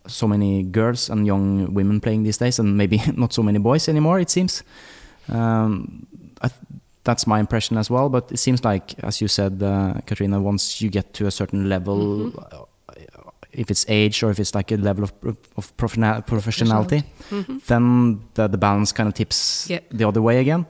so 0.08 0.28
many 0.28 0.64
girls 0.72 1.10
and 1.10 1.26
young 1.28 1.74
women 1.76 2.00
playing 2.00 2.24
these 2.26 2.40
days, 2.46 2.60
and 2.60 2.76
maybe 2.78 2.98
not 3.16 3.34
so 3.34 3.44
many 3.44 3.60
boys 3.60 3.88
anymore. 3.90 4.22
It 4.22 4.30
seems. 4.32 4.64
Um, 5.30 6.06
that's 7.10 7.26
my 7.28 7.40
impression 7.40 7.78
as 7.78 7.90
well. 7.90 8.08
But 8.10 8.32
it 8.32 8.40
seems 8.40 8.60
like, 8.72 8.86
as 9.04 9.22
you 9.22 9.28
said, 9.28 9.54
uh, 9.64 9.94
Catriona, 10.08 10.40
once 10.52 10.82
you 10.84 10.90
get 10.92 11.14
to 11.14 11.26
a 11.28 11.32
certain 11.32 11.62
level, 11.70 11.98
Mm-hmm. 11.98 12.40
uh, 12.40 12.66
if 13.52 13.70
it's 13.72 13.86
age 13.90 14.24
or 14.24 14.30
if 14.32 14.40
it's 14.40 14.54
like 14.60 14.72
a 14.76 14.78
level 14.78 15.04
of 15.04 15.12
of 15.58 15.66
professional, 15.78 16.22
professionality, 16.22 17.02
Mhm. 17.30 17.60
then 17.68 17.84
the, 18.36 18.48
the 18.48 18.58
balance 18.58 18.94
kind 18.98 19.08
of 19.10 19.14
tips 19.16 19.68
Yeah. 19.70 19.80
the 19.98 20.08
other 20.08 20.22
way 20.22 20.40
again. 20.40 20.66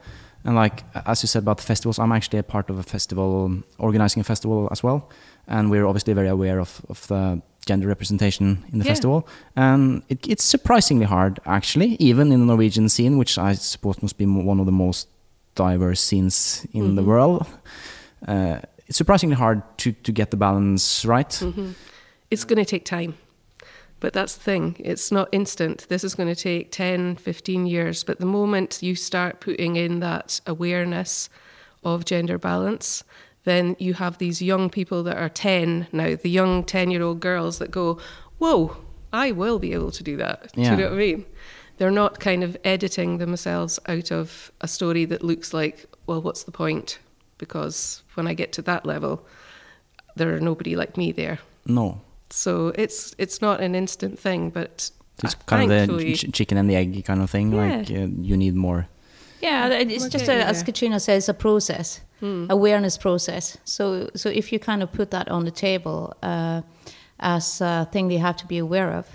And 0.46 0.56
like 0.64 0.84
as 1.06 1.22
you 1.24 1.28
said 1.28 1.44
about 1.44 1.58
the 1.58 1.64
festivals, 1.66 1.98
I'm 2.00 2.12
actually 2.18 2.40
a 2.40 2.44
part 2.44 2.70
of 2.70 2.78
a 2.80 2.84
festival, 2.84 3.52
organizing 3.78 4.22
a 4.22 4.24
festival 4.24 4.68
as 4.72 4.82
well, 4.84 5.00
and 5.48 5.70
we're 5.72 5.86
obviously 5.90 6.14
very 6.14 6.30
aware 6.30 6.60
of, 6.62 6.82
of 6.90 7.06
the 7.08 7.42
gender 7.70 7.88
representation 7.88 8.46
in 8.72 8.80
the 8.80 8.86
Yeah. 8.86 8.92
festival. 8.94 9.28
And 9.56 10.02
it, 10.10 10.28
it's 10.28 10.44
surprisingly 10.52 11.06
hard, 11.06 11.40
actually, 11.46 11.98
even 12.00 12.32
in 12.32 12.40
the 12.40 12.46
Norwegian 12.46 12.90
scene, 12.90 13.18
which 13.20 13.38
I 13.38 13.56
suppose 13.56 14.02
must 14.02 14.18
be 14.18 14.26
one 14.26 14.60
of 14.62 14.66
the 14.66 14.72
most 14.86 15.08
diverse 15.56 16.02
scenes 16.02 16.66
in 16.74 16.96
the 16.96 17.02
Mhm. 17.02 17.06
world. 17.06 17.46
Uh, 18.28 18.60
it's 18.88 18.98
surprisingly 18.98 19.36
hard 19.36 19.62
to, 19.80 19.92
to 19.92 20.12
get 20.12 20.32
the 20.32 20.38
balance 20.38 21.06
right. 21.06 21.30
Mhm. 21.30 21.74
It's 22.32 22.44
going 22.44 22.58
to 22.64 22.66
take 22.66 22.86
time. 22.86 23.14
But 24.00 24.14
that's 24.14 24.36
the 24.36 24.44
thing, 24.44 24.76
it's 24.80 25.12
not 25.12 25.28
instant. 25.34 25.86
This 25.90 26.04
is 26.06 26.16
going 26.16 26.34
to 26.34 26.42
take 26.42 26.72
10, 26.72 27.18
15 27.18 27.66
years. 27.66 28.04
But 28.06 28.20
the 28.20 28.26
moment 28.26 28.82
you 28.82 28.96
start 28.96 29.42
putting 29.42 29.76
in 29.76 30.00
that 30.00 30.40
awareness 30.48 31.30
of 31.84 32.06
gender 32.06 32.38
balance, 32.38 33.04
then 33.44 33.76
you 33.78 33.96
have 33.96 34.18
these 34.18 34.42
young 34.42 34.70
people 34.70 35.04
that 35.04 35.18
are 35.18 35.28
10 35.30 35.88
now, 35.92 36.16
the 36.16 36.30
young 36.30 36.64
10 36.64 36.92
year 36.92 37.02
old 37.02 37.20
girls 37.20 37.58
that 37.60 37.72
go, 37.72 37.98
Whoa, 38.38 38.78
I 39.12 39.32
will 39.32 39.60
be 39.60 39.74
able 39.74 39.92
to 39.92 40.04
do 40.04 40.16
that. 40.18 40.54
Do 40.54 40.62
you 40.62 40.72
know 40.78 40.84
what 40.86 40.94
I 40.94 40.96
mean? 40.96 41.26
They're 41.80 41.92
not 41.92 42.20
kind 42.20 42.44
of 42.44 42.56
editing 42.64 43.18
themselves 43.20 43.80
out 43.88 44.12
of 44.12 44.52
a 44.62 44.68
story 44.68 45.06
that 45.06 45.24
looks 45.24 45.54
like, 45.54 45.86
Well, 46.06 46.22
what's 46.22 46.44
the 46.44 46.52
point? 46.52 47.00
Because 47.38 48.04
when 48.16 48.28
I 48.28 48.34
get 48.36 48.52
to 48.54 48.62
that 48.64 48.86
level, 48.86 49.26
there 50.16 50.36
are 50.36 50.42
nobody 50.42 50.76
like 50.76 50.98
me 50.98 51.12
there. 51.14 51.40
No. 51.66 52.02
So 52.30 52.74
it's 52.76 53.16
it's 53.18 53.42
not 53.42 53.62
an 53.62 53.76
instant 53.76 54.20
thing, 54.20 54.52
but 54.52 54.92
It's 55.24 55.36
kind 55.46 55.72
of 55.72 55.98
the 55.98 56.16
chicken 56.16 56.58
and 56.58 56.70
the 56.70 56.76
egg 56.76 57.06
kind 57.06 57.22
of 57.22 57.30
thing. 57.30 57.52
Yeah. 57.54 57.78
Like 57.78 57.90
uh, 57.92 58.08
you 58.22 58.38
need 58.38 58.56
more. 58.56 58.88
Yeah, 59.42 59.70
it's 59.70 60.04
We're 60.04 60.10
just 60.10 60.24
a, 60.26 60.28
getting 60.28 60.48
as. 60.48 60.64
Catriona 60.64 61.00
says, 61.00 61.30
a 61.30 61.34
process, 61.34 62.02
Hmm. 62.20 62.46
awareness 62.50 62.98
process. 62.98 63.58
So, 63.64 64.10
so 64.16 64.30
if 64.30 64.52
you 64.52 64.60
kind 64.60 64.84
of 64.84 64.92
put 64.92 65.10
that 65.12 65.30
on 65.30 65.46
the 65.46 65.52
table 65.52 66.14
uh, 66.22 66.62
as 67.20 67.62
a 67.62 67.88
thing 67.92 68.12
you 68.12 68.20
have 68.20 68.36
to 68.38 68.46
be 68.48 68.58
aware 68.58 68.92
of, 68.92 69.06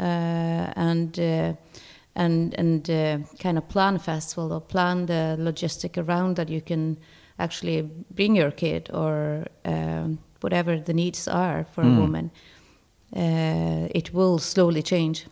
uh, 0.00 0.72
and 0.76 1.18
uh, 1.18 1.52
and 2.18 2.54
and 2.58 2.88
uh, 2.90 3.18
kind 3.42 3.58
of 3.58 3.68
plan 3.68 3.94
a 3.96 3.98
festival 3.98 4.52
or 4.52 4.60
plan 4.60 5.06
the 5.06 5.36
logistic 5.38 5.96
around 5.96 6.36
that, 6.36 6.48
you 6.48 6.60
can 6.60 6.96
actually 7.38 7.82
bring 8.14 8.36
your 8.36 8.50
kid 8.50 8.90
or 8.92 9.44
um, 9.64 10.18
whatever 10.42 10.80
the 10.84 10.92
needs 10.92 11.28
are 11.28 11.64
for 11.72 11.84
Mm. 11.84 11.96
a 11.96 12.00
woman. 12.00 12.30
Uh, 13.16 13.88
it 13.94 14.10
will 14.12 14.38
slowly 14.38 14.82
change. 14.82 15.26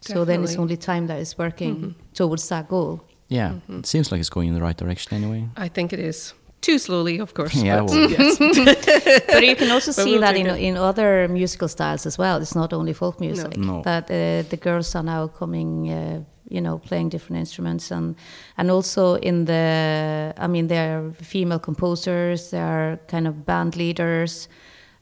So 0.00 0.24
then 0.24 0.42
it's 0.44 0.56
only 0.58 0.76
time 0.76 1.06
that 1.08 1.18
is 1.20 1.36
working 1.38 1.76
Mhm. 1.76 1.94
towards 2.14 2.48
that 2.48 2.68
goal. 2.68 3.00
Yeah, 3.28 3.52
Mhm. 3.68 3.78
it 3.80 3.86
seems 3.86 4.10
like 4.10 4.20
it's 4.20 4.30
going 4.30 4.48
in 4.48 4.54
the 4.54 4.66
right 4.66 4.78
direction 4.78 5.14
anyway. 5.24 5.48
I 5.56 5.68
think 5.68 5.92
it 5.92 5.98
is 5.98 6.34
too 6.60 6.78
slowly, 6.78 7.20
of 7.20 7.32
course. 7.34 7.54
Yeah, 7.64 7.80
but 7.80 7.90
well. 7.90 8.10
yes. 8.10 8.38
but 9.34 9.42
you 9.44 9.56
can 9.56 9.70
also 9.70 9.92
see 9.92 10.12
we'll 10.12 10.20
that 10.20 10.36
in, 10.36 10.46
it. 10.46 10.58
in 10.60 10.76
other 10.76 11.28
musical 11.28 11.68
styles 11.68 12.06
as 12.06 12.18
well. 12.18 12.40
It's 12.42 12.54
not 12.54 12.72
only 12.72 12.92
folk 12.92 13.20
music. 13.20 13.56
No. 13.56 13.82
That 13.82 14.04
uh, 14.10 14.48
the 14.50 14.56
girls 14.60 14.94
are 14.94 15.02
now 15.04 15.28
coming, 15.28 15.88
uh, 15.90 16.22
you 16.48 16.60
know, 16.60 16.78
playing 16.78 17.10
different 17.10 17.40
instruments, 17.40 17.90
and 17.90 18.14
and 18.58 18.70
also 18.70 19.14
in 19.14 19.44
the, 19.46 20.32
I 20.36 20.46
mean, 20.48 20.66
there 20.68 20.98
are 20.98 21.12
female 21.22 21.58
composers, 21.60 22.50
there 22.50 22.64
are 22.66 22.98
kind 23.08 23.26
of 23.26 23.34
band 23.44 23.76
leaders. 23.76 24.48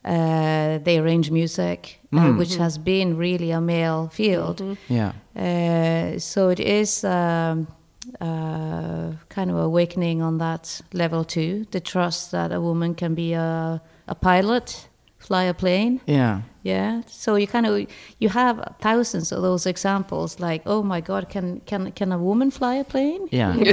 Uh, 0.04 0.78
they 0.84 0.98
arrange 0.98 1.30
music, 1.30 1.98
uh, 2.12 2.16
Mm. 2.18 2.38
which 2.38 2.56
has 2.56 2.78
been 2.78 3.16
really 3.18 3.50
a 3.52 3.60
male 3.60 4.08
field. 4.12 4.60
Mhm. 4.60 4.76
Yeah, 4.88 5.12
Uh, 5.36 6.18
so 6.18 6.48
it 6.50 6.60
is 6.60 7.04
um, 7.04 7.66
uh, 8.20 9.12
kind 9.28 9.50
of 9.50 9.56
awakening 9.56 10.22
on 10.22 10.38
that 10.38 10.80
level 10.92 11.24
too. 11.24 11.66
The 11.70 11.80
trust 11.80 12.30
that 12.32 12.52
a 12.52 12.60
woman 12.60 12.94
can 12.94 13.14
be 13.14 13.32
a, 13.34 13.80
a 14.06 14.14
pilot, 14.14 14.88
fly 15.18 15.44
a 15.44 15.54
plane. 15.54 16.00
yeah, 16.06 16.40
Yeah. 16.62 17.02
So 17.06 17.36
you 17.36 17.46
kind 17.46 17.66
of 17.66 17.86
you 18.20 18.28
have 18.30 18.56
thousands 18.80 19.32
of 19.32 19.42
those 19.42 19.66
examples. 19.68 20.38
Like, 20.40 20.62
oh 20.66 20.82
my 20.82 21.00
God, 21.00 21.28
can 21.28 21.60
can 21.66 21.92
can 21.92 22.12
a 22.12 22.18
woman 22.18 22.50
fly 22.50 22.74
a 22.80 22.84
plane? 22.84 23.28
yeah. 23.32 23.54
You 23.54 23.64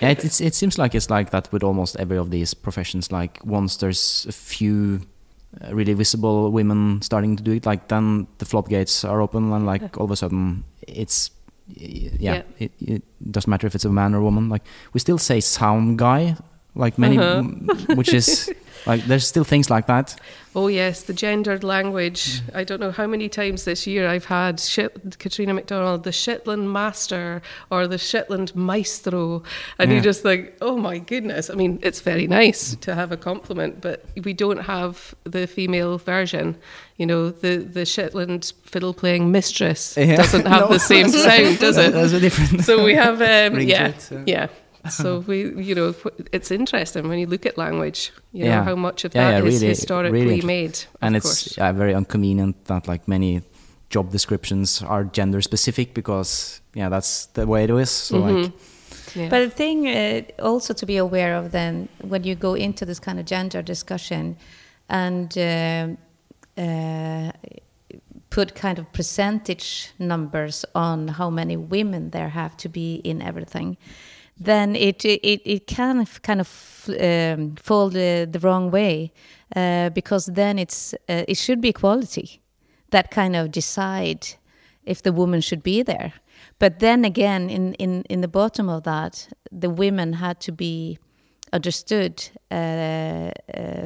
yeah 0.00 0.10
it, 0.10 0.24
it's, 0.24 0.40
it 0.40 0.54
seems 0.54 0.78
like 0.78 0.94
it's 0.96 1.10
like 1.10 1.30
that 1.30 1.52
with 1.52 1.62
almost 1.62 1.96
every 1.96 2.18
of 2.18 2.30
these 2.30 2.54
professions. 2.54 3.10
Like 3.12 3.40
once 3.44 3.76
there's 3.78 4.26
a 4.28 4.32
few 4.32 5.00
uh, 5.60 5.74
really 5.74 5.94
visible 5.94 6.50
women 6.52 7.00
starting 7.02 7.36
to 7.36 7.42
do 7.42 7.52
it, 7.52 7.66
like 7.66 7.88
then 7.88 8.26
the 8.38 8.44
floodgates 8.44 9.04
are 9.04 9.20
open, 9.22 9.52
and 9.52 9.66
like 9.66 9.96
all 9.98 10.04
of 10.04 10.10
a 10.10 10.16
sudden 10.16 10.64
it's 10.88 11.30
y- 11.30 11.41
yeah, 11.76 12.10
Yeah. 12.34 12.42
It, 12.58 12.72
it 12.80 13.02
doesn't 13.30 13.50
matter 13.50 13.66
if 13.66 13.74
it's 13.74 13.84
a 13.84 13.90
man 13.90 14.14
or 14.14 14.18
a 14.18 14.22
woman. 14.22 14.48
Like 14.48 14.62
we 14.92 15.00
still 15.00 15.18
say 15.18 15.40
sound 15.40 15.98
guy, 15.98 16.36
like 16.74 16.98
many, 16.98 17.18
Uh-huh. 17.18 17.38
m- 17.38 17.96
which 17.96 18.12
is 18.14 18.50
like 18.86 19.04
there's 19.04 19.26
still 19.26 19.44
things 19.44 19.70
like 19.70 19.86
that. 19.86 20.16
Oh 20.54 20.66
yes, 20.68 21.04
the 21.04 21.14
gendered 21.14 21.64
language. 21.64 22.42
I 22.54 22.62
don't 22.64 22.78
know 22.78 22.90
how 22.90 23.06
many 23.06 23.28
times 23.30 23.64
this 23.64 23.86
year 23.86 24.06
I've 24.06 24.26
had 24.26 24.60
Shit, 24.60 25.18
Catriona 25.18 25.54
MacDonald, 25.54 26.04
the 26.04 26.12
Shetland 26.12 26.70
Master 26.70 27.40
or 27.70 27.88
the 27.88 27.96
Shetland 27.96 28.54
Maestro, 28.54 29.42
and 29.78 29.90
Yeah. 29.90 29.96
you 29.96 30.02
just 30.02 30.22
think, 30.22 30.52
oh 30.60 30.76
my 30.76 30.98
goodness. 30.98 31.48
I 31.48 31.54
mean, 31.54 31.78
it's 31.82 32.00
very 32.00 32.26
nice 32.26 32.74
to 32.76 32.94
have 32.94 33.12
a 33.12 33.16
compliment, 33.16 33.80
but 33.80 34.04
we 34.24 34.34
don't 34.34 34.64
have 34.64 35.14
the 35.24 35.46
female 35.46 35.96
version. 35.96 36.56
You 36.98 37.06
know, 37.06 37.30
the 37.30 37.56
the 37.56 37.86
Shetland 37.86 38.52
fiddle 38.64 38.92
playing 38.92 39.32
mistress 39.32 39.96
Yeah. 39.96 40.16
doesn't 40.16 40.46
have 40.46 40.60
No. 40.68 40.68
the 40.68 40.78
same 40.80 41.08
sound, 41.08 41.60
does 41.60 41.78
it? 41.84 41.94
There's 41.94 42.12
a 42.12 42.20
different. 42.20 42.62
so 42.64 42.84
we 42.84 42.94
have 42.94 43.22
um, 43.22 43.58
yeah 43.74 43.88
it, 43.88 44.00
so. 44.02 44.22
yeah 44.26 44.48
so 44.90 45.18
we 45.28 45.36
you 45.62 45.74
know 45.74 45.94
it's 46.32 46.50
interesting 46.50 47.08
when 47.08 47.18
you 47.18 47.26
look 47.26 47.46
at 47.46 47.56
language 47.56 48.10
you 48.32 48.44
know 48.44 48.50
Yeah. 48.50 48.64
how 48.64 48.74
much 48.76 49.04
of 49.04 49.14
Yeah, 49.14 49.30
that 49.30 49.44
is 49.46 49.54
yeah, 49.54 49.58
really- 49.60 49.68
historically 49.68 50.20
really 50.20 50.34
int- 50.34 50.44
made 50.44 50.74
of 50.94 51.02
and 51.02 51.16
it's 51.16 51.26
course 51.26 51.56
yeah, 51.58 51.72
very 51.72 51.92
inconvenient 51.94 52.64
that 52.66 52.88
like 52.88 53.06
many 53.06 53.42
job 53.90 54.10
descriptions 54.10 54.82
are 54.82 55.04
gender 55.04 55.40
specific 55.42 55.94
because 55.94 56.60
yeah 56.74 56.88
that's 56.88 57.26
the 57.34 57.46
way 57.46 57.64
it 57.64 57.70
is 57.70 57.90
so 57.90 58.18
like 58.18 58.34
Mhm. 58.36 58.52
yeah. 59.14 59.28
But 59.28 59.40
the 59.40 59.50
thing 59.50 59.86
uh, 59.88 60.22
also 60.42 60.74
to 60.74 60.86
be 60.86 60.96
aware 60.98 61.34
of 61.36 61.50
then 61.50 61.88
when 62.08 62.24
you 62.24 62.34
go 62.34 62.54
into 62.54 62.84
this 62.86 62.98
kind 63.00 63.18
of 63.20 63.24
gender 63.26 63.62
discussion 63.62 64.36
and 64.88 65.36
um 65.38 65.98
uh, 66.56 67.30
put 68.30 68.54
kind 68.54 68.78
of 68.78 68.84
percentage 68.92 69.90
numbers 69.98 70.64
on 70.74 71.08
how 71.08 71.30
many 71.30 71.56
women 71.56 72.10
there 72.10 72.30
have 72.30 72.56
to 72.56 72.68
be 72.68 72.94
in 73.04 73.20
everything, 73.22 73.76
then 74.40 74.76
it 74.76 75.04
it, 75.04 75.40
it 75.44 75.66
can 75.66 76.00
f- 76.00 76.20
kind 76.22 76.40
of 76.40 76.88
um, 77.00 77.54
fall 77.56 77.90
the, 77.90 78.26
the 78.30 78.38
wrong 78.40 78.70
way 78.70 79.12
uh, 79.56 79.90
because 79.90 80.26
then 80.32 80.58
it's 80.58 80.94
uh, 81.08 81.24
it 81.28 81.36
should 81.36 81.60
be 81.60 81.68
equality 81.68 82.40
that 82.90 83.10
kind 83.10 83.36
of 83.36 83.50
decide 83.50 84.26
if 84.84 85.02
the 85.02 85.12
woman 85.12 85.40
should 85.40 85.62
be 85.62 85.82
there. 85.82 86.12
But 86.58 86.78
then 86.78 87.04
again, 87.04 87.48
in, 87.50 87.74
in, 87.74 88.02
in 88.08 88.20
the 88.20 88.28
bottom 88.28 88.68
of 88.68 88.82
that, 88.82 89.28
the 89.50 89.70
women 89.70 90.12
had 90.14 90.40
to 90.40 90.52
be 90.52 90.98
understood 91.52 92.30
uh, 92.50 92.54
uh, 92.54 93.30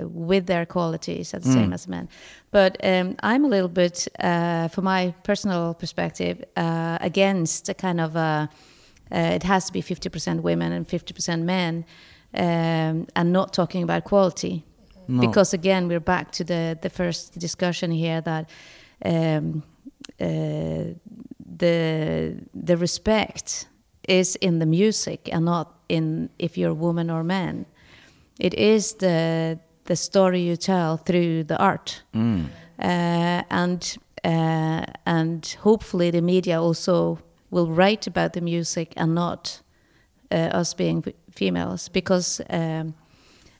with 0.08 0.46
their 0.46 0.66
qualities 0.66 1.34
as 1.34 1.42
the 1.42 1.52
same 1.52 1.70
Mm. 1.70 1.74
as 1.74 1.86
men. 1.88 2.08
But 2.50 2.76
um, 2.84 3.14
I'm 3.22 3.44
a 3.44 3.48
little 3.48 3.68
bit, 3.68 4.08
uh, 4.20 4.68
from 4.68 4.84
my 4.84 5.14
personal 5.22 5.74
perspective, 5.74 6.44
uh, 6.56 6.98
against 7.00 7.68
a 7.68 7.74
kind 7.74 8.00
of 8.00 8.16
a, 8.16 8.18
uh, 8.18 8.46
it 9.10 9.42
has 9.42 9.66
to 9.66 9.72
be 9.72 9.82
50% 9.82 10.40
women 10.40 10.72
and 10.72 10.86
50% 10.88 11.42
men, 11.42 11.84
um, 12.34 13.06
and 13.14 13.32
not 13.32 13.52
talking 13.52 13.82
about 13.82 14.04
quality 14.04 14.64
no. 15.08 15.20
because 15.20 15.54
again 15.54 15.88
we're 15.88 16.00
back 16.00 16.30
to 16.32 16.44
the 16.44 16.76
the 16.82 16.90
first 16.90 17.38
discussion 17.38 17.90
here 17.90 18.20
that 18.20 18.50
um, 19.04 19.62
uh, 20.20 20.94
the 21.58 22.34
the 22.54 22.76
respect 22.76 23.68
is 24.08 24.36
in 24.36 24.58
the 24.58 24.66
music 24.66 25.28
and 25.32 25.44
not 25.44 25.66
in 25.88 26.28
if 26.38 26.56
you're 26.58 26.70
a 26.70 26.74
woman 26.74 27.10
or 27.10 27.24
man. 27.24 27.66
It 28.40 28.54
is 28.54 28.94
the 28.94 29.58
the 29.84 29.96
story 29.96 30.40
you 30.40 30.56
tell 30.56 30.96
through 30.96 31.44
the 31.44 31.56
art, 31.56 32.02
Mm. 32.12 32.46
uh, 32.78 33.42
and 33.50 33.96
uh, 34.24 34.84
and 35.04 35.56
hopefully 35.62 36.10
the 36.10 36.20
media 36.20 36.60
also 36.60 37.18
will 37.50 37.70
write 37.70 38.06
about 38.06 38.32
the 38.32 38.40
music 38.40 38.92
and 38.96 39.14
not 39.14 39.60
uh, 40.30 40.60
us 40.60 40.74
being 40.74 41.04
females 41.30 41.88
because. 41.88 42.40
Um, 42.50 42.94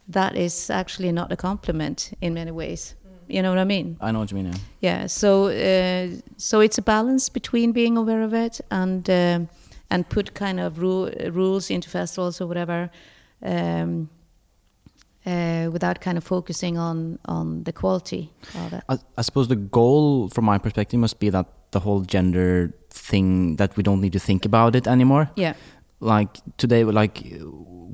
that 0.09 0.37
is 0.37 0.70
actually 0.70 1.12
not 1.12 1.32
a 1.32 1.37
compliment 1.37 2.12
in 2.20 2.34
many 2.34 2.51
ways. 2.51 2.95
You 3.28 3.43
know 3.43 3.51
what 3.51 3.59
I 3.59 3.64
mean? 3.64 3.97
I 4.01 4.12
know 4.12 4.20
what 4.20 4.30
you 4.30 4.37
mean 4.37 4.47
yeah. 4.47 4.59
Yeah. 4.80 5.07
So 5.09 5.49
uh, 5.49 6.20
so 6.37 6.61
it's 6.61 6.78
a 6.78 6.82
balance 6.82 7.28
between 7.28 7.72
being 7.72 7.97
aware 7.97 8.22
of 8.22 8.32
it 8.32 8.61
and 8.70 9.09
um, 9.11 9.49
and 9.91 10.09
put 10.09 10.34
kind 10.34 10.61
of 10.61 10.78
ru- 10.78 11.11
rules 11.30 11.70
into 11.70 11.89
festivals 11.91 12.41
or 12.41 12.47
whatever 12.47 12.89
um, 13.43 14.09
uh, 15.26 15.68
without 15.72 16.01
kind 16.01 16.16
of 16.18 16.24
focusing 16.24 16.78
on 16.78 17.18
on 17.24 17.64
the 17.64 17.72
quality 17.72 18.30
of 18.55 18.72
it. 18.74 18.84
I, 18.89 18.99
I 19.18 19.22
suppose 19.22 19.49
the 19.49 19.57
goal, 19.57 20.28
from 20.28 20.45
my 20.45 20.59
perspective, 20.59 21.01
must 21.01 21.18
be 21.18 21.30
that 21.30 21.47
the 21.72 21.80
whole 21.80 22.03
gender 22.03 22.72
thing 22.97 23.57
that 23.57 23.76
we 23.76 23.82
don't 23.82 24.01
need 24.01 24.12
to 24.12 24.18
think 24.18 24.44
about 24.47 24.74
it 24.76 24.86
anymore. 24.86 25.28
Yeah. 25.36 25.55
Like 26.01 26.40
today, 26.57 26.84
like 26.84 27.22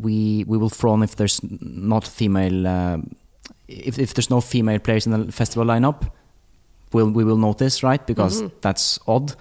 we 0.02 0.44
we 0.46 0.58
will 0.58 0.70
frown 0.70 1.02
if 1.02 1.14
there's 1.16 1.40
not 1.60 2.06
female, 2.06 2.66
uh, 2.66 2.96
if 3.68 3.98
if 3.98 4.12
there's 4.14 4.30
no 4.30 4.40
female 4.40 4.78
players 4.78 5.06
in 5.06 5.12
the 5.12 5.32
festival 5.32 5.66
lineup. 5.66 6.10
We'll, 6.94 7.10
we 7.10 7.24
will 7.24 7.38
notice, 7.38 7.82
right? 7.82 8.06
Because 8.06 8.42
Mhm. 8.42 8.50
that's 8.60 8.98
odd. 9.06 9.34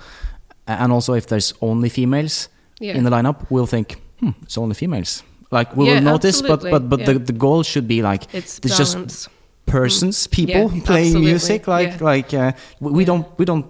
And 0.67 0.91
also, 0.93 1.13
if 1.15 1.25
there's 1.25 1.53
only 1.59 1.89
females 1.89 2.49
Yeah. 2.79 2.95
in 2.97 3.03
the 3.03 3.09
lineup, 3.09 3.35
we'll 3.49 3.67
think, 3.67 3.99
hmm, 4.19 4.29
it's 4.43 4.57
only 4.57 4.73
females. 4.73 5.23
Like 5.51 5.75
we 5.75 5.85
Yeah, 5.85 5.95
will 5.95 6.11
notice, 6.11 6.41
but 6.41 6.51
absolutely, 6.51 6.79
but 6.79 6.89
but 6.89 7.05
the, 7.05 7.13
yeah. 7.13 7.25
the 7.25 7.33
goal 7.37 7.63
should 7.63 7.87
be 7.87 8.01
like 8.01 8.23
It's 8.33 8.59
It's 8.63 8.77
just 8.77 9.27
persons, 9.65 10.27
people 10.27 10.69
Mm. 10.69 10.75
Yeah, 10.75 10.85
playing 10.85 11.05
absolutely, 11.07 11.31
music. 11.31 11.67
Like 11.67 11.99
like 12.01 12.33
uh, 12.37 12.51
we, 12.79 12.91
we 12.91 13.05
don't 13.05 13.25
we 13.37 13.43
don't 13.45 13.65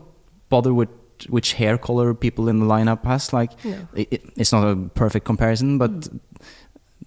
bother 0.49 0.73
with 0.73 0.89
which 1.29 1.53
hair 1.53 1.77
color 1.77 2.13
people 2.13 2.47
in 2.49 2.59
the 2.59 2.65
lineup 2.65 3.03
has. 3.05 3.33
Like 3.33 3.51
No. 3.65 3.77
it, 3.95 4.07
it, 4.11 4.21
it's 4.37 4.51
not 4.51 4.67
a 4.67 4.75
perfect 4.95 5.25
comparison, 5.25 5.77
but 5.77 5.91
Mm. 5.91 6.19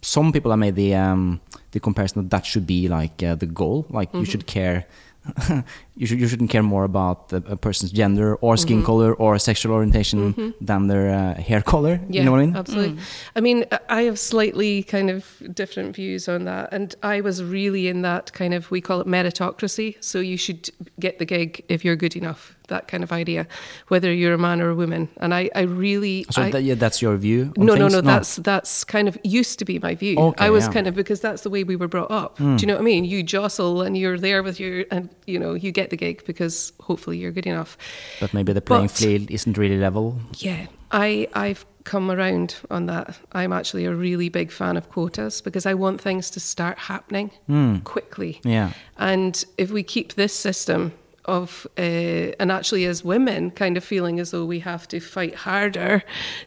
some 0.03 0.33
people 0.33 0.51
have 0.51 0.59
made 0.61 0.75
the 0.77 0.95
um, 0.95 1.41
the 1.73 1.81
comparison 1.81 2.23
that 2.23 2.31
that 2.31 2.45
should 2.47 2.67
be 2.67 2.89
like 2.89 3.23
uh, 3.23 3.35
the 3.37 3.47
goal. 3.47 3.87
Like 3.91 4.12
you 4.15 4.21
Mhm. 4.21 4.31
should 4.31 4.47
care. 4.47 4.85
you 5.97 6.07
should 6.07 6.18
you 6.20 6.26
shouldn't 6.28 6.51
care 6.51 6.62
more 6.62 6.84
about 6.84 7.32
a, 7.32 7.36
a 7.53 7.57
person's 7.57 7.92
gender 7.92 8.34
or 8.40 8.57
skin 8.57 8.80
Mhm. 8.82 8.84
color 8.86 9.14
or 9.14 9.38
sexual 9.38 9.72
orientation 9.72 10.34
Mhm. 10.34 10.55
than 10.61 10.88
their 10.88 11.07
uh, 11.11 11.34
hair 11.40 11.62
color. 11.62 12.01
Yeah, 12.09 12.20
you 12.20 12.24
know 12.24 12.32
what 12.32 12.40
I 12.40 12.47
mean? 12.47 12.57
Absolutely. 12.57 12.97
I 13.36 13.40
mean, 13.40 13.64
I 13.88 14.03
have 14.03 14.18
slightly 14.18 14.82
kind 14.82 15.09
of 15.11 15.24
different 15.55 15.95
views 15.97 16.28
on 16.28 16.45
that. 16.45 16.68
And 16.72 16.95
I 17.03 17.20
was 17.20 17.42
really 17.42 17.86
in 17.88 18.03
that 18.03 18.32
kind 18.32 18.55
of, 18.55 18.70
we 18.70 18.80
call 18.80 19.01
it 19.01 19.07
meritocracy. 19.07 19.97
So 20.01 20.18
you 20.20 20.36
should 20.36 20.70
get 20.99 21.18
the 21.18 21.24
gig 21.24 21.64
if 21.68 21.84
you're 21.84 21.97
good 21.97 22.16
enough, 22.16 22.57
that 22.68 22.88
kind 22.88 23.05
of 23.05 23.12
idea, 23.12 23.47
whether 23.88 24.12
you're 24.12 24.34
a 24.34 24.38
man 24.38 24.61
or 24.61 24.70
a 24.70 24.74
woman. 24.74 25.09
And 25.18 25.32
I, 25.34 25.51
I 25.55 25.62
really. 25.62 26.26
So 26.30 26.42
I, 26.42 26.51
that, 26.51 26.62
yeah, 26.62 26.74
that's 26.74 27.01
your 27.03 27.16
view. 27.16 27.53
on 27.59 27.66
no, 27.66 27.74
no, 27.74 27.88
no, 27.88 28.01
That's 28.01 28.36
that's 28.36 28.84
kind 28.84 29.07
of 29.07 29.16
used 29.22 29.59
to 29.61 29.64
be 29.64 29.78
my 29.78 29.95
view. 29.95 30.16
Okay, 30.18 30.47
I 30.47 30.51
was 30.51 30.66
yeah. 30.66 30.72
kind 30.72 30.86
of 30.86 30.95
because 30.95 31.20
that's 31.20 31.42
the 31.42 31.51
way 31.51 31.62
we 31.62 31.76
were 31.76 31.88
brought 31.88 32.11
up. 32.11 32.38
Do 32.38 32.57
you 32.59 32.66
know 32.66 32.74
what 32.74 32.80
I 32.80 32.84
mean? 32.84 33.05
You 33.05 33.22
jostle 33.22 33.82
and 33.82 33.97
you're 33.97 34.18
there 34.18 34.42
with 34.42 34.59
your 34.59 34.84
and 34.90 35.09
you 35.26 35.38
know 35.38 35.55
you 35.55 35.72
get 35.72 35.84
the 35.91 35.97
gig 35.97 36.24
because 36.24 36.72
hopefully 36.80 37.18
you're 37.18 37.32
good 37.32 37.47
enough. 37.47 37.76
But 38.20 38.35
maybe 38.35 38.53
the 38.53 38.61
playing 38.61 38.87
But- 38.87 38.97
field 38.97 39.30
isn't 39.30 39.59
really 39.59 39.78
level. 39.78 40.20
Yeah, 40.39 40.66
I 40.91 41.28
I've 41.35 41.64
come 41.85 42.11
around 42.11 42.57
on 42.70 42.87
that. 42.87 43.18
I'm 43.32 43.53
actually 43.53 43.85
a 43.85 43.95
really 43.95 44.28
big 44.28 44.51
fan 44.51 44.76
of 44.76 44.89
quotas 44.89 45.41
because 45.41 45.66
I 45.66 45.74
want 45.74 46.01
things 46.01 46.30
to 46.30 46.41
start 46.41 46.78
happening 46.78 47.30
hmm. 47.47 47.78
quickly. 47.78 48.41
Yeah. 48.43 48.72
And 48.97 49.45
if 49.59 49.70
we 49.70 49.82
keep 49.82 50.14
this 50.14 50.35
system 50.35 50.93
of 51.25 51.66
uh, 51.79 51.81
and 51.81 52.53
actually 52.53 52.85
as 52.85 53.05
women 53.05 53.51
kind 53.51 53.77
of 53.77 53.85
feeling 53.85 54.20
as 54.20 54.31
though 54.31 54.45
we 54.45 54.61
have 54.61 54.87
to 54.89 55.01
fight 55.01 55.35
harder 55.35 56.03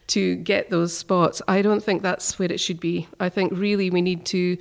to 0.08 0.36
get 0.36 0.70
those 0.70 0.96
spots. 0.96 1.42
I 1.48 1.62
don't 1.62 1.82
think 1.82 2.02
that's 2.02 2.38
where 2.38 2.50
it 2.50 2.60
should 2.60 2.80
be. 2.80 3.08
I 3.18 3.28
think 3.28 3.52
really 3.54 3.90
we 3.90 4.02
need 4.02 4.24
to 4.26 4.56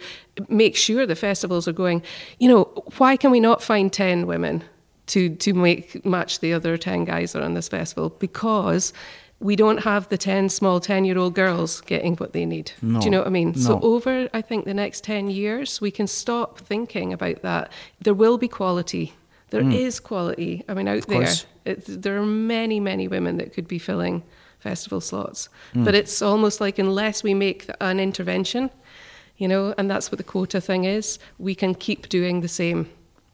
make 0.49 0.75
sure 0.75 1.05
the 1.05 1.15
festivals 1.15 1.67
are 1.67 1.73
going. 1.73 2.01
You 2.39 2.49
know 2.49 2.63
why 2.97 3.17
can 3.17 3.31
we 3.31 3.39
not 3.39 3.61
find 3.61 3.91
10 3.91 4.25
women 4.25 4.63
to 5.07 5.35
to 5.35 5.53
make 5.53 6.05
match 6.05 6.39
the 6.39 6.53
other 6.53 6.77
10 6.77 7.05
guys 7.05 7.33
that 7.33 7.41
are 7.41 7.45
on 7.45 7.53
this 7.53 7.67
festival? 7.67 8.09
Because 8.09 8.93
we 9.39 9.55
don't 9.55 9.83
have 9.83 10.09
the 10.09 10.17
10 10.17 10.49
small 10.49 10.79
10 10.79 11.05
year 11.05 11.17
old 11.17 11.35
girls 11.35 11.81
getting 11.81 12.15
what 12.15 12.33
they 12.33 12.43
need. 12.45 12.71
No. 12.81 12.99
do 12.99 13.05
you 13.05 13.11
know 13.11 13.19
what 13.19 13.27
i 13.27 13.29
mean? 13.29 13.53
So 13.53 13.79
over 13.81 14.29
i 14.33 14.41
think 14.41 14.65
the 14.65 14.73
next 14.73 15.03
10 15.03 15.29
years 15.29 15.79
we 15.79 15.91
can 15.91 16.07
stop 16.07 16.57
thinking 16.57 17.13
about 17.13 17.43
that. 17.43 17.71
There 18.01 18.15
will 18.15 18.39
be 18.39 18.47
quality 18.47 19.13
There 19.49 19.69
is 19.71 19.99
quality 19.99 20.63
i 20.69 20.73
mean 20.73 20.87
out 20.87 21.07
there 21.07 21.33
it, 21.65 21.83
there 21.87 22.17
are 22.17 22.25
many 22.25 22.79
many 22.79 23.07
women 23.07 23.37
that 23.37 23.53
could 23.53 23.67
be 23.67 23.79
filling 23.79 24.23
festival 24.59 24.99
slots 25.01 25.49
but 25.73 25.95
it's 25.95 26.21
almost 26.21 26.59
like 26.61 26.77
unless 26.79 27.23
we 27.23 27.33
make 27.33 27.69
an 27.79 27.99
intervention 27.99 28.69
you 29.37 29.47
know 29.47 29.73
and 29.77 29.89
that's 29.89 30.11
what 30.11 30.17
the 30.17 30.23
quota 30.23 30.59
thing 30.59 30.83
is 30.85 31.19
we 31.39 31.55
can 31.55 31.73
keep 31.75 32.09
doing 32.09 32.41
the 32.41 32.47
same 32.47 32.85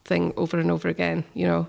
thing 0.05 0.33
over 0.37 0.59
and 0.59 0.69
over 0.71 0.89
again 0.89 1.23
you 1.33 1.47
know 1.47 1.67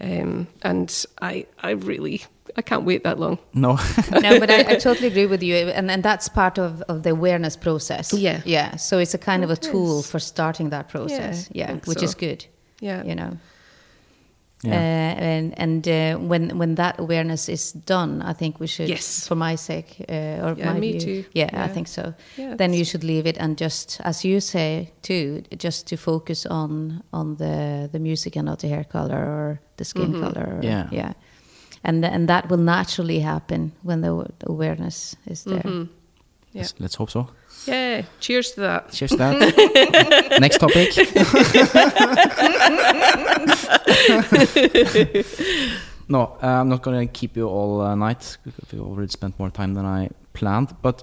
um, 0.00 0.46
and 0.62 1.04
i 1.20 1.44
i 1.62 1.70
really 1.70 2.24
i 2.56 2.62
can't 2.62 2.84
wait 2.84 3.02
that 3.04 3.18
long 3.18 3.38
No. 3.52 3.72
no, 4.10 4.40
but 4.40 4.50
I, 4.50 4.72
I 4.72 4.74
totally 4.88 5.08
agree 5.08 5.26
with 5.26 5.42
you, 5.42 5.54
and 5.78 5.90
and 5.90 6.02
that's 6.02 6.28
part 6.28 6.58
of, 6.58 6.82
of 6.88 7.02
the 7.02 7.10
awareness 7.10 7.56
process. 7.56 8.12
Yeah. 8.12 8.40
yeah. 8.44 8.76
So 8.76 8.98
it's 8.98 9.14
a 9.14 9.18
kind 9.18 9.44
of 9.44 9.50
a 9.50 9.52
It 9.52 9.62
tool 9.62 10.02
for 10.02 10.18
starting 10.20 10.70
that 10.70 10.88
process. 10.88 11.48
Yeah, 11.52 11.72
Yeah, 11.72 11.80
which 11.84 11.98
so. 11.98 12.04
is 12.04 12.14
good. 12.14 12.46
yeah 12.80 13.04
You 13.04 13.14
know. 13.14 13.30
Yeah. 14.64 14.72
Uh, 14.74 15.20
and 15.22 15.54
and 15.60 15.86
uh, 15.88 16.28
when 16.28 16.58
when 16.58 16.74
that 16.74 16.98
awareness 16.98 17.48
is 17.48 17.72
done, 17.86 18.22
I 18.30 18.32
think 18.34 18.58
we 18.60 18.66
should, 18.66 18.88
Yes. 18.88 19.26
for 19.28 19.36
my 19.36 19.56
sake 19.56 20.04
uh, 20.08 20.42
or 20.46 20.54
Yeah, 20.58 20.72
my 20.72 20.80
me 20.80 20.90
view, 20.90 21.00
too. 21.00 21.24
Yeah, 21.32 21.50
Yeah. 21.52 21.64
I 21.64 21.68
think 21.72 21.88
so. 21.88 22.12
Yeah, 22.36 22.56
then 22.56 22.72
you 22.74 22.84
should 22.84 23.04
leave 23.04 23.28
it 23.28 23.38
and 23.38 23.60
just, 23.60 24.00
as 24.00 24.24
you 24.24 24.40
say 24.40 24.90
too, 25.02 25.42
just 25.62 25.86
to 25.86 25.96
focus 25.96 26.46
on 26.46 27.02
on 27.12 27.36
the 27.36 27.88
the 27.92 27.98
music 27.98 28.36
and 28.36 28.46
not 28.46 28.58
the 28.58 28.68
hair 28.68 28.84
color 28.84 29.16
or 29.24 29.58
the 29.76 29.84
skin 29.84 30.12
Mhm. 30.12 30.20
color. 30.20 30.56
or- 30.58 30.64
Yeah. 30.64 30.88
yeah, 30.92 31.12
and 31.84 32.04
and 32.04 32.28
that 32.28 32.48
will 32.50 32.62
naturally 32.64 33.20
happen 33.20 33.72
when 33.84 34.00
the 34.02 34.26
awareness 34.46 35.16
is 35.30 35.42
there. 35.44 35.62
Mhm. 35.64 35.88
Yeah. 36.52 36.62
Let's, 36.62 36.74
let's 36.80 36.96
hope 36.96 37.10
so. 37.10 37.26
Yeah 37.68 38.02
cheers 38.20 38.52
to 38.52 38.60
that 38.60 38.92
Cheers 38.92 39.10
to 39.10 39.16
that. 39.16 40.38
Next 40.40 40.58
topic. 40.58 40.90
no, 46.08 46.36
uh, 46.42 46.46
I'm 46.46 46.68
not 46.68 46.82
going 46.82 47.06
to 47.06 47.12
keep 47.12 47.36
you 47.36 47.48
all 47.48 47.80
uh, 47.80 47.94
night 47.94 48.38
because 48.44 48.72
we 48.72 48.78
already 48.80 49.10
spent 49.10 49.38
more 49.38 49.50
time 49.50 49.74
than 49.74 49.84
I 49.84 50.10
planned. 50.32 50.74
But 50.82 51.02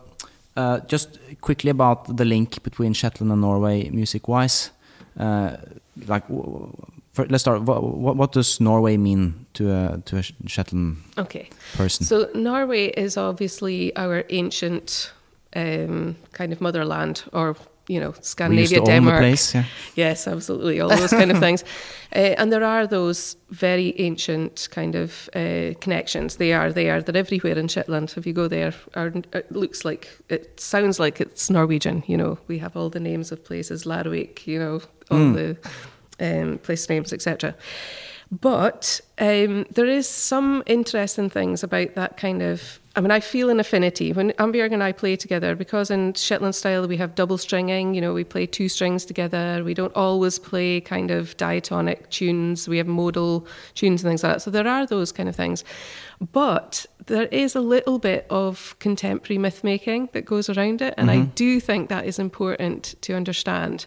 uh, 0.56 0.80
just 0.82 1.20
quickly 1.42 1.70
about 1.70 2.18
the 2.18 2.26
link 2.26 2.64
between 2.64 2.94
Shetland 2.94 3.32
and 3.32 3.42
Norway, 3.42 3.90
music-wise. 3.90 4.72
Uh, 5.18 5.58
like, 6.08 6.28
w- 6.28 6.72
for, 7.14 7.26
let's 7.28 7.44
start. 7.44 7.62
What, 7.62 7.84
what, 7.84 8.18
what 8.18 8.32
does 8.34 8.60
Norway 8.60 8.98
mean 8.98 9.46
to 9.54 9.72
a 9.72 10.02
to 10.06 10.18
a 10.18 10.24
Shetland 10.48 10.98
okay 11.18 11.50
person? 11.78 12.06
So 12.06 12.30
Norway 12.36 12.88
is 12.88 13.16
obviously 13.16 13.96
our 13.96 14.26
ancient 14.30 15.14
um, 15.56 16.16
kind 16.32 16.52
of 16.54 16.60
motherland, 16.62 17.24
or 17.32 17.56
you 17.88 18.00
know, 18.00 18.14
Scandinavia, 18.22 18.78
to 18.78 18.82
own 18.82 18.86
the 18.86 18.92
Denmark. 18.92 19.20
place. 19.20 19.54
Yeah. 19.54 19.66
Yes, 19.96 20.28
absolutely, 20.28 20.82
all 20.82 20.90
those 20.90 21.12
kind 21.12 21.32
of 21.32 21.40
things. 21.40 21.64
Uh, 22.16 22.34
and 22.38 22.50
there 22.50 22.64
are 22.64 22.88
those 22.88 23.36
very 23.50 23.94
ancient 24.00 24.70
kind 24.72 24.96
of 24.96 25.30
uh, 25.36 25.74
connections. 25.82 26.38
They 26.38 26.54
are 26.54 26.72
there. 26.72 27.02
They're 27.02 27.18
everywhere 27.18 27.60
in 27.60 27.68
Shetland. 27.68 28.14
If 28.16 28.26
you 28.26 28.32
go 28.32 28.48
there, 28.48 28.74
are, 28.94 29.12
it 29.34 29.52
looks 29.52 29.84
like 29.84 30.08
it 30.30 30.58
sounds 30.58 30.98
like 30.98 31.20
it's 31.20 31.50
Norwegian. 31.50 32.04
You 32.08 32.16
know, 32.16 32.38
we 32.48 32.60
have 32.60 32.78
all 32.78 32.90
the 32.90 33.02
names 33.02 33.34
of 33.34 33.44
places, 33.44 33.84
Larvik. 33.86 34.48
You 34.48 34.60
know, 34.60 34.82
all 35.12 35.34
the 35.34 35.58
um, 36.22 36.58
place 36.60 36.88
names, 36.90 37.12
etc. 37.12 37.56
But 38.32 39.02
um, 39.20 39.66
there 39.72 39.86
is 39.86 40.10
some 40.10 40.64
interesting 40.66 41.30
things 41.30 41.64
about 41.64 41.96
that 41.96 42.18
kind 42.18 42.42
of. 42.42 42.80
I 42.98 43.02
mean, 43.02 43.12
I 43.12 43.20
feel 43.20 43.50
an 43.50 43.60
affinity 43.60 44.14
when 44.14 44.32
Annbjørg 44.34 44.72
and 44.72 44.82
I 44.82 44.94
play 44.94 45.18
together 45.18 45.54
because 45.54 45.92
in 45.92 46.14
Shetland 46.14 46.56
style 46.56 46.88
we 46.88 46.96
have 46.96 47.14
double 47.14 47.38
stringing. 47.38 47.94
You 47.94 48.02
know, 48.02 48.14
we 48.14 48.24
play 48.24 48.46
two 48.46 48.70
strings 48.70 49.04
together. 49.04 49.62
We 49.66 49.74
don't 49.74 49.94
always 49.96 50.40
play 50.40 50.80
kind 50.80 51.12
of 51.12 51.36
diatonic 51.36 52.10
tunes. 52.10 52.70
We 52.70 52.78
have 52.78 52.88
modal 52.88 53.48
tunes 53.74 54.02
and 54.02 54.10
things 54.10 54.24
like 54.24 54.36
that. 54.36 54.42
So 54.42 54.50
there 54.50 54.68
are 54.68 54.86
those 54.86 55.12
kind 55.12 55.28
of 55.28 55.36
things. 55.36 55.66
But 56.32 56.86
there 57.06 57.28
is 57.28 57.54
a 57.54 57.62
little 57.62 58.00
bit 58.00 58.26
of 58.30 58.76
contemporary 58.80 59.38
myth 59.40 59.64
making 59.64 60.10
that 60.14 60.24
goes 60.26 60.50
around 60.50 60.82
it. 60.82 60.94
And 60.98 61.12
I 61.12 61.22
do 61.22 61.60
think 61.60 61.90
that 61.90 62.06
is 62.06 62.18
important 62.18 62.96
to 63.02 63.14
understand 63.14 63.86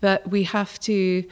that 0.00 0.28
we 0.30 0.42
have 0.44 0.78
to 0.80 1.24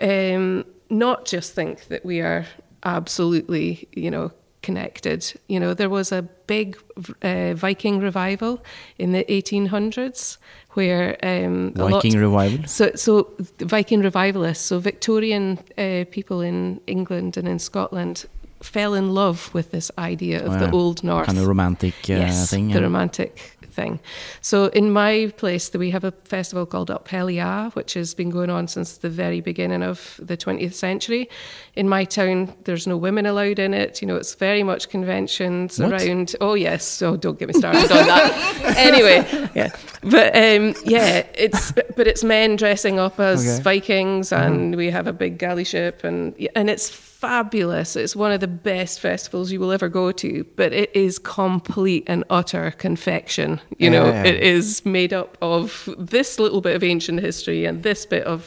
um, 0.00 0.64
not 0.90 1.24
just 1.24 1.54
think 1.54 1.86
that 1.88 2.04
we 2.04 2.20
are 2.20 2.44
absolutely, 2.84 3.88
you 3.92 4.10
know, 4.10 4.32
connected. 4.62 5.32
You 5.48 5.58
know, 5.60 5.72
there 5.74 5.88
was 5.88 6.12
a 6.12 6.22
big 6.46 6.76
uh, 7.22 7.54
Viking 7.54 7.98
revival 8.00 8.62
in 8.98 9.12
the 9.12 9.24
1800s 9.24 10.36
where 10.70 11.16
um, 11.22 11.72
a 11.76 11.84
lot- 11.88 12.02
Viking 12.02 12.18
revival. 12.18 12.66
so, 12.66 12.90
so 12.94 13.30
Viking 13.58 14.00
revivalists, 14.00 14.64
so 14.66 14.78
Victorian 14.78 15.58
uh, 15.78 16.04
people 16.10 16.40
in 16.40 16.80
England 16.86 17.36
and 17.36 17.48
in 17.48 17.58
Scotland 17.58 18.26
fell 18.62 18.92
in 18.94 19.14
love 19.14 19.52
with 19.54 19.70
this 19.70 19.90
idea 19.98 20.44
of 20.44 20.52
Oh, 20.52 20.58
the. 20.58 20.70
Old 20.70 21.02
North 21.02 21.26
Kind 21.26 21.38
of 21.38 21.46
romantic 21.46 21.94
uh, 22.10 22.14
yes, 22.14 22.50
thing. 22.50 22.68
the 22.68 22.74
yeah. 22.74 22.80
romantic 22.80 23.56
thing. 23.80 24.00
So 24.40 24.56
in 24.80 24.90
my 24.92 25.32
place, 25.36 25.72
we 25.84 25.90
have 25.90 26.04
a 26.04 26.12
festival 26.24 26.66
called 26.66 26.90
Up 26.90 27.08
Helly 27.08 27.40
Aa, 27.40 27.70
which 27.78 27.94
has 27.94 28.14
been 28.14 28.30
going 28.30 28.50
on 28.50 28.68
since 28.68 28.98
the 28.98 29.08
very 29.08 29.40
beginning 29.40 29.82
of 29.82 29.98
the 30.30 30.36
20th 30.36 30.74
century. 30.74 31.28
In 31.74 31.88
my 31.88 32.04
town, 32.04 32.52
there's 32.64 32.86
no 32.86 32.96
women 32.96 33.24
allowed 33.26 33.58
in 33.58 33.72
it. 33.74 34.02
You 34.02 34.08
know, 34.08 34.16
it's 34.16 34.34
very 34.34 34.62
much 34.62 34.88
conventions 34.90 35.78
What? 35.78 35.92
around. 35.92 36.36
Oh 36.40 36.54
yes, 36.54 36.84
so 36.84 37.16
don't 37.16 37.38
get 37.38 37.48
me 37.48 37.54
started 37.54 37.90
on 37.90 38.06
that. 38.06 38.76
anyway, 38.90 39.18
yeah, 39.54 39.70
but 40.02 40.28
um, 40.36 40.74
yeah, 40.84 41.26
it's 41.34 41.72
but 41.96 42.06
it's 42.06 42.24
men 42.24 42.56
dressing 42.56 42.98
up 42.98 43.18
as 43.20 43.40
Okay. 43.40 43.62
Vikings, 43.62 44.32
and 44.32 44.76
we 44.76 44.90
have 44.90 45.06
a 45.06 45.12
big 45.12 45.38
galley 45.38 45.64
ship, 45.64 46.04
and 46.04 46.34
and 46.54 46.68
it's 46.68 46.90
fabulous. 47.20 47.96
It's 47.96 48.16
one 48.16 48.32
of 48.32 48.40
the 48.40 48.48
best 48.48 48.98
festivals 49.00 49.52
you 49.52 49.60
will 49.60 49.72
ever 49.72 49.88
go 49.88 50.10
to, 50.12 50.44
but 50.56 50.72
it 50.72 50.90
is 50.94 51.18
complete 51.18 52.04
and 52.06 52.24
utter 52.30 52.70
confection. 52.72 53.60
You 53.78 53.90
know, 53.90 54.06
it 54.06 54.42
is 54.42 54.84
made 54.86 55.12
up 55.12 55.36
of 55.42 55.88
this 55.98 56.38
little 56.38 56.60
bit 56.62 56.74
of 56.76 56.82
ancient 56.82 57.20
history 57.20 57.66
and 57.66 57.82
this 57.82 58.06
bit 58.06 58.24
of 58.24 58.40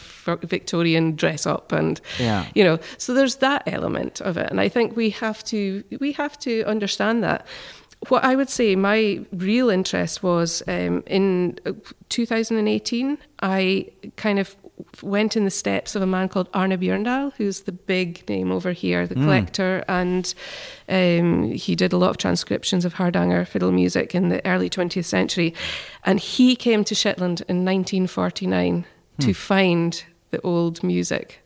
Victorian 0.44 1.16
dress 1.16 1.46
up, 1.46 1.72
and 1.72 2.02
Yeah. 2.20 2.46
you 2.56 2.64
know, 2.64 2.80
so 2.98 3.14
there's 3.14 3.36
that 3.38 3.64
element 3.68 4.22
of 4.22 4.38
it, 4.38 4.50
and 4.50 4.60
I 4.60 4.70
think 4.70 4.96
we 4.96 5.12
have 5.12 5.44
to 5.46 5.84
we 6.00 6.14
have 6.14 6.38
to 6.40 6.64
understand 6.64 7.24
that. 7.24 7.46
What 8.10 8.26
I 8.26 8.36
would 8.36 8.50
say, 8.50 8.76
my 8.76 9.22
real 9.32 9.70
interest 9.70 10.22
was 10.24 10.62
um, 10.68 11.04
in 11.08 11.58
uh, 11.66 11.72
2018. 12.10 13.18
I 13.42 13.88
kind 14.18 14.40
of 14.40 14.56
went 15.02 15.36
in 15.36 15.44
the 15.44 15.52
steps 15.52 15.96
of 15.96 16.02
a 16.02 16.08
man 16.08 16.30
called 16.30 16.50
Arne 16.54 16.78
Bjørndal, 16.78 17.34
who's 17.38 17.62
the 17.62 17.72
big 17.72 18.28
name 18.30 18.52
over 18.52 18.72
here, 18.72 19.08
the 19.08 19.16
hmm. 19.16 19.24
collector, 19.24 19.84
and 19.88 20.34
um, 20.90 21.52
he 21.52 21.76
did 21.76 21.94
a 21.94 21.98
lot 21.98 22.10
of 22.10 22.18
transcriptions 22.18 22.86
of 22.86 22.94
Hardanger 22.94 23.46
fiddle 23.46 23.72
music 23.72 24.16
in 24.16 24.30
the 24.30 24.46
early 24.46 24.70
20th 24.70 25.06
century. 25.06 25.54
And 26.06 26.20
he 26.20 26.56
came 26.56 26.84
to 26.86 26.96
Shetland 26.96 27.42
in 27.42 27.66
1949 27.66 28.86
to 29.20 29.26
hmm. 29.28 29.32
find 29.32 30.04
the 30.32 30.42
old 30.42 30.84
music. 30.84 31.40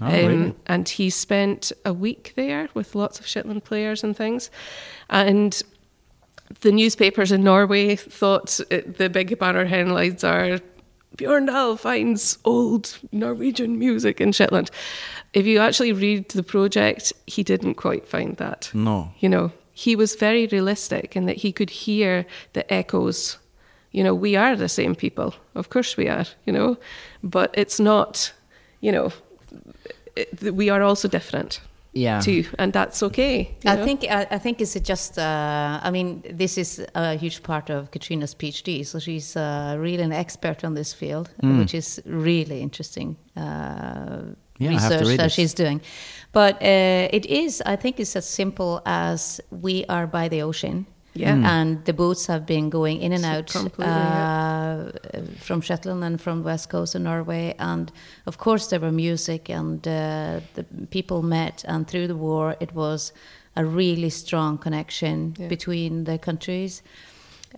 Ah, 0.00 0.06
um, 0.06 0.12
oh, 0.12 0.28
really? 0.28 0.54
And 0.66 0.88
he 0.88 1.10
spent 1.10 1.72
a 1.84 1.92
week 1.92 2.34
there 2.36 2.68
with 2.74 2.94
lots 2.94 3.18
of 3.18 3.26
Shetland 3.26 3.64
players 3.64 4.04
and 4.04 4.16
things. 4.16 4.50
And 5.08 5.62
the 6.60 6.72
newspapers 6.72 7.32
in 7.32 7.42
Norway 7.42 7.96
thought 7.96 8.60
it, 8.70 8.98
the 8.98 9.08
big 9.08 9.38
banner 9.38 9.64
headlines 9.64 10.22
are 10.22 10.60
Bjørndal 11.16 11.76
finds 11.78 12.38
old 12.44 12.98
Norwegian 13.12 13.78
music 13.78 14.20
in 14.20 14.32
Shetland. 14.32 14.66
If 15.32 15.46
you 15.46 15.60
actually 15.60 15.92
read 15.92 16.24
the 16.28 16.42
project, 16.42 17.12
he 17.26 17.42
didn't 17.42 17.74
quite 17.76 18.06
find 18.06 18.36
that. 18.36 18.70
No. 18.74 19.08
You 19.20 19.28
know, 19.28 19.50
he 19.72 19.96
was 19.96 20.16
very 20.20 20.46
realistic 20.46 21.16
in 21.16 21.26
that 21.26 21.36
he 21.36 21.52
could 21.52 21.70
hear 21.70 22.24
the 22.52 22.72
echoes. 22.72 23.38
You 23.92 24.04
know, 24.04 24.14
we 24.14 24.36
are 24.36 24.56
the 24.56 24.68
same 24.68 24.94
people. 24.94 25.34
Of 25.54 25.68
course 25.68 25.96
we 25.96 26.08
are, 26.08 26.26
you 26.44 26.52
know, 26.52 26.76
but 27.22 27.50
it's 27.54 27.80
not, 27.80 28.32
you 28.80 28.92
know, 28.92 29.12
it, 30.16 30.54
we 30.54 30.70
are 30.70 30.82
also 30.82 31.08
different 31.08 31.60
Yeah. 31.96 32.20
too, 32.20 32.44
and 32.58 32.72
that's 32.72 33.02
okay. 33.02 33.38
you 33.64 33.70
I 33.70 33.76
know? 33.76 33.84
think 33.84 34.04
I, 34.04 34.26
I 34.30 34.38
think 34.38 34.60
it's 34.60 34.74
just. 34.88 35.18
Uh, 35.18 35.80
I 35.82 35.90
mean, 35.90 36.22
this 36.38 36.58
is 36.58 36.80
a 36.94 37.14
huge 37.16 37.42
part 37.42 37.70
of 37.70 37.90
Catriona's 37.90 38.34
PhD, 38.34 38.84
so 38.84 38.98
she's 38.98 39.36
uh, 39.36 39.76
really 39.78 40.02
an 40.02 40.12
expert 40.12 40.64
on 40.64 40.74
this 40.74 40.94
field, 40.94 41.28
Mm. 41.42 41.58
which 41.58 41.74
is 41.74 42.00
really 42.04 42.60
interesting 42.60 43.16
uh, 43.36 44.22
Yeah, 44.58 44.70
I 44.70 44.80
have 44.80 44.92
to 44.92 44.98
research 44.98 45.16
that 45.16 45.26
it. 45.26 45.32
she's 45.32 45.54
doing. 45.54 45.80
But 46.32 46.54
uh, 46.62 47.08
it 47.16 47.24
is, 47.26 47.62
I 47.66 47.76
think, 47.76 47.98
it's 48.00 48.16
as 48.16 48.26
simple 48.28 48.80
as 48.84 49.40
we 49.50 49.84
are 49.88 50.06
by 50.06 50.28
the 50.28 50.42
ocean. 50.42 50.86
Yeah. 51.16 51.34
Mm. 51.36 51.44
and 51.44 51.84
the 51.84 51.92
boats 51.92 52.26
have 52.26 52.44
been 52.46 52.70
going 52.70 53.00
in 53.02 53.12
and 53.12 53.24
out 53.24 53.54
uh, 53.56 54.90
from 55.38 55.60
Shetland 55.60 56.04
and 56.04 56.20
from 56.20 56.42
west 56.44 56.68
coast 56.68 56.94
of 56.94 57.02
Norway, 57.02 57.54
and 57.58 57.90
of 58.26 58.36
course 58.38 58.66
there 58.68 58.80
were 58.80 58.92
music, 58.92 59.48
and 59.50 59.86
uh, 59.88 60.40
the 60.54 60.64
people 60.90 61.22
met, 61.22 61.64
and 61.68 61.86
through 61.86 62.06
the 62.06 62.16
war 62.16 62.56
it 62.60 62.72
was 62.74 63.12
a 63.54 63.64
really 63.64 64.10
strong 64.10 64.58
connection 64.58 65.34
Yeah. 65.38 65.48
between 65.48 66.04
the 66.04 66.18
countries. 66.18 66.82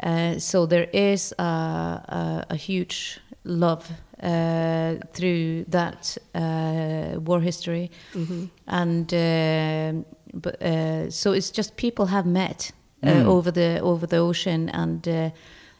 Uh, 0.02 0.38
so 0.38 0.66
there 0.66 0.88
is 0.92 1.34
a, 1.38 1.42
a, 1.42 2.46
a 2.50 2.56
huge 2.56 3.20
love 3.44 3.90
uh, 4.22 4.94
through 5.12 5.64
that 5.68 6.16
uh, 6.34 7.18
war 7.20 7.40
history, 7.40 7.90
and 8.66 9.12
uh, 9.12 9.92
but 10.34 10.62
uh, 10.62 11.10
so 11.10 11.32
it's 11.32 11.50
just 11.50 11.76
people 11.76 12.06
have 12.06 12.26
met 12.26 12.72
Mm. 13.02 13.26
over 13.26 13.52
the 13.52 13.80
over 13.80 14.06
the 14.08 14.16
ocean, 14.16 14.68
and 14.70 15.06
uh, 15.06 15.30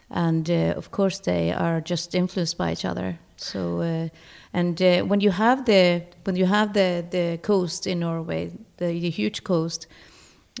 and 0.09 0.49
uh, 0.49 0.73
of 0.77 0.89
course 0.89 1.19
they 1.19 1.51
are 1.51 1.81
just 1.81 2.15
influenced 2.15 2.57
by 2.57 2.71
each 2.71 2.85
other. 2.85 3.19
So 3.35 3.81
uh, 3.81 4.07
and 4.53 4.81
uh, 4.81 5.01
when 5.09 5.19
you 5.21 5.31
have 5.31 5.63
the 5.65 6.03
when 6.25 6.37
you 6.37 6.45
have 6.47 6.71
the 6.73 7.03
the 7.09 7.37
coast 7.41 7.85
in 7.87 7.99
Norway, 7.99 8.51
the, 8.77 8.99
the 8.99 9.09
huge 9.09 9.43
coast. 9.43 9.87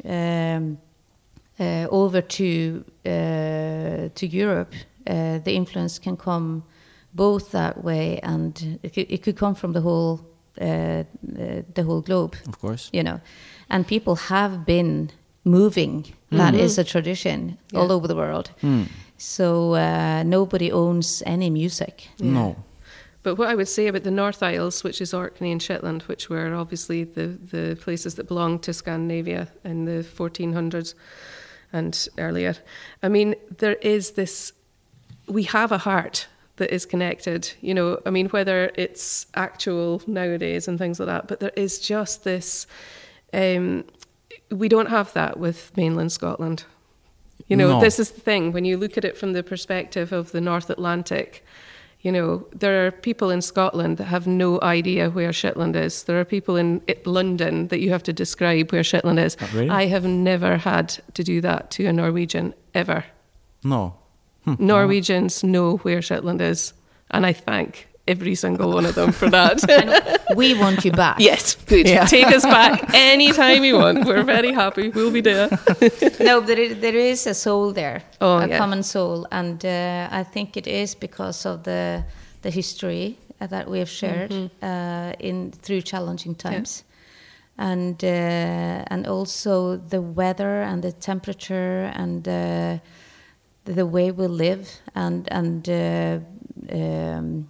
Um, 0.05 0.77
uh, 1.59 1.87
over 1.89 2.21
to 2.21 2.83
uh, 3.05 4.09
to 4.15 4.25
Europe, 4.27 4.73
uh, 5.07 5.39
the 5.43 5.51
influence 5.51 5.99
can 5.99 6.15
come 6.15 6.63
both 7.13 7.51
that 7.51 7.83
way, 7.83 8.19
and 8.23 8.79
it 8.81 8.93
could, 8.93 9.11
it 9.11 9.23
could 9.23 9.35
come 9.35 9.55
from 9.55 9.73
the 9.73 9.81
whole 9.81 10.21
the 10.55 11.83
whole 11.83 12.01
globe, 12.01 12.35
Of 12.47 12.59
course. 12.59 12.89
you 12.93 13.03
know. 13.03 13.19
And 13.69 13.85
people 13.85 14.15
have 14.15 14.65
been 14.65 15.09
moving. 15.43 16.05
That 16.31 16.55
is 16.55 16.77
a 16.77 16.83
tradition 16.83 17.57
all 17.73 17.91
over 17.91 18.07
the 18.07 18.15
world. 18.15 18.51
Hmm. 18.61 18.83
So 19.17 19.73
uh, 19.73 20.23
nobody 20.23 20.71
owns 20.71 21.23
any 21.25 21.49
music. 21.49 22.09
No. 22.19 22.55
But 23.21 23.35
what 23.35 23.49
I 23.49 23.55
would 23.55 23.67
say 23.67 23.87
about 23.87 24.03
the 24.03 24.11
North 24.11 24.41
Isles, 24.41 24.83
which 24.83 25.01
is 25.01 25.13
Orkney 25.13 25.51
and 25.51 25.61
Shetland, 25.61 26.03
which 26.03 26.29
were 26.29 26.53
obviously 26.55 27.03
the, 27.03 27.27
the 27.27 27.77
places 27.81 28.15
that 28.15 28.27
belonged 28.27 28.63
to 28.63 28.73
Scandinavia 28.73 29.49
in 29.65 29.85
the 29.85 30.03
1400s 30.03 30.93
and 31.73 32.07
earlier, 32.17 32.55
I 33.03 33.09
mean, 33.09 33.35
there 33.57 33.75
is 33.75 34.11
this, 34.11 34.53
we 35.27 35.43
have 35.43 35.71
a 35.71 35.79
heart 35.79 36.27
that 36.55 36.73
is 36.73 36.85
connected, 36.85 37.53
you 37.61 37.73
know, 37.73 37.99
I 38.05 38.09
mean, 38.09 38.29
whether 38.29 38.71
it's 38.75 39.25
actual 39.35 40.01
nowadays 40.07 40.67
and 40.67 40.79
things 40.79 40.99
like 40.99 41.07
that, 41.07 41.27
but 41.27 41.41
there 41.41 41.53
is 41.57 41.79
just 41.79 42.23
this, 42.23 42.67
um, 43.33 43.83
we 44.51 44.67
don't 44.69 44.89
have 44.89 45.13
that 45.13 45.39
with 45.39 45.71
mainland 45.77 46.11
Scotland. 46.11 46.63
You 47.47 47.55
know, 47.57 47.69
No. 47.73 47.79
this 47.79 47.99
is 47.99 48.11
the 48.11 48.21
thing. 48.21 48.51
When 48.51 48.65
you 48.65 48.77
look 48.77 48.97
at 48.97 49.05
it 49.05 49.17
from 49.17 49.33
the 49.33 49.43
perspective 49.43 50.11
of 50.11 50.31
the 50.31 50.41
North 50.41 50.69
Atlantic, 50.69 51.43
you 52.01 52.11
know, 52.11 52.45
there 52.53 52.85
are 52.87 52.91
people 52.91 53.29
in 53.29 53.41
Scotland 53.41 53.97
that 53.97 54.05
have 54.05 54.25
no 54.27 54.59
idea 54.61 55.09
where 55.09 55.33
Shetland 55.33 55.75
is. 55.75 56.03
There 56.03 56.19
are 56.19 56.25
people 56.25 56.55
in 56.55 56.81
London 57.05 57.67
that 57.67 57.81
you 57.81 57.89
have 57.89 58.03
to 58.03 58.13
describe 58.13 58.71
where 58.71 58.83
Shetland 58.83 59.19
is. 59.19 59.35
Really? 59.53 59.69
I 59.69 59.87
have 59.87 60.05
never 60.05 60.57
had 60.57 60.97
to 61.13 61.23
do 61.23 61.41
that 61.41 61.71
to 61.71 61.85
a 61.87 61.93
Norwegian 61.93 62.53
ever. 62.73 63.03
No. 63.63 63.95
Hmm. 64.45 64.55
Norwegians 64.57 65.43
know 65.43 65.77
where 65.77 66.01
Shetland 66.01 66.41
is, 66.41 66.73
and 67.11 67.25
I 67.25 67.33
thank 67.33 67.88
every 68.09 68.35
single 68.35 68.69
one 68.73 68.85
of 68.89 68.95
them 68.95 69.11
for 69.11 69.29
that. 69.37 69.57
We 70.35 70.53
want 70.59 70.83
you 70.85 70.91
back. 70.91 71.17
yes, 71.19 71.55
good. 71.67 71.85
Take 72.07 72.27
us 72.37 72.43
back 72.43 72.93
anytime 73.13 73.63
you 73.63 73.77
want. 73.77 74.05
We're 74.05 74.23
very 74.25 74.53
happy. 74.53 74.89
We'll 74.95 75.11
be 75.11 75.21
there. 75.21 75.49
no, 76.19 76.39
there 76.41 76.59
is, 76.59 76.79
there 76.79 76.95
is 77.11 77.27
a 77.27 77.33
soul 77.33 77.73
there, 77.73 78.01
Oh, 78.21 78.37
a 78.37 78.47
yeah. 78.47 78.57
common 78.57 78.83
soul, 78.83 79.25
and 79.31 79.63
uh, 79.65 80.19
I 80.21 80.23
think 80.33 80.55
it 80.57 80.67
is 80.67 80.95
because 80.95 81.45
of 81.49 81.63
the 81.63 82.03
the 82.41 82.49
history 82.51 83.17
uh, 83.41 83.47
that 83.47 83.65
we 83.67 83.77
have 83.79 83.89
shared 83.89 84.31
Mm-hmm. 84.31 84.65
uh, 84.65 85.11
in 85.19 85.51
through 85.61 85.81
challenging 85.81 86.35
times, 86.35 86.83
and 87.57 88.03
uh, 88.03 88.93
and 88.93 89.07
also 89.07 89.77
the 89.89 89.99
weather 90.01 90.63
and 90.63 90.81
the 90.83 90.91
temperature 90.91 91.91
and 91.95 92.27
uh, 92.27 92.77
the 93.65 93.85
way 93.85 94.11
we 94.11 94.27
live 94.27 94.65
and 94.95 95.27
and 95.31 95.67
uh, 95.69 96.19
um, 96.71 97.47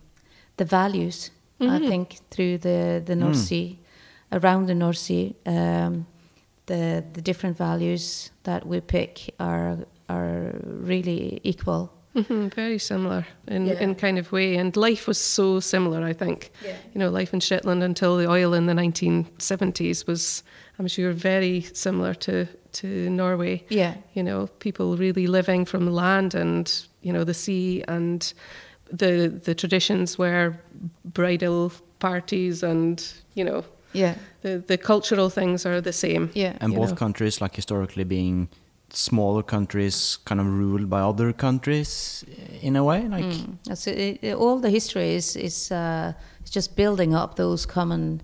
the 0.60 0.66
values. 0.66 1.32
I 1.62 1.64
Mm-hmm. 1.66 1.88
think 1.89 2.10
through 2.32 2.57
the 2.60 3.01
the 3.05 3.16
North 3.16 3.38
Mm. 3.38 3.47
Sea, 3.47 3.78
around 4.32 4.68
the 4.68 4.74
North 4.76 4.97
Sea. 4.97 5.36
Um, 5.45 6.05
the 6.66 7.03
the 7.14 7.22
different 7.22 7.57
values 7.57 8.32
that 8.43 8.64
we 8.66 8.80
pick 8.82 9.34
are 9.39 9.78
are 10.07 10.51
really 10.88 11.39
equal. 11.43 11.89
hmm 12.14 12.49
very 12.55 12.78
similar 12.80 13.24
in, 13.47 13.66
Yeah. 13.68 13.84
in 13.84 13.95
kind 13.95 14.18
of 14.20 14.32
way. 14.32 14.57
And 14.60 14.76
life 14.76 15.07
was 15.07 15.18
so 15.18 15.60
similar, 15.60 16.10
I 16.10 16.14
think. 16.14 16.51
Yeah. 16.66 16.76
You 16.93 16.99
know, 16.99 17.20
life 17.20 17.34
in 17.36 17.39
Shetland 17.41 17.84
until 17.84 18.18
the 18.18 18.28
oil 18.30 18.53
in 18.53 18.66
the 18.66 18.74
1970s 18.74 20.07
was, 20.07 20.43
I'm 20.80 20.88
sure, 20.88 21.12
very 21.14 21.62
similar 21.74 22.14
to, 22.16 22.45
to 22.72 22.88
Norway. 23.10 23.64
Yeah, 23.70 23.93
You 24.14 24.24
know, 24.24 24.47
people 24.60 24.97
really 24.97 25.28
living 25.28 25.66
from 25.68 25.88
land 25.93 26.36
and, 26.36 26.72
you 27.01 27.14
know, 27.14 27.24
the 27.24 27.34
sea 27.34 27.84
and 27.88 28.34
the 28.91 29.29
the 29.43 29.53
traditions 29.55 30.17
where 30.17 30.61
bridal 31.03 31.71
parties 31.99 32.63
and, 32.63 33.13
you 33.35 33.43
know, 33.43 33.63
yeah, 33.93 34.15
the, 34.41 34.63
the 34.67 34.77
cultural 34.77 35.29
things 35.29 35.65
are 35.65 35.81
the 35.81 35.93
same. 35.93 36.29
yeah. 36.33 36.57
And 36.61 36.73
both 36.75 36.89
know. 36.89 36.95
countries, 36.95 37.41
like 37.41 37.55
historically, 37.55 38.03
being 38.03 38.47
smaller 38.91 39.43
countries 39.43 40.17
kind 40.25 40.41
of 40.41 40.47
ruled 40.47 40.89
by 40.89 40.99
other 41.01 41.31
countries 41.33 42.25
in 42.61 42.75
a 42.75 42.83
way 42.83 43.07
like 43.07 43.25
Mm. 43.25 43.57
So 43.77 43.91
it, 43.91 44.17
it- 44.23 44.35
all 44.35 44.59
the 44.59 44.69
history 44.69 45.15
is 45.15 45.35
is 45.35 45.71
uh, 45.71 46.13
it's 46.41 46.55
just 46.55 46.75
building 46.75 47.15
up 47.15 47.35
those 47.35 47.67
common 47.67 48.21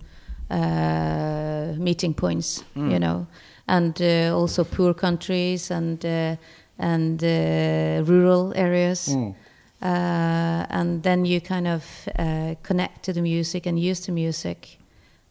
uh, 0.49 1.73
meeting 1.77 2.13
points, 2.13 2.63
you 2.75 2.99
know, 2.99 3.27
and 3.67 3.99
uh, 4.01 4.35
also 4.39 4.63
poor 4.63 4.93
countries 4.93 5.71
and 5.71 6.03
uh, 6.05 6.35
and 6.77 7.23
uh, 7.23 8.03
rural 8.11 8.53
areas. 8.55 9.07
Uh, 9.09 9.33
and 9.81 11.03
then 11.03 11.25
you 11.25 11.41
kind 11.41 11.67
of 11.67 11.83
uh, 12.19 12.55
connect 12.63 13.03
to 13.03 13.13
the 13.13 13.21
music 13.21 13.65
and 13.67 13.79
use 13.79 14.05
the 14.05 14.11
music 14.11 14.77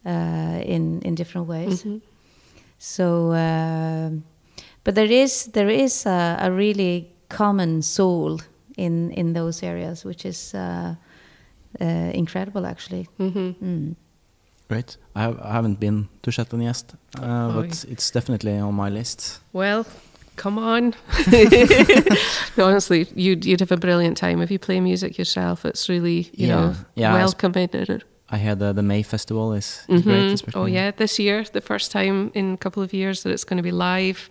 uh, 0.05 0.61
in 0.63 1.01
in 1.01 1.15
different 1.15 1.47
ways. 1.47 1.83
Mhm. 1.83 2.01
So, 2.77 3.31
um 3.33 4.23
but 4.83 4.95
there 4.95 5.11
is 5.23 5.45
there 5.51 5.69
is 5.69 6.05
a, 6.05 6.37
a 6.39 6.51
really 6.51 7.07
common 7.27 7.81
soul 7.81 8.39
in 8.77 9.11
in 9.11 9.33
those 9.33 9.63
areas, 9.65 10.05
which 10.05 10.25
is 10.25 10.53
uh, 10.53 10.95
uh, 11.81 12.11
incredible, 12.13 12.65
actually. 12.65 13.07
Mhm. 13.19 13.55
Mm. 13.61 13.95
great 14.69 14.97
I, 15.15 15.21
have, 15.21 15.39
I 15.41 15.51
haven't 15.53 15.79
been 15.79 16.07
to 16.21 16.31
Shetland 16.31 16.63
yet, 16.63 16.83
uh, 17.19 17.25
Oh, 17.25 17.61
but 17.61 17.85
it's 17.89 18.11
definitely 18.11 18.57
on 18.59 18.73
my 18.75 18.89
list 18.89 19.41
Well, 19.53 19.85
come 20.35 20.57
on. 20.59 20.93
honestly, 22.57 23.07
you'd 23.15 23.45
you'd 23.45 23.59
have 23.59 23.71
a 23.71 23.77
brilliant 23.77 24.17
time 24.17 24.41
if 24.41 24.51
you 24.51 24.59
play 24.59 24.79
music 24.79 25.17
yourself. 25.17 25.65
It's 25.65 25.89
really 25.89 26.29
you 26.33 26.47
Yeah. 26.47 26.55
know 26.55 26.75
Yeah, 26.95 27.13
welcome. 27.13 27.53
I 28.29 28.37
heard 28.39 28.61
uh, 28.61 28.73
the 28.73 28.81
May 28.83 29.03
festival 29.03 29.53
is, 29.53 29.83
is 29.87 30.01
great 30.01 30.29
Mhm. 30.29 30.33
especially 30.33 30.61
Oh 30.61 30.65
yeah, 30.65 30.91
this 30.91 31.19
year, 31.19 31.43
the 31.53 31.61
first 31.61 31.91
time 31.91 32.31
in 32.33 32.53
a 32.53 32.57
couple 32.57 32.81
of 32.83 32.91
years 32.93 33.21
that 33.23 33.31
it's 33.31 33.43
going 33.45 33.57
to 33.57 33.63
be 33.63 33.71
live. 33.71 34.29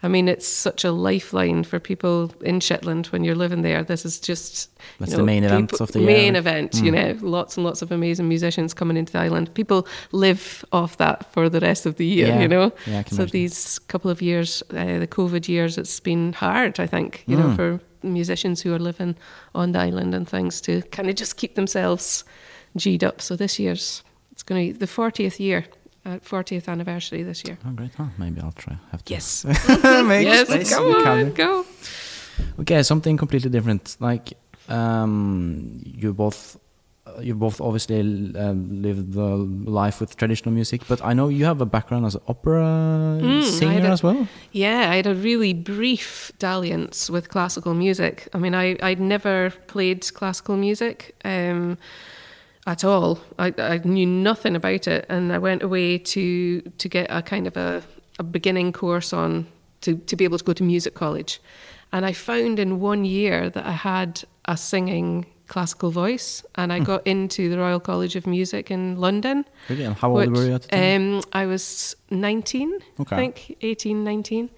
I 0.00 0.06
mean, 0.08 0.28
it's 0.28 0.46
such 0.46 0.84
a 0.84 0.92
lifeline 0.92 1.64
for 1.64 1.80
people 1.80 2.32
in 2.42 2.60
Shetland 2.60 3.06
when 3.08 3.24
you're 3.24 3.34
living 3.34 3.62
there. 3.62 3.82
This 3.82 4.04
is 4.04 4.20
just 4.20 4.70
That's 5.00 5.10
know, 5.10 5.16
the 5.18 5.22
main 5.24 5.42
event 5.42 5.70
people- 5.72 5.84
of 5.84 5.92
the 5.92 5.98
main 5.98 6.34
year. 6.34 6.36
event. 6.36 6.76
You 6.76 6.92
know, 6.92 7.16
lots 7.20 7.56
and 7.56 7.66
lots 7.66 7.82
of 7.82 7.90
amazing 7.90 8.28
musicians 8.28 8.74
coming 8.74 8.96
into 8.96 9.12
the 9.12 9.18
island. 9.18 9.52
People 9.54 9.88
live 10.12 10.64
off 10.72 10.98
that 10.98 11.32
for 11.32 11.48
the 11.48 11.58
rest 11.58 11.84
of 11.84 11.96
the 11.96 12.06
year. 12.06 12.28
Yeah. 12.28 12.42
You 12.42 12.48
know, 12.48 12.72
Yeah, 12.86 13.02
so 13.08 13.16
imagine. 13.16 13.26
these 13.32 13.78
couple 13.88 14.08
of 14.10 14.22
years, 14.22 14.62
uh, 14.70 14.98
the 15.00 15.08
COVID 15.08 15.48
years, 15.48 15.76
it's 15.78 15.98
been 16.00 16.32
hard. 16.32 16.78
I 16.78 16.86
think 16.86 17.24
you 17.26 17.36
Mm. 17.36 17.40
know 17.48 17.54
for 17.56 17.80
musicians 18.02 18.60
who 18.62 18.72
are 18.72 18.78
living 18.78 19.16
on 19.54 19.72
the 19.72 19.80
island 19.80 20.14
and 20.14 20.28
things 20.28 20.60
to 20.60 20.82
kind 20.92 21.08
of 21.10 21.16
just 21.16 21.36
keep 21.36 21.56
themselves 21.56 22.22
g'd 22.76 23.02
up. 23.02 23.20
So 23.20 23.34
this 23.34 23.58
year's 23.58 24.04
it's 24.30 24.44
going 24.44 24.68
to 24.68 24.72
be 24.72 24.78
the 24.78 24.86
40th 24.86 25.40
year, 25.40 25.64
uh, 26.06 26.18
40th 26.18 26.68
anniversary 26.68 27.22
this 27.22 27.42
year. 27.44 27.58
Oh, 27.66 27.70
great. 27.72 27.94
Huh? 27.96 28.06
Maybe 28.18 28.40
I'll 28.40 28.52
try. 28.52 28.76
Have 28.92 29.04
to 29.04 29.12
Yes. 29.14 29.44
make 30.06 30.24
yes, 30.24 30.48
space 30.48 30.70
the 30.70 30.76
on, 30.80 31.30
go. 31.34 31.64
Okay, 32.60 32.82
something 32.82 33.16
completely 33.16 33.50
different. 33.50 33.96
Like 34.00 34.32
um, 34.68 35.80
you 35.84 36.12
both, 36.12 36.56
uh, 37.06 37.20
you 37.20 37.34
both 37.34 37.60
obviously 37.60 38.00
um, 38.36 38.82
lived 38.82 39.12
the 39.12 39.26
life 39.70 40.00
with 40.00 40.16
traditional 40.16 40.52
music, 40.54 40.82
but 40.88 41.00
I 41.04 41.14
know 41.14 41.28
you 41.28 41.44
have 41.46 41.60
a 41.60 41.66
background 41.66 42.06
as 42.06 42.14
an 42.14 42.22
opera 42.28 42.64
Mm, 43.20 43.42
singer 43.42 43.86
a- 43.86 43.90
as 43.90 44.02
well. 44.02 44.28
Yeah, 44.52 44.90
I 44.90 44.96
had 44.96 45.06
a 45.06 45.14
really 45.14 45.52
brief 45.54 46.30
dalliance 46.38 47.10
with 47.10 47.28
classical 47.28 47.74
music. 47.74 48.28
I 48.34 48.38
mean, 48.38 48.54
I, 48.54 48.76
I'd 48.82 49.00
never 49.00 49.50
played 49.66 50.12
classical 50.14 50.56
music 50.56 51.16
um, 51.24 51.76
at 52.68 52.84
all. 52.84 53.18
I, 53.38 53.52
I 53.58 53.78
knew 53.78 54.06
nothing 54.06 54.54
about 54.54 54.86
it, 54.86 55.06
and 55.08 55.32
I 55.32 55.38
went 55.38 55.62
away 55.62 55.98
to 55.98 56.60
to 56.60 56.88
get 56.88 57.06
a 57.10 57.22
kind 57.22 57.46
of 57.46 57.56
a, 57.56 57.82
a 58.18 58.22
beginning 58.22 58.72
course 58.72 59.12
on 59.12 59.46
to, 59.80 59.96
to 59.96 60.16
be 60.16 60.24
able 60.24 60.38
to 60.38 60.44
go 60.44 60.52
to 60.52 60.62
music 60.62 60.94
college. 60.94 61.40
And 61.92 62.04
I 62.04 62.12
found 62.12 62.58
in 62.58 62.80
one 62.80 63.06
year 63.06 63.48
that 63.48 63.64
I 63.64 63.72
had 63.72 64.22
a 64.44 64.56
singing 64.56 65.24
classical 65.46 65.90
voice, 65.90 66.44
and 66.56 66.70
I 66.70 66.80
got 66.80 67.06
into 67.06 67.48
the 67.48 67.56
Royal 67.58 67.80
College 67.80 68.16
of 68.16 68.26
Music 68.26 68.70
in 68.70 68.96
London. 68.96 69.46
Really? 69.70 69.84
And 69.84 69.96
how 69.96 70.10
old 70.10 70.18
which, 70.18 70.30
were 70.38 70.44
you 70.44 70.54
at 70.54 70.62
the 70.62 70.68
time? 70.68 71.14
Um, 71.14 71.22
I 71.32 71.46
was 71.46 71.96
19, 72.10 72.78
Okay. 73.00 73.16
I 73.16 73.18
think, 73.18 73.56
18, 73.62 74.04
19. 74.04 74.50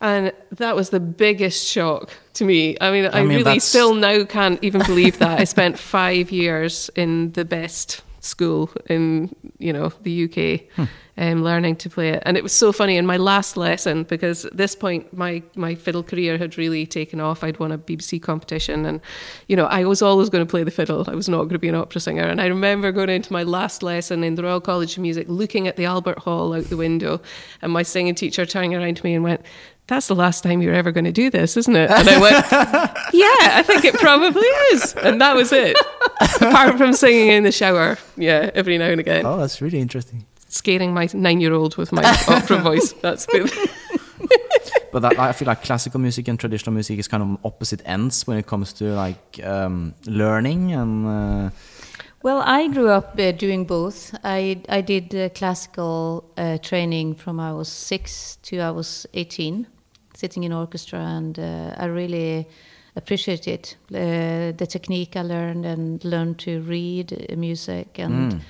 And 0.00 0.32
that 0.52 0.76
was 0.76 0.90
the 0.90 1.00
biggest 1.00 1.66
shock 1.66 2.10
to 2.34 2.44
me. 2.44 2.76
I 2.80 2.90
mean, 2.90 3.08
I, 3.12 3.20
mean, 3.20 3.28
really 3.28 3.42
that's- 3.44 3.64
still 3.64 3.94
now 3.94 4.24
can't 4.24 4.62
even 4.62 4.82
believe 4.82 5.18
that. 5.20 5.40
I 5.40 5.44
spent 5.44 5.78
five 5.96 6.30
years 6.30 6.90
in 6.94 7.32
the 7.32 7.44
best 7.44 8.02
school 8.20 8.70
in, 8.90 9.34
you 9.58 9.72
know, 9.72 9.90
the 10.02 10.24
UK, 10.24 10.68
Hmm. 10.74 10.84
um, 11.16 11.44
learning 11.44 11.76
to 11.76 11.88
play 11.88 12.08
it. 12.10 12.22
And 12.26 12.36
it 12.36 12.42
was 12.42 12.52
so 12.52 12.72
funny 12.72 12.96
in 12.96 13.06
my 13.06 13.16
last 13.18 13.56
lesson 13.56 14.02
because 14.02 14.44
at 14.44 14.56
this 14.56 14.74
point 14.74 15.16
my, 15.16 15.42
my 15.54 15.76
fiddle 15.76 16.02
career 16.02 16.36
had 16.36 16.58
really 16.58 16.86
taken 16.86 17.20
off. 17.20 17.44
I'd 17.44 17.58
won 17.60 17.70
a 17.72 17.78
BBC 17.78 18.20
competition 18.20 18.84
and, 18.84 19.00
you 19.46 19.54
know, 19.56 19.66
I 19.66 19.84
was 19.84 20.02
always 20.02 20.28
going 20.28 20.44
to 20.44 20.50
play 20.50 20.64
the 20.64 20.72
fiddle. 20.72 21.04
I 21.08 21.14
was 21.14 21.28
not 21.28 21.38
going 21.44 21.50
to 21.50 21.58
be 21.60 21.68
an 21.68 21.76
opera 21.76 22.00
singer. 22.00 22.24
And 22.24 22.40
I 22.40 22.46
remember 22.46 22.90
going 22.90 23.10
into 23.10 23.32
my 23.32 23.44
last 23.44 23.82
lesson 23.84 24.24
in 24.24 24.34
the 24.34 24.42
Royal 24.42 24.60
College 24.60 24.96
of 24.96 25.02
Music, 25.02 25.26
looking 25.28 25.68
at 25.68 25.76
the 25.76 25.84
Albert 25.84 26.18
Hall 26.18 26.52
out 26.52 26.64
the 26.64 26.76
window 26.76 27.20
and 27.62 27.72
my 27.72 27.84
singing 27.84 28.16
teacher 28.16 28.44
turning 28.44 28.74
around 28.74 28.96
to 28.96 29.04
me 29.04 29.14
and 29.14 29.22
went, 29.22 29.40
that's 29.88 30.08
the 30.08 30.14
last 30.14 30.42
time 30.42 30.62
you're 30.62 30.74
ever 30.74 30.90
going 30.92 31.04
to 31.04 31.12
do 31.12 31.30
this, 31.30 31.56
isn't 31.56 31.76
it? 31.76 31.90
And 31.90 32.08
I 32.08 32.18
went, 32.20 32.44
yeah, 33.12 33.58
I 33.58 33.62
think 33.62 33.84
it 33.84 33.94
probably 33.94 34.46
is. 34.72 34.94
And 34.94 35.20
that 35.20 35.36
was 35.36 35.52
it. 35.52 35.76
Apart 36.40 36.76
from 36.76 36.92
singing 36.92 37.28
in 37.28 37.44
the 37.44 37.52
shower, 37.52 37.96
yeah, 38.16 38.50
every 38.54 38.78
now 38.78 38.86
and 38.90 39.00
again 39.00 39.24
Oh, 39.26 39.36
that's 39.38 39.60
really 39.62 39.78
interesting. 39.78 40.24
scaring 40.48 40.92
my 40.94 41.08
nine 41.14 41.40
year 41.40 41.52
old 41.54 41.76
with 41.76 41.92
my 41.92 42.02
opera 42.28 42.58
voice. 42.58 42.92
That's 43.02 43.26
good. 43.26 43.50
But 44.92 45.02
that, 45.02 45.18
I 45.18 45.32
feel 45.32 45.46
like 45.46 45.62
classical 45.62 46.00
music 46.00 46.26
and 46.28 46.38
traditional 46.40 46.72
music 46.72 46.98
is 46.98 47.06
kind 47.08 47.22
of 47.22 47.38
opposite 47.44 47.82
ends 47.84 48.26
when 48.26 48.38
it 48.38 48.46
comes 48.46 48.72
to 48.74 48.84
like 48.94 49.40
um, 49.44 49.94
learning 50.06 50.72
and. 50.72 51.06
Uh, 51.06 51.50
Well, 52.22 52.40
I 52.40 52.68
grew 52.68 52.88
up 52.88 53.18
uh, 53.18 53.32
doing 53.32 53.66
both. 53.66 54.14
I 54.24 54.62
I 54.68 54.80
did 54.82 55.14
uh, 55.14 55.28
classical 55.34 56.24
uh, 56.38 56.56
training 56.58 57.14
from 57.16 57.38
I 57.40 57.52
was 57.52 57.68
six 57.68 58.38
to 58.42 58.56
I 58.56 58.70
was 58.70 59.06
eighteen, 59.12 59.66
sitting 60.16 60.44
in 60.44 60.52
orchestra, 60.52 60.98
and 60.98 61.38
uh, 61.38 61.84
I 61.84 61.86
really 61.86 62.46
appreciated 62.94 63.76
uh, 63.92 64.56
the 64.56 64.66
technique 64.66 65.16
I 65.16 65.22
learned 65.22 65.66
and 65.66 66.04
learned 66.04 66.38
to 66.38 66.60
read 66.62 67.36
music 67.36 67.98
and 67.98 68.32
Mm. 68.32 68.40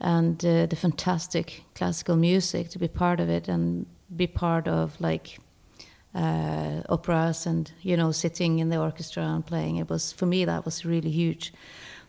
and 0.00 0.44
uh, 0.44 0.66
the 0.66 0.76
fantastic 0.76 1.62
classical 1.74 2.16
music 2.16 2.68
to 2.70 2.78
be 2.78 2.88
part 2.88 3.20
of 3.20 3.28
it 3.28 3.48
and 3.48 3.86
be 4.16 4.26
part 4.26 4.68
of 4.68 5.00
like 5.00 5.38
uh, 6.14 6.82
operas 6.88 7.46
and 7.46 7.72
you 7.82 7.96
know 7.96 8.12
sitting 8.12 8.58
in 8.60 8.70
the 8.70 8.78
orchestra 8.78 9.22
and 9.22 9.44
playing. 9.44 9.78
It 9.80 9.88
was 9.90 10.12
for 10.12 10.26
me 10.26 10.44
that 10.46 10.64
was 10.64 10.84
really 10.84 11.10
huge. 11.10 11.52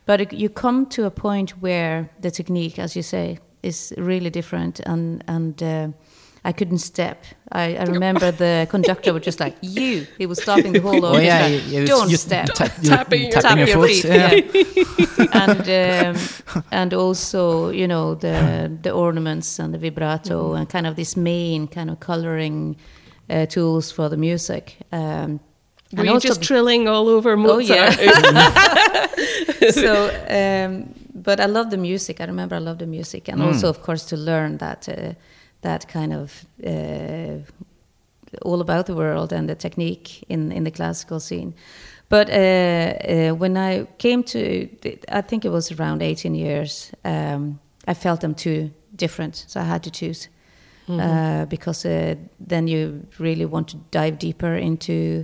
But 0.05 0.21
it, 0.21 0.33
you 0.33 0.49
come 0.49 0.85
to 0.87 1.05
a 1.05 1.11
point 1.11 1.51
where 1.61 2.09
the 2.21 2.31
technique, 2.31 2.79
as 2.79 2.95
you 2.95 3.03
say, 3.03 3.37
is 3.61 3.93
really 3.97 4.29
different, 4.29 4.79
and 4.85 5.23
and 5.27 5.63
uh, 5.63 5.87
I 6.45 6.51
couldn't 6.53 6.77
step. 6.79 7.23
I, 7.51 7.75
I 7.75 7.83
remember 7.83 8.31
the 8.31 8.65
conductor 8.71 9.11
was 9.13 9.23
just 9.23 9.39
like, 9.39 9.55
"You." 9.61 10.07
He 10.17 10.25
was 10.25 10.41
stopping 10.41 10.73
the 10.73 10.79
whole 10.81 11.03
Oh 11.05 11.13
orchestra. 11.13 11.25
yeah, 11.25 11.47
you, 11.71 11.79
you, 11.81 11.85
Don't 11.87 12.09
you 12.09 12.17
step. 12.17 12.45
tap- 12.53 12.77
you- 12.81 12.89
Tapping 12.89 13.21
your- 13.23 13.31
tapping 13.41 13.57
your 13.57 13.67
your 13.67 13.77
foot. 13.77 13.89
feet, 13.89 14.05
Yeah. 14.05 15.25
and 15.43 16.15
um, 16.15 16.21
and 16.71 16.93
also 16.93 17.69
you 17.71 17.87
know 17.87 18.15
the 18.15 18.69
the 18.81 18.91
ornaments 18.91 19.59
and 19.59 19.73
the 19.73 19.77
vibrato 19.79 20.53
and 20.53 20.69
kind 20.69 20.87
of 20.87 20.95
this 20.95 21.15
main 21.17 21.67
kind 21.67 21.89
of 21.89 21.99
coloring 21.99 22.75
uh, 23.29 23.45
tools 23.45 23.91
for 23.91 24.09
the 24.09 24.17
music. 24.17 24.77
Um, 24.91 25.39
Were 25.91 25.99
and 25.99 26.05
you 26.07 26.13
also 26.13 26.27
just 26.27 26.39
the- 26.39 26.45
trilling 26.45 26.87
all 26.87 27.07
over 27.09 27.35
Mozart? 27.35 27.97
Oh, 27.99 28.03
yeah. 28.03 29.71
so, 29.71 30.09
um, 30.29 30.93
but 31.13 31.39
I 31.39 31.45
love 31.47 31.69
the 31.69 31.77
music. 31.77 32.21
I 32.21 32.25
remember 32.25 32.55
I 32.55 32.59
love 32.59 32.77
the 32.77 32.87
music, 32.87 33.27
and 33.29 33.41
also, 33.41 33.67
of 33.69 33.81
course, 33.81 34.05
to 34.05 34.15
learn 34.17 34.57
that 34.57 34.87
uh, 34.89 35.13
that 35.61 35.87
kind 35.87 36.13
of 36.13 36.45
uh, 36.65 37.39
all 38.41 38.61
about 38.61 38.85
the 38.85 38.95
world 38.95 39.33
and 39.33 39.49
the 39.49 39.55
technique 39.55 40.23
in 40.29 40.51
in 40.51 40.63
the 40.63 40.71
classical 40.71 41.19
scene. 41.19 41.53
But 42.09 42.29
uh, 42.29 42.33
uh, 42.33 43.35
when 43.35 43.55
I 43.55 43.85
came 43.97 44.23
to, 44.23 44.67
I 45.09 45.21
think 45.21 45.45
it 45.45 45.51
was 45.51 45.71
around 45.71 46.01
18 46.01 46.33
years, 46.33 46.91
um, 47.05 47.59
I 47.87 47.93
felt 47.93 48.21
them 48.21 48.33
too 48.33 48.71
different, 48.95 49.45
so 49.47 49.59
I 49.59 49.63
had 49.63 49.83
to 49.83 49.91
choose. 49.91 50.29
Uh, 50.89 51.45
because 51.45 51.85
uh, 51.85 52.15
then 52.39 52.67
you 52.67 53.05
really 53.19 53.45
want 53.45 53.67
to 53.67 53.77
dive 53.91 54.17
deeper 54.17 54.55
into 54.55 55.23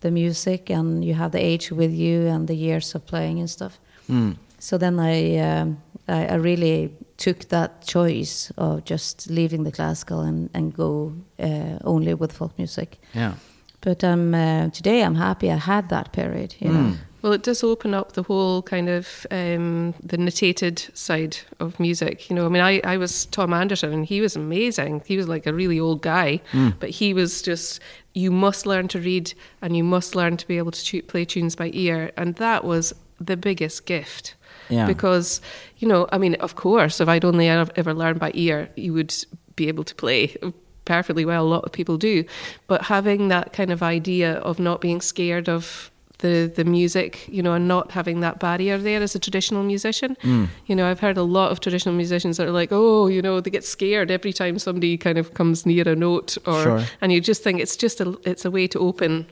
the 0.00 0.10
music 0.10 0.70
and 0.70 1.04
you 1.04 1.14
have 1.14 1.30
the 1.30 1.38
age 1.38 1.70
with 1.70 1.92
you 1.92 2.26
and 2.26 2.48
the 2.48 2.54
years 2.54 2.94
of 2.96 3.06
playing 3.06 3.38
and 3.38 3.48
stuff. 3.48 3.78
Mm. 4.10 4.36
So 4.58 4.76
then 4.76 4.98
I, 4.98 5.36
um, 5.38 5.80
I, 6.08 6.26
I 6.26 6.34
really 6.34 6.94
took 7.16 7.48
that 7.48 7.86
choice 7.86 8.52
of 8.56 8.84
just 8.84 9.30
leaving 9.30 9.64
the 9.64 9.72
classical 9.72 10.20
and, 10.20 10.50
and 10.54 10.74
go 10.74 11.14
uh, 11.38 11.78
only 11.84 12.14
with 12.14 12.32
folk 12.32 12.56
music. 12.58 13.00
Yeah. 13.14 13.34
But 13.80 14.02
um, 14.02 14.34
uh, 14.34 14.70
today 14.70 15.02
I'm 15.02 15.14
happy 15.14 15.50
I 15.50 15.56
had 15.56 15.88
that 15.90 16.12
period, 16.12 16.56
you 16.58 16.70
know. 16.70 16.94
Well, 17.20 17.32
it 17.32 17.42
does 17.42 17.62
open 17.64 17.94
up 17.94 18.12
the 18.12 18.22
whole 18.22 18.60
kind 18.62 18.88
of 18.88 19.26
um, 19.30 19.94
the 20.02 20.18
notated 20.18 20.94
side 20.94 21.38
of 21.58 21.80
music. 21.80 22.28
You 22.28 22.36
know, 22.36 22.44
I 22.44 22.48
mean, 22.50 22.62
I, 22.62 22.80
I 22.84 22.98
was 22.98 23.26
Tom 23.26 23.54
Anderson 23.54 23.92
and 23.92 24.04
he 24.04 24.20
was 24.20 24.36
amazing. 24.36 25.02
He 25.06 25.16
was 25.16 25.26
like 25.26 25.46
a 25.46 25.52
really 25.54 25.80
old 25.80 26.02
guy, 26.02 26.40
but 26.80 26.90
he 26.90 27.14
was 27.14 27.40
just, 27.40 27.80
you 28.12 28.30
must 28.30 28.66
learn 28.66 28.88
to 28.88 29.00
read 29.00 29.32
and 29.62 29.74
you 29.74 29.84
must 29.84 30.14
learn 30.14 30.36
to 30.36 30.46
be 30.46 30.58
able 30.58 30.72
to 30.72 30.84
tu- 30.84 31.02
play 31.02 31.24
tunes 31.24 31.56
by 31.56 31.70
ear. 31.72 32.10
And 32.16 32.34
that 32.36 32.64
was 32.64 32.94
the 33.18 33.36
biggest 33.36 33.86
gift. 33.86 34.34
Yeah. 34.68 34.86
Because, 34.86 35.40
you 35.78 35.88
know, 35.88 36.06
I 36.12 36.18
mean, 36.18 36.34
of 36.36 36.54
course, 36.56 37.00
if 37.00 37.08
I'd 37.08 37.24
only 37.24 37.48
ever, 37.48 37.94
learned 37.94 38.20
by 38.20 38.30
ear, 38.34 38.68
you 38.76 38.92
would 38.94 39.14
be 39.56 39.68
able 39.68 39.84
to 39.84 39.94
play 39.94 40.36
perfectly 40.84 41.24
well. 41.24 41.44
A 41.44 41.48
lot 41.48 41.64
of 41.64 41.72
people 41.72 41.96
do. 41.96 42.24
But 42.66 42.82
having 42.82 43.28
that 43.28 43.52
kind 43.52 43.70
of 43.70 43.82
idea 43.82 44.34
of 44.38 44.58
not 44.58 44.80
being 44.80 45.00
scared 45.00 45.48
of 45.48 45.90
the, 46.18 46.50
the 46.54 46.64
music, 46.64 47.28
you 47.28 47.42
know, 47.42 47.52
and 47.52 47.68
not 47.68 47.90
having 47.90 48.20
that 48.20 48.38
barrier 48.38 48.78
there 48.78 49.02
as 49.02 49.14
a 49.14 49.18
traditional 49.18 49.62
musician. 49.62 50.16
Mm. 50.22 50.48
You 50.66 50.74
know, 50.74 50.88
I've 50.88 51.00
heard 51.00 51.18
a 51.18 51.22
lot 51.22 51.52
of 51.52 51.60
traditional 51.60 51.94
musicians 51.94 52.38
that 52.38 52.46
are 52.46 52.52
like, 52.52 52.70
oh, 52.72 53.08
you 53.08 53.20
know, 53.20 53.40
they 53.40 53.50
get 53.50 53.64
scared 53.64 54.10
every 54.10 54.32
time 54.32 54.58
somebody 54.58 54.96
kind 54.96 55.18
of 55.18 55.34
comes 55.34 55.66
near 55.66 55.86
a 55.86 55.94
note, 55.94 56.38
or 56.46 56.62
Sure. 56.62 56.84
and 57.02 57.12
you 57.12 57.20
just 57.20 57.42
think 57.42 57.60
it's 57.60 57.76
just 57.76 58.00
a 58.00 58.18
it's 58.24 58.44
a 58.46 58.50
way 58.50 58.66
to 58.68 58.78
open, 58.78 59.26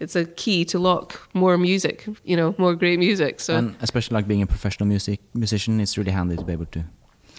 it's 0.00 0.16
a 0.16 0.24
key 0.24 0.64
to 0.64 0.78
lock 0.78 1.28
more 1.34 1.58
music, 1.58 2.06
you 2.24 2.36
know, 2.36 2.54
more 2.58 2.74
great 2.76 2.98
music. 2.98 3.40
So 3.40 3.56
And 3.56 3.74
especially 3.80 4.16
like 4.16 4.26
being 4.28 4.42
a 4.42 4.46
professional 4.46 4.88
music 4.88 5.20
musician, 5.34 5.80
it's 5.80 5.96
really 5.98 6.12
handy 6.12 6.36
to 6.36 6.44
be 6.44 6.52
able 6.52 6.66
to, 6.66 6.80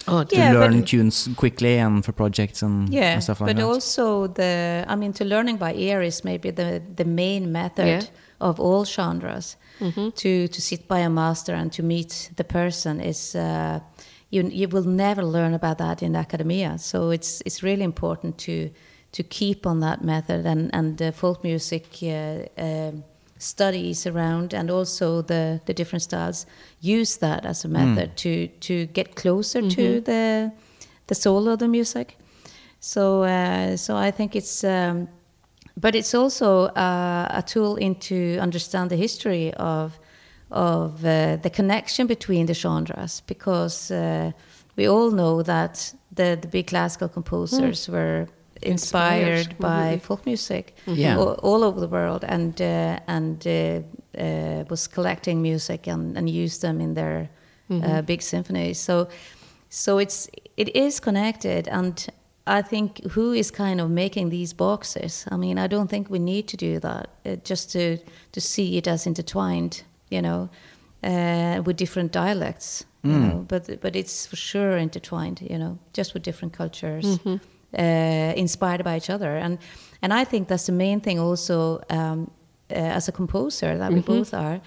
oh, 0.07 0.23
to 0.23 0.35
Yeah, 0.35 0.53
learn 0.59 0.83
tunes 0.83 1.27
quickly 1.35 1.79
and 1.79 2.03
for 2.05 2.13
projects 2.13 2.63
and, 2.63 2.89
Yeah, 2.93 3.13
and 3.13 3.23
stuff 3.23 3.41
like 3.41 3.47
but 3.49 3.55
that. 3.57 3.63
But 3.67 3.73
also 3.73 4.27
the 4.27 4.85
I 4.87 4.95
mean, 4.95 5.13
to 5.13 5.23
learning 5.25 5.57
by 5.59 5.73
ear 5.73 6.01
is 6.03 6.23
maybe 6.23 6.51
the 6.51 6.81
the 6.95 7.05
main 7.05 7.51
method 7.51 7.85
Yeah. 7.87 8.01
of 8.39 8.59
all 8.59 8.85
genres. 8.85 9.57
To 10.15 10.47
to 10.47 10.61
sit 10.61 10.87
by 10.87 10.99
a 11.05 11.09
master 11.09 11.55
and 11.55 11.71
to 11.71 11.83
meet 11.83 12.31
the 12.35 12.43
person 12.43 12.99
is. 13.01 13.35
Uh, 13.35 13.79
you, 14.33 14.47
you 14.49 14.67
will 14.69 14.87
never 14.87 15.23
learn 15.25 15.53
about 15.53 15.77
that 15.77 16.01
in 16.01 16.15
academia, 16.15 16.77
so 16.77 17.11
it's 17.11 17.41
it's 17.45 17.63
really 17.63 17.83
important 17.83 18.37
to 18.37 18.51
to 19.11 19.23
keep 19.23 19.65
on 19.65 19.79
that 19.79 20.03
method 20.03 20.45
and 20.45 20.69
and 20.73 20.97
the 20.97 21.11
folk 21.11 21.43
music 21.43 21.85
uh, 22.03 22.45
um 22.57 23.03
studies 23.37 24.05
around 24.05 24.53
and 24.53 24.69
also 24.69 25.21
the 25.21 25.59
the 25.65 25.73
different 25.73 26.03
styles 26.03 26.45
use 26.79 27.17
that 27.17 27.45
as 27.45 27.65
a 27.65 27.67
method 27.67 28.15
to 28.15 28.47
to 28.59 28.85
get 28.93 29.15
closer 29.15 29.61
to 29.61 30.01
the 30.01 30.51
the 31.07 31.15
soul 31.15 31.47
of 31.47 31.59
the 31.59 31.67
music. 31.67 32.17
So, 32.79 33.23
uh, 33.23 33.77
so 33.77 33.95
I 33.95 34.11
think 34.11 34.35
it's, 34.35 34.63
um, 34.63 35.07
but 35.75 35.93
it's 35.95 36.15
also 36.15 36.67
uh, 36.67 37.27
a 37.29 37.41
tool 37.41 37.75
into 37.75 38.37
understand 38.39 38.89
the 38.89 38.95
history 38.97 39.53
of 39.53 39.99
of 40.49 41.05
uh, 41.05 41.37
the 41.41 41.49
connection 41.49 42.07
between 42.07 42.45
the 42.45 42.53
genres, 42.53 43.21
because 43.27 43.91
uh, 43.91 44.31
we 44.75 44.89
all 44.89 45.11
know 45.11 45.43
that 45.43 45.93
the 46.15 46.37
the 46.41 46.47
big 46.47 46.67
classical 46.67 47.07
composers 47.07 47.87
were 47.89 48.27
inspired, 48.61 49.37
Inspired, 49.37 49.57
by 49.59 49.95
mhm. 49.95 50.01
folk 50.01 50.25
music 50.25 50.73
Yeah. 50.85 51.17
all, 51.19 51.33
all 51.43 51.63
over 51.63 51.79
the 51.79 51.87
world, 51.87 52.23
and 52.27 52.61
uh, 52.61 52.99
and 53.07 53.45
uh, 53.47 53.81
uh, 54.21 54.63
was 54.69 54.87
collecting 54.87 55.41
music 55.41 55.87
and, 55.87 56.17
and 56.17 56.29
used 56.29 56.61
them 56.61 56.81
in 56.81 56.93
their 56.93 57.29
uh, 57.69 58.01
big 58.01 58.21
symphonies. 58.21 58.77
So, 58.79 59.07
so 59.69 59.99
it's 59.99 60.29
it 60.57 60.75
is 60.75 60.99
connected, 60.99 61.67
and 61.67 62.07
I 62.47 62.61
think 62.61 63.11
who 63.15 63.33
is 63.33 63.51
kind 63.51 63.79
of 63.81 63.89
making 63.89 64.29
these 64.29 64.53
boxes? 64.55 65.25
I 65.31 65.37
mean, 65.37 65.57
I 65.57 65.67
don't 65.67 65.87
think 65.89 66.09
we 66.09 66.19
need 66.19 66.47
to 66.47 66.57
do 66.57 66.79
that. 66.79 67.09
Uh, 67.25 67.35
just 67.49 67.71
to 67.71 67.97
to 68.31 68.39
see 68.41 68.77
it 68.77 68.87
as 68.87 69.05
intertwined, 69.05 69.83
you 70.09 70.21
know, 70.21 70.49
uh, 71.03 71.61
with 71.65 71.77
different 71.77 72.11
dialects. 72.11 72.85
You 73.03 73.19
know, 73.19 73.45
but 73.47 73.81
but 73.81 73.95
it's 73.95 74.27
for 74.27 74.35
sure 74.35 74.77
intertwined. 74.77 75.41
You 75.49 75.57
know, 75.57 75.77
just 75.97 76.13
with 76.13 76.23
different 76.23 76.57
cultures, 76.57 77.19
uh, 77.77 78.33
inspired 78.35 78.83
by 78.83 78.97
each 78.97 79.09
other, 79.09 79.35
and 79.37 79.57
and 80.01 80.13
I 80.13 80.25
think 80.25 80.47
that's 80.47 80.65
the 80.65 80.71
main 80.71 80.99
thing. 81.01 81.19
Also, 81.19 81.81
um, 81.89 82.31
uh, 82.69 82.75
as 82.75 83.07
a 83.07 83.11
composer, 83.11 83.77
that 83.77 83.91
we 83.91 84.01
both 84.01 84.33
are, 84.33 84.61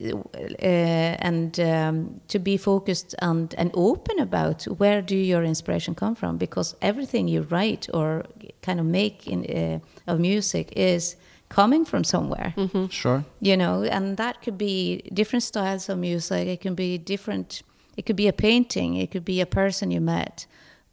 uh, 0.00 0.14
and 0.62 1.58
um, 1.60 2.20
to 2.28 2.38
be 2.38 2.56
focused 2.56 3.14
and, 3.22 3.54
and 3.56 3.70
open 3.74 4.18
about 4.18 4.64
where 4.64 5.00
do 5.00 5.16
your 5.16 5.42
inspiration 5.42 5.94
come 5.94 6.14
from? 6.14 6.36
Because 6.36 6.76
everything 6.82 7.28
you 7.28 7.42
write 7.42 7.88
or 7.94 8.24
kind 8.62 8.78
of 8.80 8.86
make 8.86 9.26
in 9.26 9.44
uh, 9.46 9.78
of 10.10 10.20
music 10.20 10.72
is 10.76 11.16
coming 11.48 11.84
from 11.84 12.04
somewhere. 12.04 12.54
Sure. 12.90 13.24
you 13.40 13.56
know 13.56 13.84
and 13.84 14.16
that 14.16 14.42
could 14.42 14.58
be 14.58 15.02
different 15.12 15.42
styles 15.42 15.88
of 15.88 15.98
music. 15.98 16.48
It 16.48 16.60
can 16.60 16.74
be 16.74 16.98
different 16.98 17.62
it 17.96 18.04
could 18.04 18.16
be 18.16 18.28
a 18.28 18.32
painting 18.32 18.96
it 18.96 19.10
could 19.10 19.24
be 19.24 19.40
a 19.40 19.46
person 19.46 19.90
you 19.90 20.00
met 20.00 20.46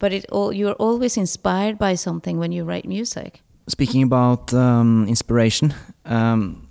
but 0.04 0.12
it 0.12 0.26
all 0.32 0.52
you're 0.54 0.76
always 0.80 1.18
inspired 1.18 1.78
by 1.78 1.96
something 1.96 2.40
when 2.40 2.52
you 2.52 2.66
write 2.70 2.88
music 2.88 3.42
Speaking 3.68 4.04
about 4.04 4.54
um, 4.54 5.06
inspiration, 5.08 5.74
um, 6.06 6.68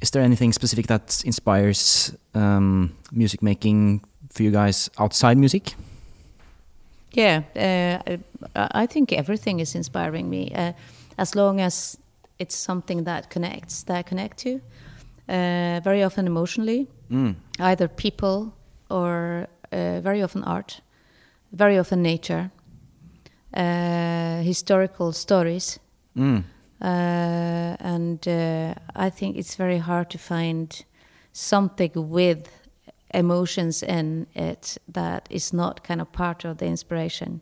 is 0.00 0.10
there 0.10 0.22
anything 0.24 0.54
specific 0.54 0.86
that 0.86 1.22
inspires 1.26 2.16
um, 2.34 2.96
music 3.12 3.42
making 3.42 4.00
for 4.30 4.42
you 4.42 4.50
guys 4.50 4.88
outside 4.98 5.36
music? 5.36 5.74
Yeah, 7.12 7.42
uh, 7.56 8.16
I 8.56 8.84
I 8.84 8.86
think 8.86 9.12
everything 9.12 9.60
is 9.60 9.74
inspiring 9.74 10.30
me, 10.30 10.50
uh, 10.54 10.72
as 11.18 11.34
long 11.34 11.60
as 11.60 11.98
it's 12.38 12.56
something 12.56 13.04
that 13.04 13.28
connects, 13.28 13.82
that 13.84 13.96
I 13.98 14.02
connect 14.02 14.38
to. 14.38 14.50
Uh, 15.28 15.80
very 15.84 16.02
often 16.02 16.26
emotionally, 16.26 16.86
Mm. 17.10 17.34
either 17.58 17.88
people 17.88 18.52
or 18.88 19.46
uh, 19.72 20.00
very 20.02 20.22
often 20.22 20.42
art, 20.44 20.80
very 21.52 21.78
often 21.78 22.02
nature, 22.02 22.50
historical 23.52 25.12
stories, 25.12 25.78
Mm. 26.16 26.44
uh, 26.82 27.76
and 27.80 28.26
uh, 28.28 28.74
I 28.96 29.10
think 29.10 29.36
it's 29.36 29.54
very 29.56 29.78
hard 29.78 30.10
to 30.10 30.18
find 30.18 30.84
something 31.32 32.10
with 32.10 32.48
emotions 33.14 33.82
in 33.82 34.26
it 34.34 34.78
that 34.92 35.26
is 35.30 35.52
not 35.52 35.82
kind 35.84 36.00
of 36.00 36.10
part 36.12 36.44
of 36.44 36.56
the 36.58 36.66
inspiration, 36.66 37.40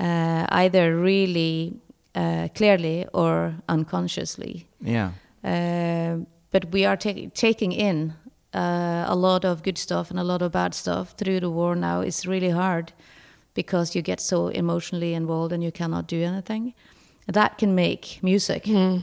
uh, 0.00 0.46
either 0.48 0.96
really 0.96 1.80
uh, 2.14 2.48
clearly 2.54 3.06
or 3.12 3.54
unconsciously. 3.68 4.66
Yeah. 4.80 5.10
Uh, 5.44 6.24
but 6.50 6.72
we 6.72 6.86
are 6.86 6.96
ta- 6.96 7.30
taking 7.34 7.72
in 7.72 8.14
uh, 8.54 9.04
a 9.06 9.14
lot 9.14 9.44
of 9.44 9.62
good 9.62 9.78
stuff 9.78 10.10
and 10.10 10.18
a 10.18 10.24
lot 10.24 10.42
of 10.42 10.50
bad 10.52 10.74
stuff 10.74 11.14
through 11.18 11.40
the 11.40 11.50
war 11.50 11.76
now. 11.76 12.00
It's 12.00 12.26
really 12.26 12.50
hard 12.50 12.92
because 13.56 13.96
you 13.96 14.02
get 14.02 14.20
so 14.20 14.48
emotionally 14.48 15.14
involved 15.14 15.52
and 15.52 15.64
you 15.64 15.72
cannot 15.72 16.06
do 16.06 16.22
anything. 16.22 16.74
That 17.26 17.58
can 17.58 17.74
make 17.74 18.20
music, 18.22 18.66
you 18.68 19.02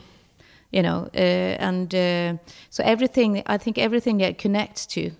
know, 0.72 1.10
uh, 1.14 1.58
and 1.60 1.93
uh, 1.93 2.38
so 2.70 2.84
everything. 2.86 3.43
I 3.45 3.58
think 3.58 3.78
everything 3.78 4.20
that 4.20 4.38
connects 4.38 4.86
to 4.95 5.12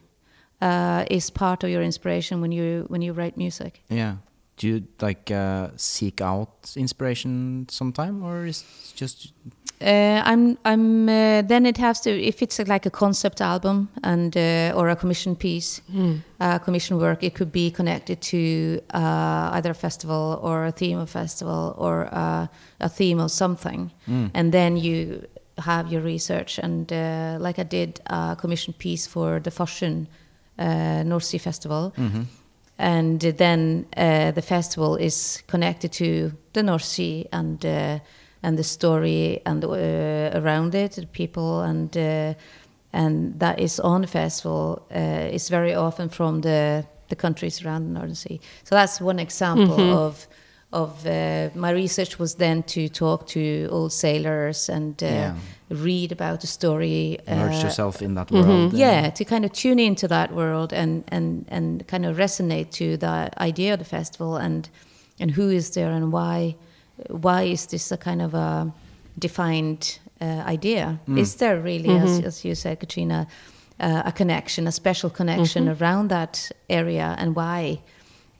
uh, 0.62 1.04
is 1.12 1.30
part 1.30 1.64
of 1.66 1.70
your 1.70 1.84
inspiration 1.84 2.40
when 2.40 2.54
you 2.54 2.86
when 2.88 3.02
you 3.02 3.12
write 3.12 3.36
music. 3.36 3.82
Yeah. 3.90 4.16
Do 4.64 4.70
you 4.70 4.84
like 5.02 5.30
uh, 5.30 5.72
seek 5.76 6.22
out 6.22 6.74
inspiration 6.78 7.66
sometime, 7.70 8.24
or 8.24 8.46
is 8.46 8.62
it 8.62 8.96
just 8.96 9.34
Uh, 9.82 10.22
I'm. 10.32 10.58
I'm. 10.64 11.10
Uh, 11.10 11.42
then 11.42 11.66
it 11.66 11.78
has 11.78 12.00
to. 12.02 12.10
If 12.10 12.42
it's 12.42 12.60
like 12.60 12.86
a 12.86 12.90
concept 12.90 13.42
album 13.42 13.90
and 14.04 14.38
uh, 14.38 14.72
or 14.80 14.88
a 14.90 14.96
commission 14.96 15.36
piece, 15.36 15.82
uh, 16.40 16.60
commission 16.60 16.98
work, 16.98 17.24
it 17.24 17.34
could 17.36 17.52
be 17.52 17.72
connected 17.72 18.22
to 18.22 18.80
uh, 18.94 19.50
either 19.58 19.72
a 19.72 19.76
festival 19.76 20.40
or 20.42 20.66
a 20.66 20.72
theme 20.72 20.98
of 21.02 21.10
festival 21.10 21.76
or 21.78 22.08
uh, 22.14 22.48
a 22.80 22.88
theme 22.88 23.20
of 23.20 23.32
something, 23.32 23.92
and 24.34 24.52
then 24.54 24.78
you 24.78 25.28
have 25.58 25.92
your 25.92 26.02
research. 26.02 26.58
And 26.64 26.92
uh, 26.94 27.38
like 27.46 27.60
I 27.60 27.64
did 27.64 28.00
a 28.06 28.38
commission 28.40 28.74
piece 28.74 29.08
for 29.08 29.42
the 29.42 29.52
Farsund 29.52 30.08
uh, 30.58 31.04
North 31.04 31.26
Sea 31.26 31.40
Festival, 31.40 31.94
and 32.78 33.20
then 33.22 33.86
uh, 33.96 34.32
the 34.32 34.42
festival 34.42 34.96
is 34.96 35.44
connected 35.48 35.92
to 35.94 36.32
the 36.54 36.64
North 36.64 36.84
Sea 36.84 37.28
and 37.32 37.66
uh, 37.66 38.00
and 38.42 38.58
the 38.58 38.64
story 38.64 39.42
and 39.46 39.64
uh, 39.64 40.32
around 40.34 40.76
it, 40.76 40.94
the 40.94 41.08
people 41.08 41.62
and 41.62 41.96
uh, 41.96 42.34
and 42.92 43.40
that 43.40 43.60
is 43.60 43.80
on 43.80 44.02
the 44.02 44.08
festival 44.08 44.86
uh, 44.96 45.34
is 45.34 45.50
very 45.50 45.74
often 45.74 46.10
from 46.10 46.42
the 46.42 46.86
the 47.10 47.16
countries 47.16 47.64
around 47.64 47.86
the 47.86 48.00
North 48.00 48.18
Sea. 48.18 48.40
So 48.64 48.76
that's 48.76 49.00
one 49.02 49.20
example 49.20 49.80
of 49.94 50.28
of 50.74 51.06
uh, 51.06 51.50
my 51.56 51.72
research 51.72 52.20
was 52.20 52.36
then 52.36 52.64
to 52.64 52.90
talk 52.90 53.28
to 53.28 53.68
old 53.72 53.92
sailors 53.92 54.70
and 54.70 55.02
uh, 55.04 55.06
Yeah. 55.08 55.36
read 55.70 56.12
about 56.12 56.40
the 56.40 56.48
story. 56.48 57.18
immerse 57.28 57.62
uh, 57.64 57.68
yourself 57.68 58.02
in 58.02 58.16
that 58.16 58.32
world? 58.32 58.74
yeah 58.74 59.10
to 59.14 59.24
kind 59.26 59.46
of 59.46 59.52
tune 59.52 59.80
into 59.80 60.08
that 60.08 60.30
world 60.32 60.74
and 60.74 61.04
and 61.08 61.46
and 61.48 61.84
kind 61.88 62.06
of 62.06 62.18
resonate 62.18 62.66
to 62.70 62.98
the 62.98 63.30
idea 63.44 63.74
of 63.74 63.80
the 63.80 63.86
festival 63.86 64.36
and 64.38 64.70
and 65.20 65.32
who 65.38 65.50
is 65.50 65.70
there 65.70 65.92
and 65.96 66.12
why 66.12 66.56
why 67.10 67.44
is 67.52 67.66
this 67.68 67.92
a 67.92 67.98
kind 67.98 68.22
of 68.22 68.34
a 68.34 68.72
defined 69.18 70.00
uh, 70.22 70.54
idea 70.54 71.00
is 71.18 71.36
there 71.36 71.60
really 71.62 71.90
as, 72.04 72.20
as 72.26 72.46
you 72.46 72.56
said 72.56 72.80
Catriona 72.80 73.28
uh, 73.80 74.04
a 74.06 74.12
connection, 74.12 74.68
a 74.68 74.72
special 74.72 75.10
connection 75.10 75.68
around 75.68 76.10
that 76.10 76.52
area, 76.70 77.16
and 77.18 77.36
why, 77.36 77.82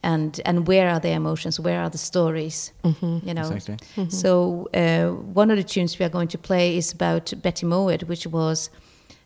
and 0.04 0.40
and 0.46 0.68
where 0.68 0.90
are 0.90 1.00
the 1.00 1.12
emotions, 1.12 1.60
where 1.60 1.82
are 1.82 1.90
the 1.90 1.98
stories, 1.98 2.72
you 2.84 3.34
know. 3.34 3.50
Exactly. 3.50 3.78
So 4.10 4.68
uh, 4.74 5.10
one 5.34 5.50
of 5.52 5.58
the 5.58 5.64
tunes 5.64 5.98
we 5.98 6.06
are 6.06 6.10
going 6.10 6.28
to 6.30 6.38
play 6.38 6.78
is 6.78 6.92
about 6.94 7.34
Betty 7.42 7.66
Mowat, 7.66 8.04
which 8.04 8.28
was. 8.28 8.70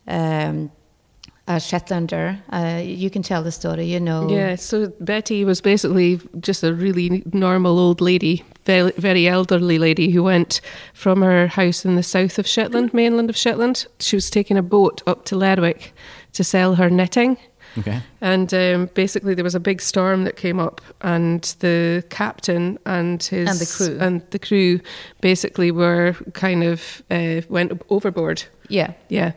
Um, 0.07 0.71
a 1.47 1.53
Shetlander. 1.53 2.39
Uh, 2.49 2.82
you 2.82 3.09
can 3.09 3.23
tell 3.23 3.41
the 3.41 3.51
story, 3.51 3.86
you 3.86 3.99
know. 3.99 4.30
Yeah, 4.30 4.55
so 4.55 4.91
Betty 4.99 5.45
was 5.45 5.61
basically 5.61 6.19
just 6.39 6.63
a 6.63 6.73
really 6.73 7.23
normal 7.32 7.80
old 7.80 8.01
lady, 8.01 8.43
very, 8.65 8.91
very 8.97 9.28
elderly 9.28 9.80
lady 9.80 10.11
who 10.11 10.23
went 10.23 10.59
from 10.93 11.21
her 11.21 11.47
house 11.47 11.86
in 11.86 11.95
the 11.95 12.03
south 12.03 12.38
of 12.38 12.47
Shetland, 12.47 12.93
mainland 12.93 13.30
of 13.30 13.38
Shetland. 13.38 13.88
She 13.99 14.17
was 14.17 14.30
taking 14.30 14.57
a 14.57 14.61
boat 14.61 15.01
up 15.07 15.23
to 15.25 15.38
Lerwick 15.38 15.93
to 16.34 16.43
sell 16.43 16.75
her 16.75 16.89
knitting. 16.89 17.38
Okay. 17.78 18.01
And 18.21 18.53
um, 18.53 18.89
basically, 18.93 19.36
there 19.36 19.43
was 19.43 19.55
a 19.55 19.59
big 19.59 19.82
storm 19.82 20.23
that 20.23 20.36
came 20.36 20.59
up, 20.59 20.82
and 21.01 21.43
the 21.59 22.03
captain 22.09 22.78
and 22.86 23.21
his 23.21 23.49
And 23.49 23.59
the 23.59 23.65
crew. 23.65 23.97
and 23.99 24.21
the 24.32 24.39
crew 24.39 24.80
basically 25.21 25.71
were 25.71 26.15
kind 26.34 26.63
of 26.63 27.03
uh, 27.11 27.41
went 27.49 27.82
overboard. 27.89 28.43
Yeah. 28.69 28.93
Yeah. 29.09 29.32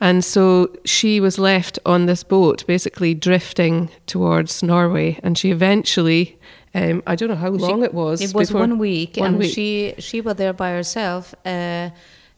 And 0.00 0.24
so 0.24 0.68
she 0.84 1.20
was 1.20 1.38
left 1.38 1.78
on 1.84 2.06
this 2.06 2.22
boat, 2.24 2.66
basically 2.66 3.14
drifting 3.14 3.90
towards 4.06 4.62
Norway. 4.62 5.18
And 5.22 5.36
she 5.36 5.50
eventually, 5.50 6.38
um, 6.74 7.02
I 7.06 7.16
don't 7.16 7.28
know 7.28 7.34
how 7.36 7.50
long 7.50 7.82
it 7.82 7.92
was. 7.94 8.20
It 8.20 8.34
was 8.34 8.52
one 8.52 8.78
week, 8.78 9.16
one 9.16 9.28
and 9.28 9.38
week. 9.38 9.52
she 9.54 9.94
she 9.98 10.20
was 10.20 10.36
there 10.36 10.52
by 10.52 10.70
herself 10.70 11.34
uh, 11.44 11.90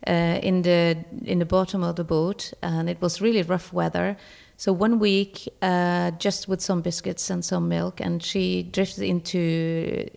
uh, 0.07 0.39
in 0.43 0.63
the 0.63 0.97
in 1.25 1.39
the 1.39 1.45
bottom 1.47 1.83
of 1.83 1.97
the 1.97 2.05
boat, 2.05 2.53
and 2.63 2.89
it 2.89 3.01
was 3.01 3.21
really 3.21 3.43
rough 3.43 3.73
weather. 3.73 4.17
So 4.61 4.73
one 4.73 4.99
week, 4.99 5.49
uh, 5.63 6.11
just 6.19 6.49
with 6.49 6.61
some 6.61 6.83
biscuits 6.83 7.31
and 7.31 7.45
some 7.45 7.69
milk, 7.69 8.01
and 8.01 8.21
she 8.21 8.65
drifted 8.65 9.05
into 9.05 9.39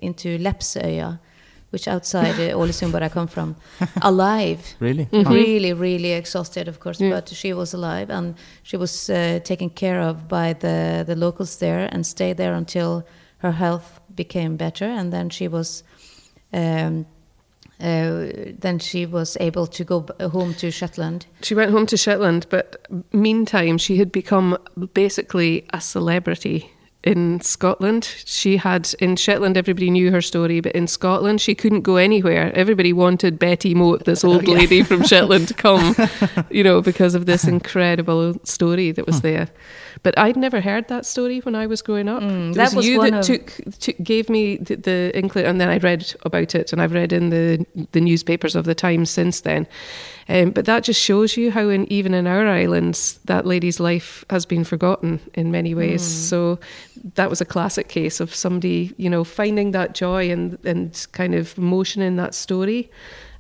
into 0.02 0.40
Lepsøya, 0.40 1.20
which 1.70 1.88
outside 1.88 2.34
uh, 2.40 2.58
Ålesund, 2.58 2.92
where 2.92 3.04
I 3.06 3.10
come 3.10 3.28
from, 3.28 3.56
alive. 4.02 4.60
Really? 4.80 5.06
Mm-hmm. 5.06 5.32
Really, 5.32 5.74
really 5.74 6.14
exhausted, 6.14 6.68
of 6.68 6.80
course, 6.80 7.00
Yeah. 7.00 7.12
but 7.12 7.30
she 7.30 7.54
was 7.54 7.74
alive, 7.76 8.10
and 8.10 8.34
she 8.64 8.78
was 8.78 9.10
uh, 9.12 9.40
taken 9.44 9.70
care 9.70 10.02
of 10.10 10.28
by 10.28 10.54
the 10.54 11.04
the 11.06 11.16
locals 11.16 11.58
there, 11.58 11.88
and 11.94 12.04
stayed 12.04 12.38
there 12.38 12.56
until 12.56 13.04
her 13.44 13.52
health 13.52 14.00
became 14.16 14.58
better, 14.58 14.86
and 14.86 15.12
then 15.14 15.30
she 15.30 15.48
was. 15.48 15.84
Um, 16.54 17.06
uh, 17.82 18.54
then 18.60 18.80
she 18.80 19.06
was 19.06 19.38
able 19.40 19.68
to 19.68 19.84
go 19.84 20.06
home 20.20 20.54
to 20.56 20.72
Shetland. 20.72 21.26
She 21.42 21.56
went 21.56 21.72
home 21.72 21.86
to 21.88 21.98
Shetland, 21.98 22.46
but 22.50 22.88
meantime, 23.12 23.78
she 23.78 23.98
had 23.98 24.12
become 24.12 24.58
basically 24.94 25.66
a 25.74 25.82
celebrity 25.82 26.72
in 27.04 27.42
Scotland. 27.42 28.06
She 28.26 28.58
had, 28.58 28.94
in 29.00 29.16
Shetland, 29.16 29.58
everybody 29.58 29.90
knew 29.90 30.12
her 30.12 30.22
story, 30.22 30.60
but 30.60 30.74
in 30.74 30.86
Scotland, 30.88 31.42
she 31.42 31.56
couldn't 31.56 31.82
go 31.82 31.96
anywhere. 31.96 32.52
Everybody 32.56 32.94
wanted 32.94 33.40
Betty 33.40 33.74
Mouat, 33.74 34.06
this 34.06 34.24
old 34.24 34.48
lady 34.48 34.84
from 34.84 35.04
Shetland, 35.04 35.48
to 35.48 35.54
come, 35.54 35.96
you 36.52 36.64
know, 36.64 36.82
because 36.82 37.16
of 37.16 37.26
this 37.26 37.46
incredible 37.46 38.36
story 38.44 38.92
that 38.92 39.08
was 39.08 39.22
there. 39.22 39.50
But 40.04 40.18
I'd 40.18 40.38
never 40.38 40.62
heard 40.62 40.88
that 40.88 41.06
story 41.06 41.40
when 41.40 41.56
I 41.56 41.68
was 41.68 41.82
growing 41.82 42.08
up. 42.08 42.24
Mm, 42.24 42.54
that 42.56 42.74
was 42.74 42.88
you 42.88 43.00
one 43.00 43.12
that 43.12 43.20
of- 43.20 43.26
took, 43.26 43.54
took 43.80 43.98
gave 44.04 44.30
me 44.30 44.58
the, 44.58 44.76
the 44.76 45.12
inkling, 45.16 45.46
and 45.46 45.60
then 45.60 45.70
I 45.70 45.78
read 45.78 46.14
about 46.24 46.56
it, 46.56 46.72
and 46.72 46.82
I've 46.82 46.94
read 46.94 47.14
in 47.14 47.30
the 47.30 47.66
the 47.92 48.02
newspapers 48.02 48.56
of 48.56 48.66
the 48.66 48.76
times 48.76 49.10
since 49.10 49.42
then. 49.42 49.68
Um, 50.32 50.52
but 50.52 50.64
that 50.64 50.86
just 50.86 51.02
shows 51.02 51.36
you 51.36 51.52
how, 51.52 51.68
in 51.68 51.92
even 51.92 52.14
in 52.14 52.26
our 52.26 52.48
islands, 52.48 53.20
that 53.26 53.46
lady's 53.46 53.82
life 53.82 54.24
has 54.30 54.46
been 54.46 54.64
forgotten 54.64 55.20
in 55.34 55.52
many 55.52 55.76
ways. 55.76 56.02
So 56.02 56.58
that 57.16 57.30
was 57.30 57.42
a 57.42 57.46
classic 57.46 57.90
case 57.90 58.22
of 58.22 58.34
somebody, 58.34 58.94
you 58.96 59.10
know, 59.10 59.26
finding 59.26 59.72
that 59.72 59.94
joy 59.94 60.32
and 60.32 60.58
and 60.64 61.06
kind 61.12 61.36
of 61.36 61.58
emotion 61.58 62.02
in 62.02 62.16
that 62.16 62.34
story, 62.34 62.90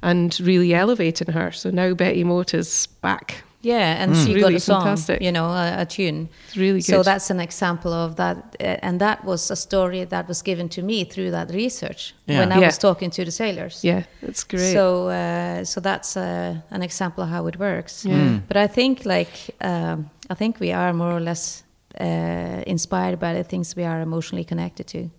and 0.02 0.38
really 0.42 0.74
elevating 0.74 1.32
her. 1.32 1.52
So 1.52 1.70
now 1.72 1.94
Betty 1.94 2.26
Mouat 2.26 2.54
is 2.54 2.88
back. 3.02 3.44
Yeah, 3.64 4.03
and 4.03 4.16
she 4.16 4.39
got 4.39 4.53
a 4.53 4.59
song, 4.59 4.82
fantastic. 4.84 5.22
you 5.22 5.32
know, 5.32 5.45
a, 5.45 5.82
a 5.82 5.86
tune. 5.86 6.30
It's 6.47 6.57
really 6.57 6.80
good. 6.80 6.86
So 6.86 7.03
that's 7.03 7.30
an 7.30 7.39
example 7.39 7.93
of 7.93 8.16
that, 8.16 8.55
uh, 8.59 8.64
and 8.82 8.99
that 8.99 9.24
was 9.24 9.51
a 9.51 9.55
story 9.55 10.03
that 10.05 10.28
was 10.28 10.41
given 10.41 10.68
to 10.70 10.82
me 10.82 11.03
through 11.05 11.32
that 11.32 11.51
research 11.53 12.16
Yeah. 12.26 12.39
when 12.39 12.51
I 12.51 12.59
Yeah. 12.59 12.66
was 12.68 12.78
talking 12.78 13.12
to 13.12 13.24
the 13.24 13.32
sailors. 13.32 13.84
yeah, 13.84 14.03
it's 14.22 14.43
great. 14.43 14.74
So, 14.74 15.09
uh, 15.09 15.64
so 15.64 15.80
that's 15.82 16.18
uh, 16.18 16.55
an 16.72 16.82
example 16.82 17.24
of 17.24 17.30
how 17.30 17.47
it 17.47 17.57
works. 17.59 18.03
Yeah. 18.05 18.39
But 18.47 18.57
I 18.57 18.68
think, 18.68 19.05
like, 19.05 19.55
um, 19.62 20.09
I 20.32 20.34
think 20.36 20.59
we 20.59 20.72
are 20.74 20.93
more 20.93 21.12
or 21.16 21.20
less 21.22 21.64
uh, 21.99 22.64
inspired 22.66 23.20
by 23.20 23.34
the 23.34 23.43
things 23.43 23.76
we 23.76 23.84
are 23.86 24.01
emotionally 24.01 24.43
connected 24.45 24.88
to. 24.88 25.09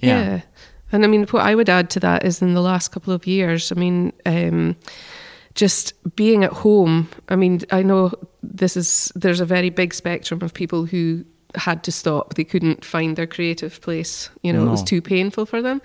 Yeah. 0.00 0.40
And 0.92 1.04
I 1.04 1.06
mean, 1.08 1.26
what 1.30 1.42
I 1.42 1.54
would 1.54 1.68
add 1.68 1.88
to 1.90 2.00
that 2.00 2.24
is 2.24 2.40
in 2.42 2.54
the 2.54 2.60
last 2.62 2.88
couple 2.92 3.12
of 3.14 3.26
years, 3.26 3.70
I 3.72 3.74
mean, 3.74 4.12
um, 4.26 4.74
just 5.54 5.94
being 6.16 6.44
at 6.44 6.52
home. 6.52 7.08
I 7.28 7.36
mean, 7.36 7.62
I 7.70 7.82
know 7.82 8.12
this 8.42 8.76
is, 8.76 9.12
there's 9.14 9.40
a 9.40 9.46
very 9.46 9.70
big 9.70 9.94
spectrum 9.94 10.42
of 10.42 10.54
people 10.54 10.86
who 10.86 11.24
had 11.54 11.82
to 11.84 11.92
stop. 11.92 12.34
They 12.34 12.44
couldn't 12.44 12.84
find 12.84 13.16
their 13.16 13.26
creative 13.26 13.80
place. 13.80 14.30
You 14.42 14.52
know, 14.52 14.66
it 14.66 14.70
was 14.70 14.82
too 14.82 15.00
painful 15.00 15.46
for 15.46 15.62
them. 15.62 15.80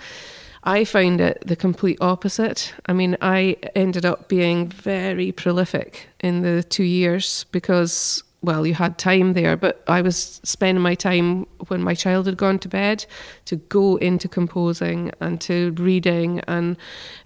I 0.66 0.86
found 0.86 1.20
it 1.20 1.44
the 1.46 1.56
complete 1.56 1.98
opposite. 2.00 2.74
I 2.86 2.94
mean, 2.94 3.18
I 3.22 3.58
ended 3.76 4.06
up 4.06 4.30
being 4.30 4.68
very 4.70 5.32
prolific 5.32 6.08
in 6.22 6.42
the 6.42 6.64
two 6.64 6.84
years 6.84 7.46
because, 7.52 8.24
well, 8.42 8.66
you 8.66 8.74
had 8.74 8.98
time 8.98 9.34
there, 9.34 9.58
but 9.58 9.84
I 9.88 10.02
was 10.02 10.40
spending 10.44 10.82
my 10.82 10.96
time 10.96 11.48
when 11.68 11.84
my 11.84 11.96
child 11.96 12.28
had 12.28 12.38
gone 12.38 12.60
to 12.60 12.70
bed 12.70 13.06
to 13.46 13.58
go 13.58 13.98
into 13.98 14.30
composing 14.30 15.12
and 15.20 15.42
to 15.42 15.72
reading, 15.72 16.40
and 16.48 16.78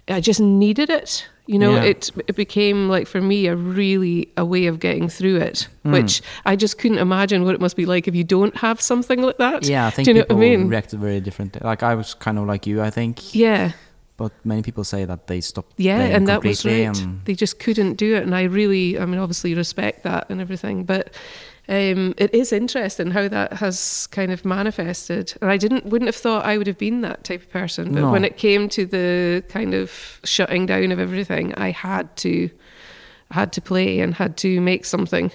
I 0.08 0.20
just 0.20 0.40
needed 0.40 0.90
it. 0.90 1.28
You 1.48 1.58
know, 1.58 1.74
Yeah. 1.76 1.84
it 1.92 2.10
it 2.28 2.36
became 2.36 2.88
like 2.94 3.06
for 3.08 3.20
me 3.22 3.46
a 3.48 3.56
really 3.56 4.28
a 4.36 4.44
way 4.44 4.66
of 4.68 4.78
getting 4.80 5.08
through 5.08 5.36
it, 5.48 5.66
Hmm. 5.82 5.92
which 5.92 6.20
I 6.44 6.56
just 6.56 6.76
couldn't 6.78 6.98
imagine 6.98 7.42
what 7.44 7.54
it 7.54 7.60
must 7.60 7.74
be 7.76 7.86
like 7.86 8.06
if 8.06 8.14
you 8.14 8.22
don't 8.24 8.54
have 8.58 8.80
something 8.82 9.22
like 9.22 9.38
that. 9.38 9.64
Yeah, 9.66 9.86
I 9.86 9.90
think 9.90 10.04
Do 10.04 10.10
you 10.10 10.14
know 10.16 10.22
people 10.24 10.36
what 10.36 10.44
I 10.46 10.56
mean? 10.56 10.68
reacted 10.68 11.00
very 11.00 11.20
differently. 11.20 11.60
Like 11.64 11.82
I 11.82 11.94
was 11.94 12.12
kind 12.14 12.36
of 12.38 12.46
like 12.46 12.66
you, 12.66 12.82
I 12.82 12.90
think. 12.90 13.34
Yeah. 13.34 13.72
But 14.18 14.32
many 14.44 14.62
people 14.62 14.84
say 14.84 15.04
that 15.06 15.26
they 15.28 15.40
stopped. 15.40 15.72
Yeah, 15.78 16.00
and 16.16 16.26
that 16.28 16.42
was 16.44 16.64
right. 16.66 16.92
They 17.24 17.34
just 17.34 17.58
couldn't 17.64 17.94
do 17.96 18.16
it, 18.16 18.24
and 18.24 18.34
I 18.34 18.42
really, 18.42 18.98
I 18.98 19.06
mean, 19.06 19.20
obviously 19.20 19.54
respect 19.54 20.02
that 20.02 20.26
and 20.28 20.40
everything, 20.40 20.84
but 20.84 21.14
um, 21.68 22.14
it 22.16 22.32
is 22.34 22.52
interesting 22.52 23.10
how 23.10 23.28
that 23.28 23.52
has 23.54 24.06
kind 24.08 24.32
of 24.32 24.44
manifested. 24.44 25.34
And 25.42 25.50
I 25.50 25.56
didn't, 25.58 25.84
wouldn't 25.84 26.08
have 26.08 26.16
thought 26.16 26.44
I 26.46 26.56
would 26.56 26.66
have 26.66 26.78
been 26.78 27.02
that 27.02 27.24
type 27.24 27.42
of 27.42 27.50
person, 27.50 27.92
but 27.92 28.00
No. 28.00 28.10
when 28.10 28.24
it 28.24 28.36
came 28.36 28.68
to 28.70 28.86
the 28.86 29.44
kind 29.48 29.74
of 29.74 30.20
shutting 30.24 30.66
down 30.66 30.92
of 30.92 30.98
everything, 30.98 31.54
I 31.56 31.70
had 31.70 32.16
to, 32.18 32.48
had 33.30 33.52
to 33.52 33.60
play 33.60 34.00
and 34.00 34.14
had 34.14 34.36
to 34.38 34.60
make 34.60 34.84
something. 34.86 35.30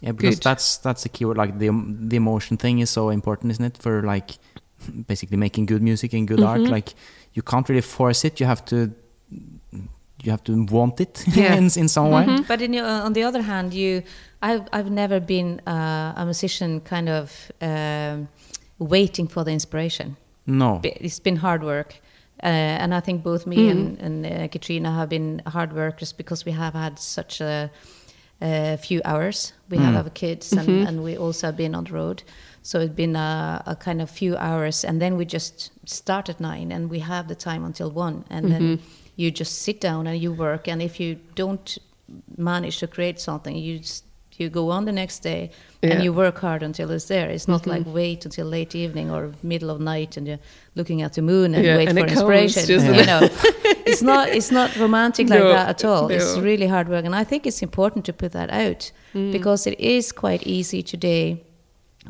Yeah, 0.00 0.12
because 0.12 0.36
Good. 0.36 0.42
that's 0.42 0.78
that's 0.78 1.02
the 1.02 1.08
keyword. 1.10 1.36
Like 1.36 1.58
the 1.58 1.70
the 2.08 2.16
emotion 2.16 2.56
thing 2.56 2.78
is 2.80 2.90
so 2.90 3.10
important, 3.10 3.50
isn't 3.52 3.64
it? 3.64 3.76
For 3.78 4.02
like 4.02 4.38
basically 5.06 5.36
making 5.36 5.66
good 5.66 5.82
music 5.82 6.14
and 6.14 6.26
good 6.26 6.42
art. 6.42 6.60
Mhm. 6.62 6.70
Like 6.70 6.94
you 7.34 7.42
can't 7.42 7.68
really 7.68 7.82
force 7.82 8.24
it. 8.24 8.40
You 8.40 8.46
have 8.46 8.64
to 8.66 8.90
you 10.24 10.30
have 10.30 10.42
to 10.44 10.64
want 10.70 11.00
it 11.00 11.24
Yeah. 11.36 11.54
in 11.56 11.64
in 11.76 11.88
some 11.88 12.10
way. 12.10 12.24
Mhm. 12.24 12.46
But 12.48 12.60
in, 12.60 12.72
the- 12.72 12.82
on 13.06 13.12
the 13.12 13.22
other 13.24 13.42
hand, 13.42 13.72
you, 13.74 14.02
I've, 14.42 14.62
I've 14.72 14.90
never 14.90 15.20
been 15.20 15.60
uh, 15.66 16.12
a 16.16 16.24
musician 16.24 16.80
kind 16.80 17.08
of 17.08 17.50
um, 17.60 18.28
waiting 18.78 19.28
for 19.28 19.44
the 19.44 19.50
inspiration. 19.50 20.16
No. 20.46 20.80
It's 20.82 21.20
been 21.22 21.36
hard 21.36 21.62
work. 21.62 22.00
Uh, 22.42 22.82
and 22.82 22.94
I 22.94 23.00
think 23.00 23.22
both 23.22 23.46
me 23.46 23.70
and, 23.70 23.98
and 23.98 24.26
uh, 24.26 24.48
Catriona 24.48 24.92
have 24.92 25.08
been 25.08 25.40
hard 25.46 25.72
workers 25.72 26.12
because 26.12 26.44
we 26.44 26.52
have 26.52 26.74
had 26.74 26.98
such 26.98 27.40
a, 27.40 27.70
a 28.42 28.76
few 28.76 29.00
hours. 29.04 29.54
We 29.70 29.78
have 29.78 29.94
Mm. 29.94 30.04
our 30.04 30.10
kids 30.10 30.52
and, 30.52 30.68
and 30.88 31.02
we 31.02 31.16
also 31.18 31.46
have 31.46 31.56
been 31.56 31.74
on 31.74 31.84
the 31.84 31.92
road. 31.92 32.22
So 32.62 32.80
it's 32.80 32.94
been 32.94 33.16
a, 33.16 33.62
a 33.66 33.74
kind 33.76 34.02
of 34.02 34.10
few 34.10 34.36
hours. 34.36 34.84
And 34.84 35.00
then 35.00 35.16
we 35.16 35.24
just 35.24 35.70
start 35.86 36.28
at 36.28 36.38
nine 36.40 36.72
and 36.72 36.90
we 36.90 36.98
have 37.00 37.26
the 37.28 37.34
time 37.34 37.64
until 37.64 37.90
one. 37.90 38.24
And 38.30 38.50
then 38.52 38.80
you 39.16 39.30
just 39.30 39.62
sit 39.62 39.80
down 39.80 40.06
and 40.06 40.20
you 40.20 40.32
work. 40.32 40.68
And 40.68 40.80
if 40.82 41.00
you 41.00 41.18
don't 41.34 41.78
manage 42.36 42.78
to 42.78 42.86
create 42.86 43.18
something, 43.20 43.56
you 43.56 43.78
just, 43.78 44.04
you 44.38 44.50
go 44.50 44.70
on 44.70 44.84
the 44.84 44.92
next 44.92 45.20
day 45.20 45.50
Yeah. 45.82 45.94
and 45.94 46.04
you 46.04 46.12
work 46.12 46.38
hard 46.38 46.62
until 46.62 46.90
it's 46.90 47.06
there. 47.06 47.30
It's 47.30 47.48
not 47.48 47.66
like 47.66 47.84
wait 47.86 48.24
until 48.26 48.46
late 48.46 48.74
evening 48.74 49.10
or 49.10 49.32
middle 49.42 49.70
of 49.70 49.80
night 49.80 50.16
and 50.18 50.26
you're 50.28 50.38
looking 50.74 51.00
at 51.02 51.14
the 51.14 51.22
moon 51.22 51.54
and 51.54 51.64
Yeah, 51.64 51.76
wait 51.78 51.88
and 51.88 51.98
for 51.98 52.04
it 52.04 52.08
comes 52.08 52.20
inspiration. 52.20 52.94
You 52.94 53.06
know, 53.06 53.20
it's 53.86 54.02
not 54.02 54.28
it's 54.28 54.50
not 54.50 54.76
romantic 54.76 55.30
like 55.30 55.40
No, 55.40 55.48
that 55.48 55.68
at 55.68 55.84
all. 55.84 56.10
It's 56.10 56.36
really 56.36 56.66
hard 56.66 56.88
work, 56.88 57.04
and 57.06 57.14
I 57.14 57.24
think 57.24 57.46
it's 57.46 57.62
important 57.62 58.04
to 58.06 58.12
put 58.12 58.32
that 58.32 58.50
out 58.50 58.92
Mm. 59.14 59.32
because 59.32 59.66
it 59.66 59.80
is 59.80 60.12
quite 60.12 60.42
easy 60.46 60.82
today. 60.82 61.42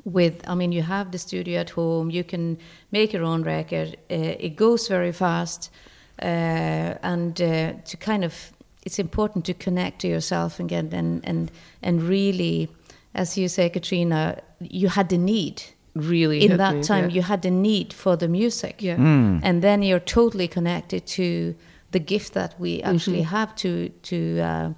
With, 0.04 0.34
I 0.46 0.54
mean, 0.54 0.72
you 0.72 0.82
have 0.82 1.10
the 1.10 1.18
studio 1.18 1.60
at 1.60 1.70
home. 1.70 2.10
You 2.10 2.22
can 2.24 2.58
make 2.90 3.12
your 3.14 3.22
own 3.22 3.42
record. 3.44 3.96
Uh, 4.10 4.34
it 4.46 4.54
goes 4.56 4.88
very 4.88 5.12
fast, 5.12 5.70
and 6.18 7.40
uh, 7.40 7.72
to 7.84 7.96
kind 7.96 8.24
of, 8.24 8.52
it's 8.84 8.98
important 8.98 9.44
to 9.46 9.54
connect 9.54 10.00
to 10.00 10.08
yourself 10.08 10.60
again 10.60 10.88
and 10.92 11.20
and 11.28 11.50
and 11.82 12.02
really 12.02 12.68
as 13.14 13.36
you 13.38 13.48
say, 13.48 13.70
Catriona, 13.70 14.40
you 14.60 14.88
had 14.88 15.08
the 15.08 15.16
need 15.18 15.62
Really, 15.94 16.44
in 16.44 16.58
that 16.58 16.74
me, 16.74 16.82
time. 16.82 17.04
yeah. 17.08 17.14
You 17.16 17.22
had 17.22 17.40
the 17.40 17.50
need 17.50 17.94
for 17.94 18.16
the 18.16 18.28
music, 18.28 18.82
yeah. 18.82 18.98
Mm. 18.98 19.40
and 19.42 19.62
then 19.62 19.82
you're 19.82 20.04
totally 20.04 20.46
connected 20.48 21.06
to 21.06 21.54
the 21.92 21.98
gift 21.98 22.32
that 22.34 22.54
we 22.60 22.82
actually 22.82 23.22
Mm-hmm. 23.22 23.36
have 23.36 23.54
to 23.54 23.88
to 24.02 24.16
uh, 24.40 24.72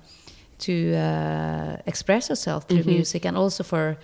to 0.59 0.72
uh, 0.95 1.76
express 1.86 2.30
ourselves 2.30 2.66
through 2.66 2.84
Mhm. 2.84 2.95
music, 2.95 3.24
and 3.26 3.36
also 3.36 3.64
for 3.64 3.97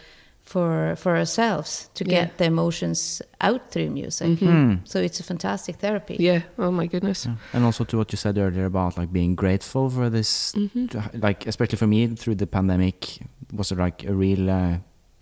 for 0.44 0.94
for 0.96 1.16
ourselves 1.16 1.88
to 1.94 2.04
Yeah. 2.04 2.10
get 2.24 2.36
the 2.38 2.44
emotions 2.44 3.22
out 3.40 3.70
through 3.70 3.90
music. 3.90 4.38
Mm. 4.40 4.78
So 4.84 4.98
it's 4.98 5.20
a 5.20 5.22
fantastic 5.22 5.76
therapy. 5.76 6.16
Yeah. 6.20 6.40
Oh 6.58 6.70
my 6.70 6.86
goodness. 6.86 7.24
Yeah. 7.26 7.36
And 7.52 7.64
also 7.64 7.84
to 7.84 7.96
what 7.96 8.12
you 8.12 8.16
said 8.18 8.36
earlier 8.38 8.66
about 8.66 8.98
like 8.98 9.10
being 9.12 9.34
grateful 9.36 9.90
for 9.90 10.10
this, 10.10 10.52
Mhm. 10.54 10.88
to, 10.90 11.02
like 11.26 11.46
especially 11.48 11.78
for 11.78 11.86
me 11.86 12.06
through 12.16 12.36
the 12.36 12.46
pandemic, 12.46 13.18
was 13.52 13.72
it 13.72 13.78
like 13.78 14.04
a 14.08 14.12
real 14.12 14.50
uh, 14.50 14.76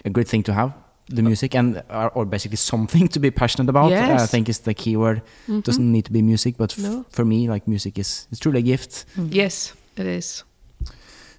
a 0.04 0.10
good 0.10 0.26
thing 0.28 0.42
to 0.44 0.52
have 0.52 0.72
the 1.14 1.22
music 1.22 1.54
and 1.54 1.82
or, 1.90 2.10
or 2.14 2.24
basically 2.26 2.56
something 2.56 3.08
to 3.08 3.20
be 3.20 3.30
passionate 3.30 3.68
about. 3.70 3.90
Yes. 3.90 4.22
I 4.22 4.26
think 4.26 4.48
is 4.48 4.58
the 4.60 4.74
key 4.74 4.96
word. 4.96 5.22
Mhm. 5.48 5.62
Doesn't 5.62 5.92
need 5.92 6.04
to 6.04 6.12
be 6.12 6.22
music, 6.22 6.56
but 6.56 6.72
f- 6.72 6.78
No. 6.84 7.04
for 7.10 7.24
me, 7.24 7.48
like 7.52 7.68
music 7.68 7.98
is 7.98 8.26
is 8.32 8.38
truly 8.40 8.58
a 8.58 8.62
gift. 8.62 9.04
Yes, 9.30 9.74
it 9.96 10.06
is. 10.06 10.44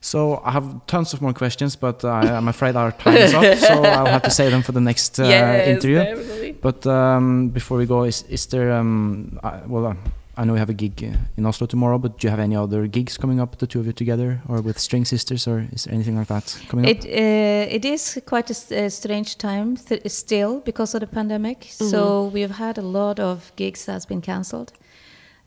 So 0.03 0.41
I 0.43 0.51
have 0.51 0.65
tons 0.85 1.13
of 1.13 1.21
more 1.21 1.33
questions, 1.33 1.77
but 1.77 2.03
I, 2.03 2.35
I'm 2.37 2.47
afraid 2.49 2.75
our 2.75 2.91
time 2.91 3.15
is 3.15 3.33
up. 3.33 3.57
so 3.57 3.83
I'll 3.97 4.05
have 4.11 4.21
to 4.23 4.29
save 4.31 4.51
them 4.51 4.61
for 4.61 4.73
the 4.73 4.81
next 4.81 5.17
uh, 5.19 5.23
interview. 5.65 5.95
definitely. 6.03 6.51
But 6.61 6.85
um, 6.85 7.49
before 7.49 7.77
we 7.77 7.85
go, 7.85 8.03
is 8.03 8.23
is 8.29 8.45
there? 8.47 8.71
Um, 8.79 9.39
I, 9.43 9.61
well, 9.65 9.85
uh, 9.85 9.95
I 10.37 10.43
know 10.45 10.53
we 10.53 10.59
have 10.59 10.71
a 10.71 10.73
gig 10.83 11.03
uh, 11.03 11.37
in 11.37 11.45
Oslo 11.45 11.67
tomorrow, 11.67 11.97
but 11.99 12.17
do 12.19 12.27
you 12.27 12.31
have 12.31 12.43
any 12.43 12.55
other 12.55 12.87
gigs 12.87 13.17
coming 13.17 13.39
up, 13.41 13.57
the 13.57 13.67
two 13.67 13.79
of 13.79 13.85
you 13.85 13.93
together, 13.93 14.41
or 14.49 14.61
with 14.61 14.77
String 14.79 15.05
Sisters, 15.05 15.47
or 15.47 15.67
is 15.71 15.83
there 15.85 15.93
anything 15.93 16.17
like 16.17 16.27
that 16.27 16.59
coming 16.69 16.85
It 16.85 16.99
up? 16.99 17.05
uh, 17.05 17.75
it 17.75 17.85
is 17.85 18.19
quite 18.25 18.49
a 18.51 18.89
strange 18.89 19.37
time 19.37 19.77
th- 19.77 20.01
still 20.11 20.59
because 20.65 20.95
of 20.95 21.01
the 21.01 21.07
pandemic. 21.07 21.67
So 21.69 22.25
we've 22.33 22.55
had 22.57 22.77
a 22.77 22.81
lot 22.81 23.19
of 23.19 23.51
gigs 23.55 23.85
that's 23.85 24.05
been 24.07 24.21
cancelled. 24.21 24.73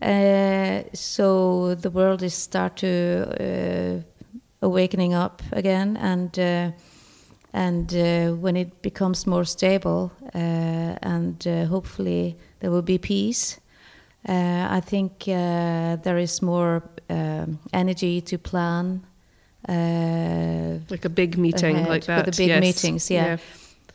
Uh, 0.00 0.82
so 0.92 1.74
the 1.74 1.90
world 1.90 2.22
is 2.22 2.34
start 2.34 2.76
to 2.76 2.86
uh, 3.40 4.02
awakening 4.66 5.14
up 5.14 5.42
again, 5.52 5.96
and 5.96 6.38
uh, 6.38 6.70
and 7.52 7.92
uh, 7.94 8.42
when 8.42 8.56
it 8.56 8.82
becomes 8.82 9.26
more 9.26 9.44
stable, 9.44 10.10
uh, 10.34 10.38
and 11.02 11.46
uh, 11.46 11.64
hopefully 11.66 12.36
there 12.60 12.70
will 12.70 12.82
be 12.82 12.98
peace. 12.98 13.60
Uh, 14.28 14.78
I 14.78 14.80
think 14.80 15.12
uh, 15.28 15.96
there 16.02 16.18
is 16.18 16.42
more 16.42 16.82
um, 17.08 17.58
energy 17.72 18.20
to 18.20 18.38
plan. 18.38 19.00
Uh, 19.68 20.78
Like 20.90 21.04
a 21.06 21.08
big 21.08 21.36
meeting 21.38 21.76
like 21.76 21.88
with 21.88 22.06
that. 22.06 22.24
the 22.24 22.32
big 22.36 22.48
yes. 22.48 22.60
meetings, 22.60 23.10
yeah. 23.10 23.38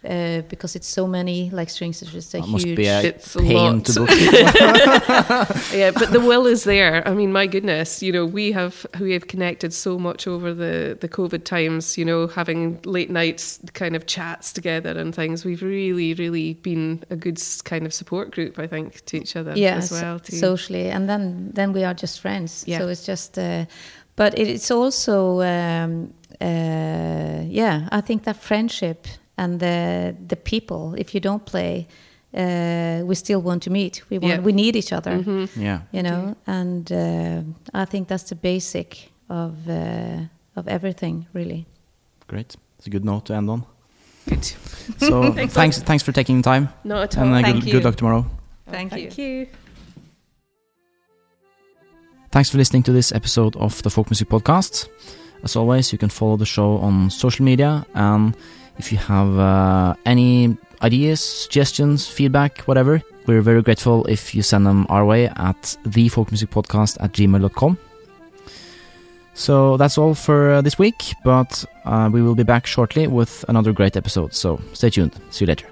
Uh, 0.03 0.41
because 0.49 0.75
it's 0.75 0.87
so 0.87 1.05
many 1.07 1.49
like 1.51 1.69
strings. 1.69 2.01
It's 2.01 2.11
just 2.11 2.33
a 2.33 2.37
That 2.37 2.43
huge. 2.45 2.51
must 2.51 2.75
be 2.75 2.87
a 2.87 3.01
It's 3.03 3.35
a 3.35 3.39
pain 3.39 3.77
lot. 3.77 3.85
to 3.85 3.99
book. 3.99 4.09
yeah, 5.73 5.91
but 5.91 6.11
the 6.11 6.19
will 6.19 6.45
is 6.47 6.63
there. 6.63 7.07
I 7.07 7.13
mean, 7.13 7.31
my 7.31 7.47
goodness, 7.47 8.01
you 8.01 8.11
know, 8.11 8.25
we 8.25 8.51
have 8.51 8.85
we 8.99 9.13
have 9.13 9.27
connected 9.27 9.73
so 9.73 9.99
much 9.99 10.27
over 10.27 10.53
the 10.53 10.97
the 10.99 11.07
COVID 11.07 11.43
times. 11.43 11.97
You 11.97 12.05
know, 12.05 12.27
having 12.27 12.79
late 12.83 13.09
nights 13.11 13.59
kind 13.73 13.95
of 13.95 14.05
chats 14.05 14.51
together 14.53 14.97
and 14.99 15.13
things. 15.13 15.45
We've 15.45 15.61
really, 15.61 16.13
really 16.15 16.55
been 16.55 17.03
a 17.09 17.15
good 17.15 17.39
kind 17.63 17.85
of 17.85 17.93
support 17.93 18.31
group, 18.31 18.57
I 18.59 18.67
think, 18.67 19.05
to 19.05 19.17
each 19.17 19.35
other 19.35 19.53
yeah, 19.55 19.75
as 19.77 19.91
well. 19.91 20.19
To, 20.19 20.31
socially, 20.35 20.89
and 20.89 21.07
then 21.07 21.51
then 21.53 21.73
we 21.73 21.83
are 21.83 21.93
just 21.93 22.19
friends. 22.21 22.63
Yeah. 22.67 22.79
So 22.79 22.87
it's 22.89 23.05
just, 23.05 23.37
uh, 23.37 23.65
but 24.15 24.37
it's 24.37 24.71
also, 24.71 25.41
um, 25.41 26.13
uh, 26.41 27.43
yeah, 27.47 27.87
I 27.91 28.01
think 28.01 28.23
that 28.23 28.37
friendship 28.37 29.07
and 29.41 29.59
the 29.59 30.13
the 30.27 30.35
people. 30.35 30.93
If 30.97 31.13
you 31.13 31.21
don't 31.21 31.43
play, 31.45 31.85
uh, 32.33 33.07
we 33.07 33.15
still 33.15 33.41
want 33.41 33.63
to 33.63 33.69
meet. 33.69 34.03
We 34.09 34.17
want, 34.19 34.33
Yeah. 34.33 34.45
we 34.45 34.51
need 34.53 34.75
each 34.75 34.93
other. 34.93 35.17
Mhm. 35.23 35.47
yeah. 35.55 35.79
You 35.91 36.01
know, 36.03 36.35
and 36.45 36.91
uh, 36.91 37.81
I 37.81 37.85
think 37.85 38.07
that's 38.07 38.23
the 38.29 38.35
basic 38.35 39.11
of 39.29 39.51
uh, 39.67 40.27
of 40.55 40.67
everything, 40.67 41.25
really. 41.33 41.65
Great. 42.27 42.55
It's 42.77 42.87
a 42.87 42.89
good 42.89 43.03
note 43.05 43.25
to 43.25 43.33
end 43.33 43.49
on. 43.49 43.63
Good. 44.29 44.45
So 44.97 45.33
Thanks, 45.35 45.53
thanks, 45.53 45.81
thanks 45.83 46.03
for 46.03 46.11
taking 46.13 46.41
the 46.41 46.49
time, 46.49 46.67
Not 46.83 47.03
at 47.03 47.17
all. 47.17 47.23
and 47.23 47.33
uh, 47.33 47.41
Thank 47.41 47.55
good, 47.55 47.65
you. 47.65 47.71
good 47.73 47.83
luck 47.85 47.95
tomorrow. 47.95 48.25
Thank 48.69 48.91
you. 48.95 49.09
Thank 49.09 49.17
you. 49.17 49.47
Thanks 52.31 52.49
for 52.49 52.57
listening 52.57 52.83
to 52.83 52.91
this 52.93 53.11
episode 53.11 53.55
of 53.57 53.81
the 53.81 53.89
Folk 53.89 54.09
Music 54.09 54.29
Podcast. 54.29 54.87
As 55.43 55.55
always, 55.55 55.91
you 55.91 55.97
can 55.97 56.09
follow 56.09 56.37
the 56.37 56.45
show 56.45 56.77
on 56.77 57.09
social 57.09 57.43
media, 57.45 57.85
and 57.93 58.35
if 58.77 58.91
you 58.91 58.97
have 58.97 59.37
uh, 59.37 59.93
any 60.05 60.57
ideas, 60.81 61.19
suggestions, 61.19 62.07
feedback, 62.07 62.59
whatever, 62.61 63.01
we're 63.27 63.41
very 63.41 63.61
grateful 63.61 64.05
if 64.05 64.33
you 64.33 64.41
send 64.41 64.65
them 64.65 64.85
our 64.89 65.05
way 65.05 65.27
at 65.27 65.61
thefolkmusicpodcast 65.85 66.97
at 67.01 67.11
gmail.com. 67.13 67.77
So 69.33 69.77
that's 69.77 69.97
all 69.97 70.13
for 70.13 70.51
uh, 70.51 70.61
this 70.61 70.77
week, 70.77 71.13
but 71.23 71.63
uh, 71.85 72.09
we 72.11 72.21
will 72.21 72.35
be 72.35 72.43
back 72.43 72.67
shortly 72.67 73.07
with 73.07 73.45
another 73.47 73.71
great 73.71 73.95
episode, 73.95 74.33
so 74.33 74.59
stay 74.73 74.89
tuned. 74.89 75.19
See 75.29 75.45
you 75.45 75.47
later. 75.47 75.67